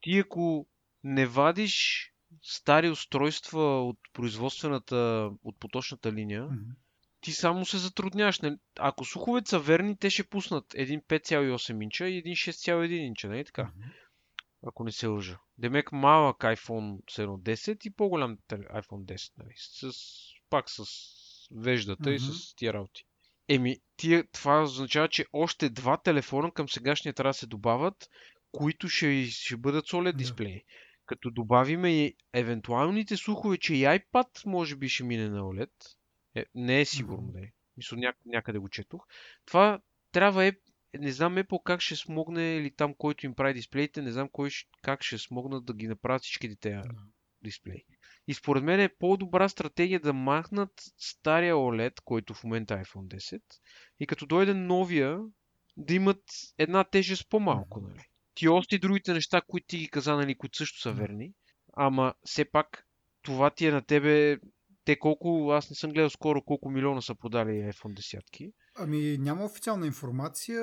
Ти 0.00 0.18
ако 0.18 0.66
не 1.04 1.26
вадиш 1.26 2.08
стари 2.42 2.90
устройства 2.90 3.88
от 3.88 3.98
производствената, 4.12 5.30
от 5.44 5.58
поточната 5.58 6.12
линия, 6.12 6.42
mm-hmm. 6.42 6.74
Ти 7.20 7.32
само 7.32 7.66
се 7.66 7.78
затрудняваш. 7.78 8.40
Нали? 8.40 8.56
Ако 8.78 9.04
слуховете 9.04 9.50
са 9.50 9.58
верни, 9.58 9.96
те 9.96 10.10
ще 10.10 10.24
пуснат 10.24 10.64
един 10.74 11.00
5,8 11.00 11.82
инча 11.82 12.08
и 12.08 12.16
един 12.16 12.34
6,1 12.34 12.92
инча, 12.92 13.28
нали 13.28 13.44
така? 13.44 13.62
Mm-hmm. 13.62 13.92
Ако 14.66 14.84
не 14.84 14.92
се 14.92 15.06
лъжа. 15.06 15.38
Демек 15.58 15.92
малък 15.92 16.38
iPhone 16.38 17.00
10 17.06 17.86
и 17.86 17.90
по-голям 17.90 18.38
iPhone 18.50 19.04
10, 19.04 19.32
нали? 19.38 19.52
С, 19.56 19.90
пак 20.50 20.70
с 20.70 20.84
веждата 21.50 22.10
и 22.10 22.14
Мгм. 22.14 22.24
с 22.24 22.54
тия 22.54 22.72
работи. 22.72 23.04
Еми, 23.48 23.76
тия, 23.96 24.24
това 24.32 24.62
означава, 24.62 25.08
че 25.08 25.26
още 25.32 25.70
два 25.70 25.96
телефона 25.96 26.52
към 26.52 26.68
сегашния 26.68 27.14
трябва 27.14 27.30
да 27.30 27.34
се 27.34 27.46
добавят, 27.46 28.08
които 28.52 28.88
ще, 28.88 29.26
ще 29.26 29.56
бъдат 29.56 29.86
с 29.86 29.90
OLED 29.90 30.16
дисплеи. 30.16 30.62
Като 31.06 31.30
добавиме 31.30 32.04
и 32.04 32.16
евентуалните 32.32 33.16
слухове, 33.16 33.58
че 33.58 33.74
и 33.74 33.82
iPad 33.82 34.46
може 34.46 34.76
би 34.76 34.88
ще 34.88 35.04
мине 35.04 35.28
на 35.28 35.40
OLED, 35.40 35.70
е, 36.38 36.44
не 36.54 36.80
е 36.80 36.84
сигурно 36.84 37.32
да 37.32 37.40
е. 37.40 37.50
Мисля, 37.76 37.96
ня, 37.96 38.12
някъде 38.26 38.58
го 38.58 38.68
четох. 38.68 39.06
Това 39.44 39.80
трябва 40.12 40.44
е, 40.46 40.52
не 40.98 41.12
знам 41.12 41.36
Apple 41.36 41.62
как 41.62 41.80
ще 41.80 41.96
смогне 41.96 42.56
или 42.56 42.70
там, 42.70 42.94
който 42.94 43.26
им 43.26 43.34
прави 43.34 43.54
дисплеите, 43.54 44.02
не 44.02 44.12
знам 44.12 44.28
кой, 44.32 44.50
как 44.82 45.02
ще 45.02 45.18
смогнат 45.18 45.64
да 45.64 45.74
ги 45.74 45.88
направят 45.88 46.22
всичките 46.22 46.56
тези 46.56 46.74
Да. 46.74 46.94
дисплей. 47.42 47.84
И 48.26 48.34
според 48.34 48.64
мен 48.64 48.80
е 48.80 48.88
по-добра 48.88 49.48
стратегия 49.48 50.00
да 50.00 50.12
махнат 50.12 50.72
стария 50.98 51.54
OLED, 51.54 52.00
който 52.04 52.34
в 52.34 52.44
момента 52.44 52.74
е 52.74 52.84
iPhone 52.84 53.16
10, 53.16 53.40
и 54.00 54.06
като 54.06 54.26
дойде 54.26 54.54
новия, 54.54 55.20
да 55.76 55.94
имат 55.94 56.22
една 56.58 56.84
тежест 56.84 57.28
по-малко, 57.28 57.80
нали? 57.80 58.08
Ти 58.34 58.48
още 58.48 58.74
и 58.74 58.78
другите 58.78 59.12
неща, 59.12 59.40
които 59.46 59.66
ти 59.66 59.78
ги 59.78 59.88
каза, 59.88 60.16
нали, 60.16 60.34
които 60.34 60.58
също 60.58 60.80
са 60.80 60.92
верни, 60.92 61.32
ама 61.76 62.14
все 62.24 62.44
пак 62.44 62.86
това 63.22 63.50
ти 63.50 63.66
е 63.66 63.72
на 63.72 63.82
тебе, 63.82 64.38
те 64.88 64.98
колко, 64.98 65.50
аз 65.50 65.70
не 65.70 65.76
съм 65.76 65.90
гледал 65.90 66.10
скоро 66.10 66.42
колко 66.42 66.70
милиона 66.70 67.00
са 67.00 67.14
продали 67.14 67.50
iPhone 67.50 68.20
10. 68.32 68.52
Ами 68.74 69.18
няма 69.18 69.44
официална 69.44 69.86
информация. 69.86 70.62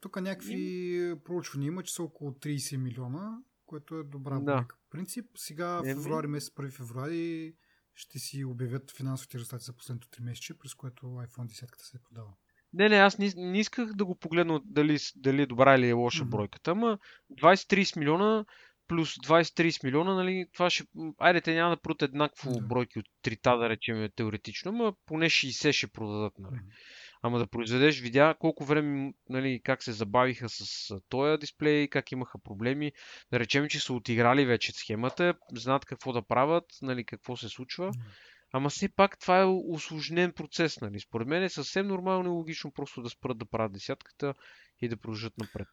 Тук 0.00 0.20
някакви 0.20 1.14
проучвания 1.24 1.66
има, 1.66 1.82
че 1.82 1.94
са 1.94 2.02
около 2.02 2.30
30 2.30 2.76
милиона, 2.76 3.38
което 3.66 3.94
е 3.94 4.04
добра 4.04 4.40
Да. 4.40 4.66
В 4.86 4.90
принцип, 4.90 5.26
сега 5.36 5.66
в 5.66 5.84
февруари 5.84 6.26
месец, 6.26 6.54
1 6.54 6.70
февруари 6.70 7.54
ще 7.94 8.18
си 8.18 8.44
обявят 8.44 8.90
финансовите 8.96 9.38
резултати 9.38 9.64
за 9.64 9.72
последното 9.72 10.08
3 10.08 10.22
месече, 10.22 10.58
през 10.58 10.74
което 10.74 11.06
iPhone 11.06 11.46
10 11.46 11.82
се 11.82 11.96
е 11.96 12.00
продава. 12.00 12.30
Не, 12.72 12.88
не, 12.88 12.96
аз 12.96 13.18
не, 13.18 13.32
не 13.36 13.58
исках 13.58 13.92
да 13.94 14.04
го 14.04 14.14
погледна 14.14 14.60
дали, 14.64 14.98
дали 15.16 15.42
е 15.42 15.46
добра 15.46 15.74
или 15.74 15.88
е 15.88 15.92
лоша 15.92 16.24
Мгм. 16.24 16.30
бройката, 16.30 16.70
ама 16.70 16.98
20-30 17.32 17.98
милиона 17.98 18.44
плюс 18.88 19.14
20-30 19.14 19.84
милиона, 19.84 20.14
нали, 20.14 20.46
това 20.52 20.70
ще... 20.70 20.84
Айде, 21.18 21.40
те 21.40 21.54
няма 21.54 21.76
да 21.76 21.82
продадат 21.82 22.08
еднакво 22.08 22.52
Да. 22.52 22.66
бройки 22.66 22.98
от 22.98 23.06
трита, 23.22 23.56
да 23.56 23.68
речем, 23.68 24.08
теоретично, 24.16 24.70
ама 24.70 24.94
поне 25.06 25.26
60 25.26 25.72
ще 25.72 25.86
продадат, 25.86 26.32
нали. 26.38 26.60
Ама 27.22 27.38
да 27.38 27.46
произведеш, 27.46 28.00
видя 28.00 28.34
колко 28.38 28.64
време, 28.64 29.12
нали, 29.28 29.60
как 29.64 29.82
се 29.82 29.92
забавиха 29.92 30.48
с 30.48 30.88
този 31.08 31.38
дисплей, 31.38 31.88
как 31.88 32.12
имаха 32.12 32.38
проблеми. 32.38 32.92
Да 33.32 33.40
речем, 33.40 33.68
че 33.68 33.80
са 33.80 33.92
отиграли 33.92 34.46
вече 34.46 34.72
схемата, 34.72 35.34
знаят 35.54 35.84
какво 35.84 36.12
да 36.12 36.22
правят, 36.22 36.64
нали, 36.82 37.04
какво 37.04 37.36
се 37.36 37.48
случва. 37.48 37.92
Ама 38.52 38.70
все 38.70 38.88
пак 38.88 39.18
това 39.18 39.40
е 39.40 39.44
усложнен 39.44 40.32
процес, 40.32 40.80
нали? 40.80 41.00
Според 41.00 41.28
мен 41.28 41.42
е 41.42 41.48
съвсем 41.48 41.86
нормално 41.86 42.26
и 42.26 42.28
логично 42.28 42.72
просто 42.72 43.02
да 43.02 43.10
спрат 43.10 43.38
да 43.38 43.46
правят 43.46 43.72
десятката 43.72 44.34
и 44.80 44.88
да 44.88 44.96
продължат 44.96 45.38
напред. 45.38 45.68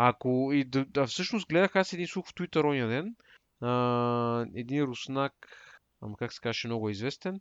Ако 0.00 0.50
и 0.52 0.64
да, 0.64 0.84
да 0.84 1.06
всъщност 1.06 1.48
гледах 1.48 1.76
аз 1.76 1.92
един 1.92 2.06
слух 2.06 2.28
в 2.28 2.34
Twitter 2.34 2.64
оня 2.64 2.88
ден, 2.88 3.16
а, 3.60 4.46
един 4.54 4.82
руснак, 4.82 5.32
ама 6.00 6.16
как 6.16 6.32
се 6.32 6.40
каже, 6.40 6.68
много 6.68 6.90
известен, 6.90 7.40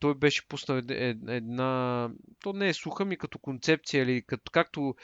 той 0.00 0.14
беше 0.14 0.48
пуснал 0.48 0.78
ед- 0.78 0.90
една, 1.28 2.10
то 2.42 2.52
не 2.52 2.68
е 2.68 2.74
суха 2.74 3.04
ми 3.04 3.16
като 3.16 3.38
концепция 3.38 4.02
или 4.02 4.22
като, 4.22 4.50
както 4.50 4.94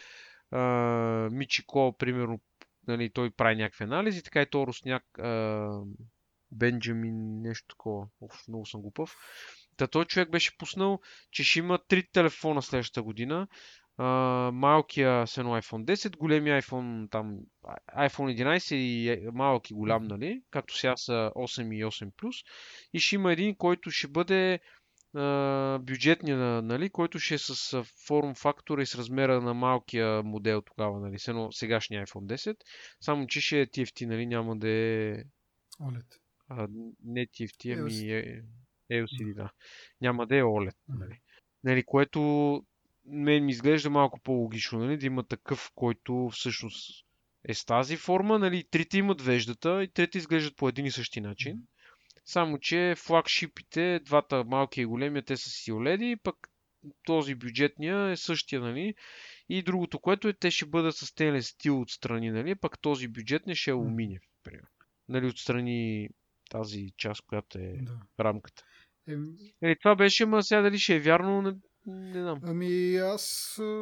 а, 0.50 0.60
Мичико, 1.32 1.96
примерно, 1.98 2.40
нали, 2.86 3.10
той 3.10 3.30
прави 3.30 3.56
някакви 3.56 3.84
анализи, 3.84 4.22
така 4.22 4.42
и 4.42 4.50
то 4.50 4.66
русняк 4.66 5.18
а, 5.18 5.68
Бенджамин, 6.52 7.42
нещо 7.42 7.66
такова. 7.68 8.06
Оф, 8.20 8.48
много 8.48 8.66
съм 8.66 8.80
глупав. 8.80 9.16
Та 9.76 9.86
той 9.86 10.04
човек 10.04 10.30
беше 10.30 10.58
пуснал, 10.58 11.00
че 11.30 11.44
ще 11.44 11.58
има 11.58 11.78
три 11.88 12.08
телефона 12.12 12.62
следващата 12.62 13.02
година. 13.02 13.48
А, 14.02 14.50
малкия 14.54 15.26
с 15.26 15.38
едно 15.38 15.50
iPhone 15.56 15.84
10, 15.84 16.16
големия 16.16 16.62
iPhone 16.62 17.10
там, 17.10 17.38
iPhone 17.96 18.42
11 18.58 18.74
и 18.74 19.08
е- 19.10 19.30
малък 19.32 19.70
и 19.70 19.74
голям, 19.74 20.04
нали? 20.04 20.42
Както 20.50 20.76
сега 20.78 20.96
са 20.96 21.32
8 21.34 21.76
и 21.76 21.84
8 21.84 22.10
плюс. 22.16 22.36
И 22.92 22.98
ще 23.00 23.14
има 23.14 23.32
един, 23.32 23.56
който 23.56 23.90
ще 23.90 24.08
бъде 24.08 24.60
а, 25.14 25.78
бюджетния, 25.78 26.36
на- 26.36 26.62
нали, 26.62 26.90
който 26.90 27.18
ще 27.18 27.34
е 27.34 27.38
с 27.38 27.82
форм 28.06 28.34
фактора 28.34 28.82
и 28.82 28.86
с 28.86 28.94
размера 28.94 29.40
на 29.40 29.54
малкия 29.54 30.22
модел 30.22 30.62
тогава, 30.62 31.00
нали, 31.00 31.18
с 31.18 31.28
едно 31.28 31.52
сегашния 31.52 32.06
iPhone 32.06 32.26
10. 32.26 32.56
Само, 33.00 33.26
че 33.26 33.40
ще 33.40 33.60
е 33.60 33.66
TFT, 33.66 34.06
нали, 34.06 34.26
няма 34.26 34.56
да 34.56 34.68
е 34.68 35.24
OLED. 35.80 36.06
а, 36.48 36.68
не 37.04 37.26
TFT, 37.26 37.78
ами 37.78 37.90
LCD. 37.90 38.42
е, 38.90 39.02
LCD, 39.02 39.34
да. 39.34 39.50
Няма 40.00 40.26
да 40.26 40.36
е 40.36 40.42
OLED, 40.42 40.74
нали. 40.88 41.20
нали 41.64 41.82
което 41.84 42.20
мен 43.10 43.44
ми 43.44 43.50
изглежда 43.52 43.90
малко 43.90 44.20
по-логично, 44.20 44.78
нали, 44.78 44.96
да 44.96 45.06
има 45.06 45.22
такъв, 45.22 45.70
който 45.74 46.28
всъщност 46.32 47.04
е 47.48 47.54
с 47.54 47.64
тази 47.64 47.96
форма, 47.96 48.38
нали, 48.38 48.64
трите 48.70 48.98
имат 48.98 49.22
веждата 49.22 49.82
и 49.82 49.92
трите 49.92 50.18
изглеждат 50.18 50.56
по 50.56 50.68
един 50.68 50.86
и 50.86 50.90
същи 50.90 51.20
начин. 51.20 51.62
Само, 52.24 52.58
че 52.58 52.94
флагшипите, 52.96 54.00
двата 54.04 54.44
малки 54.44 54.80
и 54.80 54.84
големия, 54.84 55.24
те 55.24 55.36
са 55.36 55.50
си 55.50 55.72
OLED, 55.72 56.22
пък 56.22 56.36
този 57.04 57.34
бюджетния 57.34 58.10
е 58.10 58.16
същия, 58.16 58.60
нали. 58.60 58.94
И 59.48 59.62
другото, 59.62 59.98
което 59.98 60.28
е, 60.28 60.32
те 60.32 60.50
ще 60.50 60.66
бъдат 60.66 60.96
с 60.96 61.06
стенлес 61.06 61.48
стил 61.48 61.80
отстрани, 61.80 62.30
нали, 62.30 62.54
пък 62.54 62.80
този 62.80 63.08
бюджетния 63.08 63.56
ще 63.56 63.70
е 63.70 63.74
алуминиев, 63.74 64.22
примерно. 64.44 64.68
Нали, 65.08 65.26
отстрани 65.26 66.08
тази 66.50 66.90
част, 66.96 67.22
която 67.26 67.58
е 67.58 67.78
Да. 67.82 68.00
рамката. 68.20 68.64
Е, 69.62 69.76
това 69.76 69.96
беше, 69.96 70.26
ма 70.26 70.42
сега 70.42 70.60
дали 70.60 70.78
ще 70.78 70.96
е 70.96 71.00
вярно, 71.00 71.60
не, 71.90 72.22
знам. 72.22 72.40
Ами 72.42 72.96
аз 72.96 73.22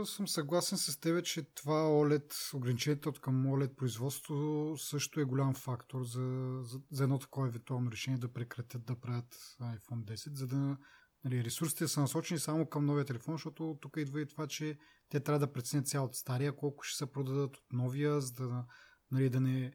съм 0.05 0.29
съгласен 0.29 0.79
с 0.79 1.01
тебе, 1.01 1.23
че 1.23 1.43
това 1.43 1.75
OLED, 1.75 2.55
ограничението 2.55 3.13
към 3.13 3.47
OLED 3.47 3.75
производство 3.75 4.75
също 4.79 5.21
е 5.21 5.25
голям 5.25 5.55
фактор 5.55 6.05
за, 6.05 6.59
за, 6.63 6.81
за 6.91 7.05
едно 7.05 7.19
такова 7.19 7.49
евентуално 7.49 7.93
решение 7.93 8.19
да 8.19 8.33
прекратят 8.33 8.85
да 8.85 9.01
правят 9.01 9.57
iPhone 9.61 10.05
10, 10.05 10.35
за 10.35 10.47
да 10.47 10.77
нали, 11.25 11.45
ресурсите 11.45 11.89
са 11.89 12.01
насочени 12.01 12.41
само 12.41 12.67
към 12.67 12.87
новия 12.87 13.05
телефон, 13.05 13.35
защото 13.35 13.79
тук 13.81 13.97
идва 13.97 14.21
и 14.21 14.27
това, 14.27 14.47
че 14.47 14.79
те 15.09 15.21
трябва 15.21 15.39
да 15.39 15.53
преценят 15.53 15.89
цял 15.89 16.05
от 16.05 16.15
стария, 16.15 16.57
колко 16.57 16.83
ще 16.83 16.97
се 16.97 17.13
продадат 17.13 17.57
от 17.57 17.73
новия, 17.73 18.21
за 18.21 18.33
да, 18.33 18.65
нали, 19.11 19.31
да 19.31 19.41
не 19.41 19.73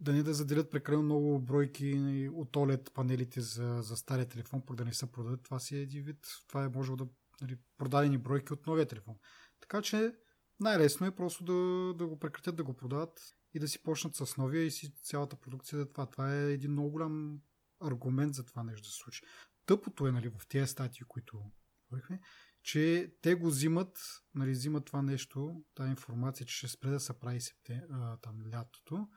да 0.00 0.12
не 0.12 0.22
да 0.22 0.34
заделят 0.34 0.70
прекалено 0.70 1.02
много 1.02 1.38
бройки 1.38 1.94
нали, 1.94 2.28
от 2.28 2.52
OLED 2.52 2.92
панелите 2.92 3.40
за, 3.40 3.78
за 3.82 3.96
стария 3.96 4.28
телефон, 4.28 4.62
пък 4.66 4.76
да 4.76 4.84
не 4.84 4.94
се 4.94 5.12
продадат. 5.12 5.42
Това 5.42 5.58
си 5.58 5.76
е 5.76 5.80
един 5.80 6.04
вид. 6.04 6.26
Това 6.48 6.64
е 6.64 6.68
може 6.68 6.92
да 6.96 7.06
нали, 7.40 7.58
продадени 7.78 8.18
бройки 8.18 8.52
от 8.52 8.66
новия 8.66 8.86
телефон. 8.86 9.14
Така 9.60 9.82
че 9.82 10.14
най-лесно 10.60 11.06
е 11.06 11.16
просто 11.16 11.44
да, 11.44 11.94
да 11.94 12.06
го 12.06 12.18
прекратят 12.18 12.56
да 12.56 12.64
го 12.64 12.76
продават 12.76 13.20
и 13.54 13.58
да 13.58 13.68
си 13.68 13.82
почнат 13.82 14.14
с 14.14 14.36
новия 14.36 14.64
и 14.64 14.70
си 14.70 14.94
цялата 15.02 15.36
продукция 15.36 15.78
за 15.78 15.92
това. 15.92 16.06
Това 16.06 16.34
е 16.34 16.52
един 16.52 16.72
много 16.72 16.90
голям 16.90 17.40
аргумент 17.80 18.34
за 18.34 18.44
това 18.44 18.62
нещо 18.62 18.82
да 18.82 18.88
се 18.88 18.96
случи. 19.02 19.22
Тъпото 19.66 20.06
е 20.06 20.12
нали, 20.12 20.28
в 20.28 20.48
тези 20.48 20.66
статии, 20.66 21.02
които 21.08 21.42
говорихме, 21.90 22.20
че 22.62 23.12
те 23.22 23.34
го 23.34 23.46
взимат, 23.46 23.98
нали, 24.34 24.50
взимат 24.50 24.84
това 24.84 25.02
нещо, 25.02 25.64
тази 25.74 25.90
информация, 25.90 26.46
че 26.46 26.56
ще 26.56 26.68
спре 26.68 26.90
да 26.90 27.00
се 27.00 27.18
прави 27.18 27.40
септем, 27.40 27.80
а, 27.90 28.16
там 28.16 28.34
лятото 28.54 29.08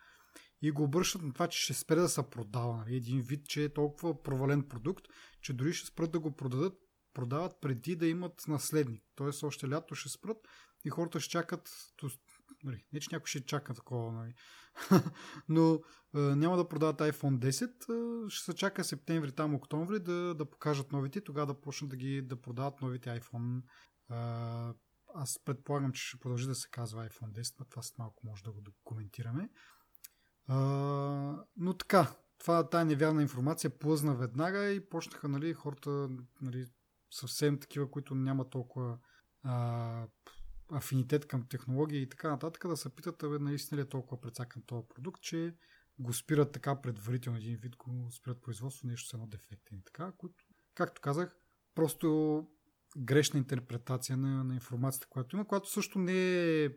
и 0.62 0.72
го 0.72 0.84
обръщат 0.84 1.22
на 1.22 1.34
това, 1.34 1.48
че 1.48 1.60
ще 1.60 1.74
спре 1.74 1.96
да 1.96 2.10
се 2.10 2.30
продава. 2.30 2.78
Нали? 2.78 2.96
Един 2.96 3.22
вид, 3.22 3.46
че 3.46 3.64
е 3.64 3.74
толкова 3.74 4.24
провален 4.24 4.68
продукт, 4.68 5.06
че 5.42 5.54
дори 5.54 5.74
ще 5.74 5.88
спрат 5.88 6.12
да 6.12 6.20
го 6.20 6.36
продадат, 6.36 6.74
продават 7.14 7.62
преди 7.62 7.96
да 7.96 8.08
имат 8.08 8.44
наследник. 8.48 9.04
Тоест 9.16 9.44
още 9.44 9.70
лято 9.70 9.96
ще 9.96 10.10
спрат 10.10 10.38
и 10.86 10.90
хората 10.90 11.20
ще 11.20 11.30
чакат. 11.32 11.70
Нали, 12.64 12.86
не, 12.94 13.00
че 13.00 13.10
някой 13.12 13.28
ще 13.28 13.46
чака 13.46 13.74
такова, 13.74 14.12
нали. 14.12 14.34
но 15.50 15.80
а, 16.14 16.20
няма 16.20 16.58
да 16.58 16.70
продават 16.70 17.00
iPhone 17.00 17.38
10, 17.38 17.90
а, 17.90 18.30
ще 18.30 18.46
се 18.46 18.54
чака 18.54 18.84
септември, 18.84 19.32
там 19.32 19.56
октомври 19.56 20.00
да, 20.00 20.36
да 20.36 20.46
покажат 20.46 20.92
новите, 20.92 21.22
тогава 21.22 21.48
да 21.48 21.62
почнат 21.62 21.90
да 21.90 21.96
ги 21.96 22.22
да 22.22 22.42
продават 22.42 22.82
новите 22.82 23.20
iPhone. 23.20 23.62
А, 24.10 24.74
аз 25.14 25.40
предполагам, 25.46 25.92
че 25.92 26.08
ще 26.08 26.20
продължи 26.20 26.48
да 26.48 26.56
се 26.56 26.70
казва 26.72 27.10
iPhone 27.10 27.32
10, 27.32 27.56
но 27.60 27.66
това 27.66 27.82
след 27.82 27.98
малко 27.98 28.28
може 28.28 28.44
да 28.44 28.52
го 28.52 28.62
коментираме. 28.84 29.50
А, 30.48 30.58
но 31.58 31.74
така, 31.74 32.16
това, 32.38 32.70
тая 32.70 32.86
невярна 32.86 33.22
информация 33.22 33.80
плъзна 33.80 34.16
веднага 34.16 34.72
и 34.72 34.90
почнаха 34.90 35.28
нали, 35.28 35.54
хората 35.54 36.10
нали, 36.42 36.66
съвсем 37.12 37.60
такива, 37.60 37.92
които 37.92 38.16
няма 38.16 38.50
толкова 38.50 38.98
а, 39.44 40.08
афинитет 40.72 41.26
към 41.26 41.48
технологии 41.48 42.02
и 42.02 42.10
така 42.10 42.30
нататък, 42.30 42.68
да 42.68 42.78
се 42.78 42.96
питат, 42.96 43.24
абе, 43.24 43.40
наистина 43.40 43.78
ли 43.78 43.86
е 43.86 43.90
толкова 43.90 44.22
прецакан 44.22 44.64
този 44.66 44.88
продукт, 44.88 45.22
че 45.22 45.56
го 46.00 46.14
спират 46.14 46.52
така 46.52 46.82
предварително 46.82 47.40
един 47.40 47.58
вид, 47.58 47.76
го 47.76 48.12
спират 48.12 48.42
производство, 48.42 48.88
нещо 48.88 49.10
с 49.10 49.14
едно 49.14 49.28
дефектен 49.28 49.78
и 49.78 49.84
така, 49.84 50.12
които, 50.18 50.44
както 50.76 51.02
казах, 51.02 51.36
просто 51.76 52.48
грешна 52.98 53.40
интерпретация 53.40 54.18
на, 54.18 54.44
на 54.44 54.54
информацията, 54.54 55.08
която 55.10 55.36
има, 55.36 55.48
която 55.48 55.70
също 55.70 56.00
не 56.00 56.64
е, 56.64 56.70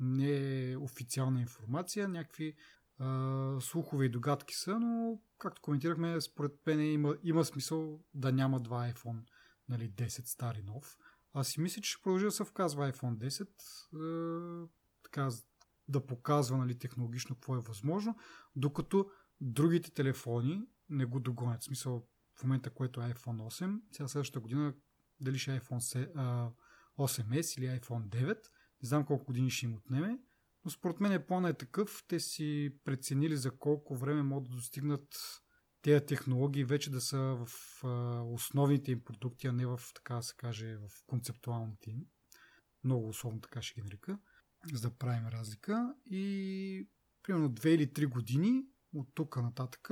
не 0.00 0.70
е 0.70 0.76
официална 0.76 1.40
информация, 1.40 2.08
някакви 2.08 2.56
а, 2.98 3.56
слухове 3.60 4.04
и 4.04 4.08
догадки 4.08 4.54
са, 4.54 4.80
но 4.80 5.20
както 5.38 5.62
коментирахме, 5.62 6.20
според 6.20 6.52
мен 6.66 6.92
има, 6.92 7.16
има 7.22 7.44
смисъл 7.44 8.00
да 8.14 8.32
няма 8.32 8.60
два 8.60 8.92
iPhone 8.92 9.20
нали, 9.70 9.90
10 9.90 10.26
стари 10.26 10.62
нов. 10.62 10.98
Аз 11.32 11.48
си 11.48 11.60
мисля, 11.60 11.82
че 11.82 11.90
ще 11.90 12.02
продължи 12.02 12.24
да 12.24 12.30
се 12.30 12.44
вказва 12.44 12.92
iPhone 12.92 13.16
10, 13.16 14.66
е, 14.66 14.68
така, 15.02 15.28
да 15.88 16.06
показва 16.06 16.56
нали, 16.56 16.78
технологично 16.78 17.36
какво 17.36 17.56
е 17.56 17.60
възможно, 17.60 18.16
докато 18.56 19.10
другите 19.40 19.90
телефони 19.90 20.62
не 20.88 21.04
го 21.04 21.20
догонят. 21.20 21.60
В 21.60 21.64
смисъл, 21.64 22.06
в 22.38 22.42
момента, 22.42 22.70
което 22.70 23.00
е 23.00 23.04
iPhone 23.04 23.64
8, 23.64 23.80
сега 23.92 24.08
следващата 24.08 24.40
година 24.40 24.74
дали 25.20 25.38
ще 25.38 25.54
е 25.54 25.60
iPhone 25.60 26.52
8S 26.98 27.58
или 27.58 27.80
iPhone 27.80 28.08
9, 28.08 28.26
не 28.82 28.88
знам 28.88 29.04
колко 29.04 29.24
години 29.24 29.50
ще 29.50 29.66
им 29.66 29.74
отнеме, 29.74 30.18
но 30.64 30.70
според 30.70 31.00
мен 31.00 31.12
е 31.12 31.26
плана 31.26 31.48
е 31.48 31.54
такъв, 31.54 32.04
те 32.08 32.20
си 32.20 32.76
преценили 32.84 33.36
за 33.36 33.50
колко 33.50 33.96
време 33.96 34.22
могат 34.22 34.50
да 34.50 34.56
достигнат 34.56 35.08
тези 35.82 36.06
технологии 36.06 36.64
вече 36.64 36.90
да 36.90 37.00
са 37.00 37.18
в 37.18 37.48
основните 38.24 38.92
им 38.92 39.04
продукти, 39.04 39.46
а 39.46 39.52
не 39.52 39.66
в, 39.66 39.80
така 39.94 40.14
да 40.14 40.22
се 40.22 40.34
каже, 40.36 40.76
в 40.76 40.90
концептуалните 41.06 41.90
им. 41.90 42.00
Много 42.84 43.08
условно 43.08 43.40
така 43.40 43.62
ще 43.62 43.74
ги 43.74 43.84
нарека, 43.84 44.18
за 44.72 44.88
да 44.88 44.96
правим 44.96 45.26
разлика. 45.26 45.94
И 46.06 46.88
примерно 47.22 47.50
2 47.50 47.66
или 47.66 47.86
3 47.86 48.06
години 48.06 48.64
от 48.94 49.08
тук 49.14 49.36
нататък 49.36 49.90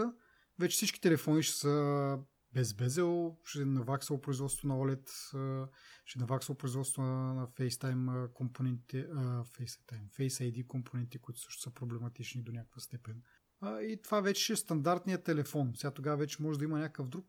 вече 0.58 0.76
всички 0.76 1.00
телефони 1.00 1.42
ще 1.42 1.56
са 1.56 2.18
без 2.52 2.74
безел, 2.74 3.36
ще 3.44 3.64
наваксва 3.64 4.20
производство 4.20 4.68
на 4.68 4.74
OLED, 4.74 5.10
ще 6.04 6.18
наваксва 6.18 6.54
производство 6.54 7.02
на 7.02 7.46
FaceTime 7.46 8.32
компоненти, 8.32 9.04
FaceTime, 9.06 10.08
Face 10.08 10.52
ID 10.52 10.66
компоненти, 10.66 11.18
които 11.18 11.40
също 11.40 11.62
са 11.62 11.70
проблематични 11.70 12.42
до 12.42 12.52
някаква 12.52 12.80
степен. 12.80 13.22
И 13.62 14.00
това 14.04 14.20
вече 14.20 14.52
е 14.52 14.56
стандартният 14.56 15.24
телефон. 15.24 15.72
Сега 15.76 15.90
тогава 15.90 16.16
вече 16.16 16.42
може 16.42 16.58
да 16.58 16.64
има 16.64 16.78
някакъв 16.78 17.08
друг, 17.08 17.26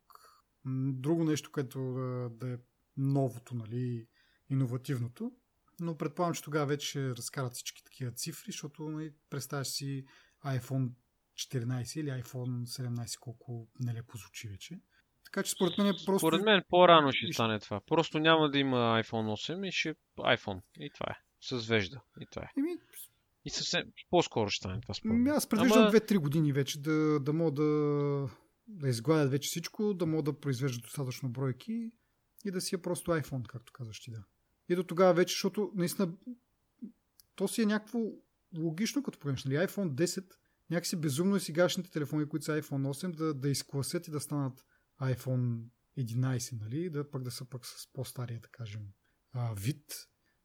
друго 0.94 1.24
нещо, 1.24 1.52
което 1.52 1.80
да, 1.80 2.30
да 2.30 2.54
е 2.54 2.58
новото, 2.98 3.56
нали, 3.56 4.08
иновативното. 4.50 5.32
Но 5.80 5.98
предполагам, 5.98 6.36
че 6.36 6.44
тогава 6.44 6.66
вече 6.66 7.10
разкарат 7.10 7.54
всички 7.54 7.84
такива 7.84 8.12
цифри, 8.12 8.52
защото 8.52 8.90
нали, 8.90 9.14
представяш 9.30 9.68
си 9.68 10.06
iPhone 10.46 10.92
14 11.36 12.00
или 12.00 12.10
iPhone 12.10 12.64
17, 12.64 13.20
колко 13.20 13.68
нелепо 13.80 14.18
звучи 14.18 14.48
вече. 14.48 14.80
Така 15.26 15.44
че 15.44 15.52
според 15.52 15.78
мен 15.78 15.88
е 15.88 15.92
просто... 15.92 16.20
Според 16.20 16.42
мен 16.42 16.64
по-рано 16.70 17.12
ще 17.12 17.34
стане 17.34 17.60
това. 17.60 17.82
Просто 17.82 18.20
няма 18.20 18.50
да 18.50 18.60
има 18.60 18.78
iPhone 18.78 19.54
8 19.54 19.68
и 19.68 19.72
ще 19.72 19.96
iPhone. 20.18 20.62
И 20.80 20.90
това 20.90 21.06
е. 21.10 21.16
С 21.42 21.68
вежда. 21.68 22.02
И 22.22 22.26
това 22.32 22.42
е. 22.42 22.50
Еми, 22.60 22.78
И 23.46 23.50
съвсем 23.50 23.84
по-скоро 24.10 24.50
ще 24.50 24.58
стане 24.58 24.82
това 24.82 24.94
според 24.94 25.14
Ами 25.14 25.30
аз 25.30 25.50
предвиждам 25.50 25.82
Ама- 25.82 25.92
2-3 25.92 26.18
години 26.18 26.54
вече 26.54 26.82
да, 26.82 27.20
да 27.20 27.34
мога 27.34 27.52
да, 27.52 28.30
да 28.68 28.90
изгладят 28.90 29.32
вече 29.32 29.48
всичко, 29.48 29.94
да 29.94 30.06
могат 30.06 30.26
да 30.26 30.40
произвеждат 30.40 30.82
достатъчно 30.82 31.30
бройки 31.30 31.92
и 32.46 32.52
да 32.52 32.62
си 32.62 32.76
е 32.76 32.82
просто 32.82 33.12
iPhone, 33.12 33.48
както 33.48 33.74
казваш 33.74 34.00
ти 34.00 34.12
да. 34.12 34.24
И 34.70 34.76
до 34.76 34.84
тогава 34.84 35.14
вече, 35.14 35.34
защото 35.34 35.72
наистина 35.76 36.14
то 37.36 37.48
си 37.48 37.62
е 37.62 37.66
някакво 37.66 38.00
логично, 38.58 39.04
като 39.04 39.20
погледнеш. 39.20 39.46
Нали? 39.46 39.56
iPhone 39.56 39.94
10 39.94 40.26
някакси 40.70 40.96
безумно 40.96 41.36
е 41.36 41.40
сегашните 41.40 41.92
телефони, 41.92 42.30
които 42.30 42.46
са 42.46 42.62
iPhone 42.62 42.94
8, 42.94 43.16
да, 43.16 43.34
да 43.34 43.50
изкласят 43.50 44.08
и 44.08 44.12
да 44.12 44.20
станат 44.20 44.66
iPhone 45.02 45.64
11, 45.98 46.60
нали? 46.62 46.90
Да 46.90 47.12
пък 47.12 47.24
да 47.24 47.32
са 47.32 47.46
пък 47.46 47.66
с 47.66 47.94
по-стария, 47.94 48.40
да 48.40 48.48
кажем, 48.48 48.82
а, 49.32 49.54
вид, 49.54 49.86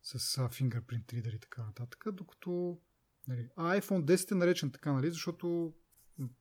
с 0.04 0.18
fingerprint 0.38 1.04
reader 1.04 1.36
и 1.36 1.38
така 1.38 1.62
нататък, 1.62 2.04
докато 2.12 2.80
Нали. 3.28 3.48
А 3.56 3.80
iPhone 3.80 4.04
10 4.04 4.32
е 4.32 4.34
наречен 4.34 4.70
така, 4.70 4.92
нали, 4.92 5.10
защото 5.10 5.74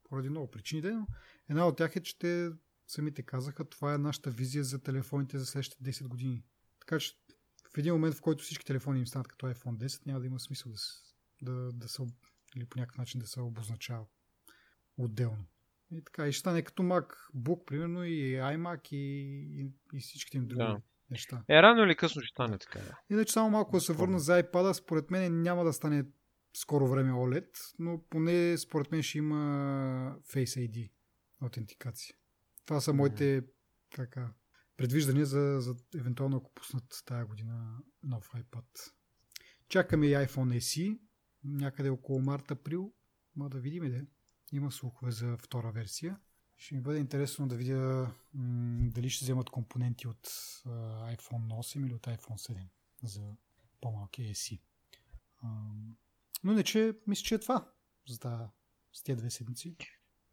поради 0.04 0.30
много 0.30 0.52
причини, 0.52 0.82
да, 0.82 0.94
но 0.94 1.08
една 1.50 1.68
от 1.68 1.78
тях 1.78 1.96
е, 1.96 2.04
че 2.04 2.20
те 2.20 2.52
самите 2.88 3.24
казаха, 3.24 3.66
това 3.66 3.94
е 3.94 3.98
нашата 3.98 4.32
визия 4.32 4.64
за 4.64 4.84
телефоните 4.84 5.40
за 5.40 5.46
следващите 5.46 5.92
10 5.92 6.08
години. 6.08 6.44
Така 6.80 7.00
че 7.00 7.14
в 7.74 7.78
един 7.78 7.94
момент, 7.94 8.16
в 8.16 8.22
който 8.22 8.44
всички 8.44 8.66
телефони 8.66 9.00
им 9.00 9.08
станат 9.08 9.28
като 9.28 9.46
iPhone 9.46 9.78
10, 9.78 10.08
няма 10.08 10.20
да 10.20 10.26
има 10.26 10.40
смисъл 10.40 10.72
да, 10.72 11.52
да, 11.52 11.72
да 11.72 11.88
се, 11.88 12.04
или 12.56 12.66
по 12.66 12.80
някакъв 12.80 12.98
начин 12.98 13.20
да 13.20 13.28
се 13.28 13.42
обозначава 13.42 14.06
отделно. 14.98 15.46
И 15.92 16.02
така, 16.04 16.28
и 16.28 16.32
ще 16.32 16.40
стане 16.40 16.62
като 16.62 16.84
MacBook, 16.84 17.66
примерно, 17.66 18.04
и 18.04 18.36
iMac, 18.36 18.94
и, 18.94 18.98
и, 19.62 19.72
и 19.94 20.00
всичките 20.00 20.38
им 20.38 20.48
други 20.48 20.64
Да. 20.64 20.82
Неща. 21.14 21.44
Е, 21.50 21.62
рано 21.62 21.84
или 21.84 21.96
късно 21.96 22.22
ще 22.22 22.32
стане 22.32 22.58
така. 22.58 22.80
Да. 22.80 23.00
Иначе 23.10 23.34
само 23.34 23.50
малко 23.50 23.72
да 23.72 23.82
се 23.82 23.94
върна 23.94 24.20
за 24.20 24.44
iPad, 24.44 24.74
според 24.74 25.12
мен 25.12 25.42
няма 25.42 25.64
да 25.64 25.74
стане 25.74 26.06
скоро 26.58 26.88
време 26.88 27.12
OLED, 27.12 27.50
но 27.80 28.02
поне 28.10 28.58
според 28.58 28.92
мен 28.92 29.04
ще 29.04 29.18
има 29.18 29.36
Face 30.34 30.70
ID 30.70 30.92
аутентикация. 31.42 32.16
Това 32.66 32.82
са 32.82 32.94
моите 32.94 33.42
така, 33.96 34.34
предвиждания 34.78 35.26
за, 35.26 35.58
за 35.60 35.76
евентуално 35.96 36.38
ако 36.38 36.54
пуснат 36.54 37.04
тая 37.06 37.26
година 37.26 37.78
нов 38.04 38.32
iPad. 38.32 38.92
Чакаме 39.68 40.08
и 40.08 40.14
iPhone 40.14 40.58
SE, 40.58 41.00
някъде 41.44 41.90
около 41.90 42.22
март-април, 42.22 42.94
ма 43.36 43.50
да 43.50 43.60
видим 43.60 43.84
де. 43.84 44.06
Има 44.52 44.72
слухове 44.72 45.12
за 45.12 45.38
втора 45.38 45.72
версия. 45.72 46.18
Ще 46.58 46.76
ми 46.76 46.82
бъде 46.82 47.00
интересно 47.00 47.48
да 47.48 47.56
видя 47.56 48.12
м- 48.34 48.90
дали 48.92 49.10
ще 49.10 49.26
вземат 49.26 49.50
компоненти 49.50 50.08
от 50.08 50.30
а, 50.66 50.70
iPhone 51.16 51.48
8 51.48 51.86
или 51.86 51.94
от 51.94 52.02
iPhone 52.02 52.52
7 52.52 52.68
за 53.04 53.36
по-малки 53.82 54.22
SE. 54.22 54.62
А, 55.38 55.48
но 56.44 56.52
иначе, 56.52 56.94
мисля, 57.08 57.24
че 57.24 57.36
е 57.36 57.40
това 57.40 57.72
за, 58.08 58.20
тази, 58.20 58.44
за 58.94 59.04
тези 59.04 59.18
две 59.18 59.30
седмици. 59.30 59.76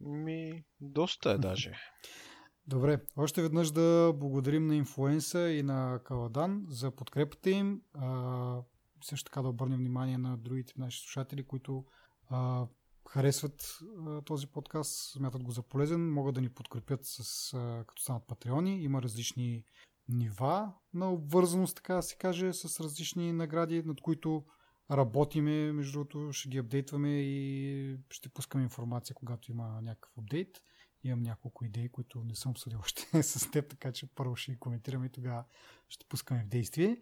Ми, 0.01 0.64
доста 0.81 1.31
е 1.31 1.39
даже. 1.39 1.73
Добре, 2.66 3.01
още 3.16 3.43
веднъж 3.43 3.71
да 3.71 4.12
благодарим 4.16 4.66
на 4.66 4.77
Инфлуенса 4.77 5.51
и 5.51 5.62
на 5.62 6.01
Каладан 6.05 6.64
за 6.68 6.91
подкрепата 6.91 7.51
им. 7.51 7.83
А, 7.95 8.62
също 9.05 9.25
така 9.25 9.43
да 9.43 9.49
обърнем 9.49 9.79
внимание 9.79 10.18
на 10.18 10.37
другите 10.37 10.73
наши 10.77 11.01
слушатели, 11.01 11.45
които 11.45 11.85
а, 12.29 12.66
харесват 13.11 13.79
този 14.25 14.47
подкаст, 14.47 15.13
смятат 15.13 15.43
го 15.43 15.51
за 15.51 15.63
полезен, 15.63 16.13
могат 16.13 16.35
да 16.35 16.41
ни 16.41 16.49
подкрепят 16.49 17.01
с, 17.03 17.51
като 17.87 18.03
станат 18.03 18.27
патреони. 18.27 18.83
Има 18.83 19.03
различни 19.03 19.65
нива 20.09 20.73
на 20.95 21.13
обвързаност, 21.13 21.77
така 21.77 21.95
да 21.95 22.03
се 22.03 22.17
каже, 22.17 22.53
с 22.53 22.81
различни 22.81 23.33
награди, 23.33 23.83
над 23.83 24.01
които 24.01 24.45
работиме, 24.91 25.73
между 25.73 25.93
другото 25.93 26.33
ще 26.33 26.49
ги 26.49 26.59
апдейтваме 26.59 27.21
и 27.21 27.97
ще 28.11 28.29
пускаме 28.29 28.65
информация, 28.65 29.15
когато 29.15 29.51
има 29.51 29.81
някакъв 29.83 30.19
апдейт. 30.19 30.63
Имам 31.05 31.23
няколко 31.23 31.65
идеи, 31.65 31.89
които 31.89 32.25
не 32.25 32.35
съм 32.35 32.51
обсъдил 32.51 32.79
още 32.79 33.23
с 33.23 33.51
теб, 33.51 33.71
така 33.71 33.93
че 33.93 34.15
първо 34.15 34.37
ще 34.37 34.53
ги 34.53 34.59
коментираме 34.59 35.07
и 35.07 35.12
тогава 35.12 35.45
ще 35.89 36.07
пускаме 36.09 36.45
в 36.45 36.49
действие. 36.49 37.01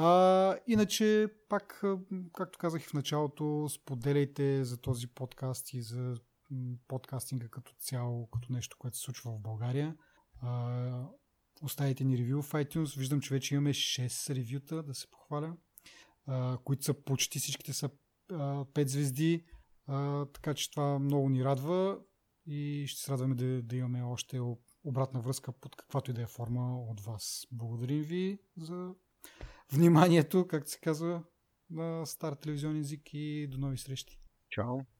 А, 0.00 0.56
иначе, 0.66 1.28
пак, 1.48 1.82
както 2.34 2.58
казах 2.58 2.82
в 2.82 2.94
началото, 2.94 3.68
споделяйте 3.68 4.64
за 4.64 4.76
този 4.76 5.06
подкаст 5.06 5.72
и 5.72 5.82
за 5.82 6.14
подкастинга 6.88 7.48
като 7.48 7.72
цяло, 7.78 8.26
като 8.26 8.52
нещо, 8.52 8.76
което 8.78 8.96
се 8.96 9.02
случва 9.02 9.32
в 9.32 9.40
България. 9.40 9.96
А, 10.42 11.04
оставите 11.62 12.04
ни 12.04 12.18
ревю 12.18 12.42
в 12.42 12.52
iTunes. 12.52 12.98
Виждам, 12.98 13.20
че 13.20 13.34
вече 13.34 13.54
имаме 13.54 13.70
6 13.70 14.34
ревюта, 14.34 14.82
да 14.82 14.94
се 14.94 15.10
похваля, 15.10 15.56
а, 16.26 16.58
които 16.64 16.84
са 16.84 16.94
почти 16.94 17.38
всичките 17.38 17.72
са 17.72 17.90
а, 18.32 18.64
5 18.64 18.86
звезди, 18.86 19.44
а, 19.86 20.26
така 20.26 20.54
че 20.54 20.70
това 20.70 20.98
много 20.98 21.28
ни 21.28 21.44
радва 21.44 21.98
и 22.46 22.84
ще 22.88 23.02
се 23.02 23.12
радваме 23.12 23.34
да, 23.34 23.62
да 23.62 23.76
имаме 23.76 24.02
още 24.02 24.40
обратна 24.84 25.20
връзка 25.20 25.52
под 25.52 25.76
каквато 25.76 26.10
и 26.10 26.14
да 26.14 26.22
е 26.22 26.26
форма 26.26 26.82
от 26.82 27.00
вас. 27.00 27.46
Благодарим 27.52 28.02
ви 28.02 28.38
за 28.56 28.94
вниманието, 29.72 30.46
както 30.48 30.70
се 30.70 30.80
казва 30.80 31.22
на 31.70 32.06
стар 32.06 32.32
телевизионен 32.32 32.80
език 32.80 33.14
и 33.14 33.46
до 33.50 33.58
нови 33.58 33.78
срещи. 33.78 34.20
Чао. 34.50 34.78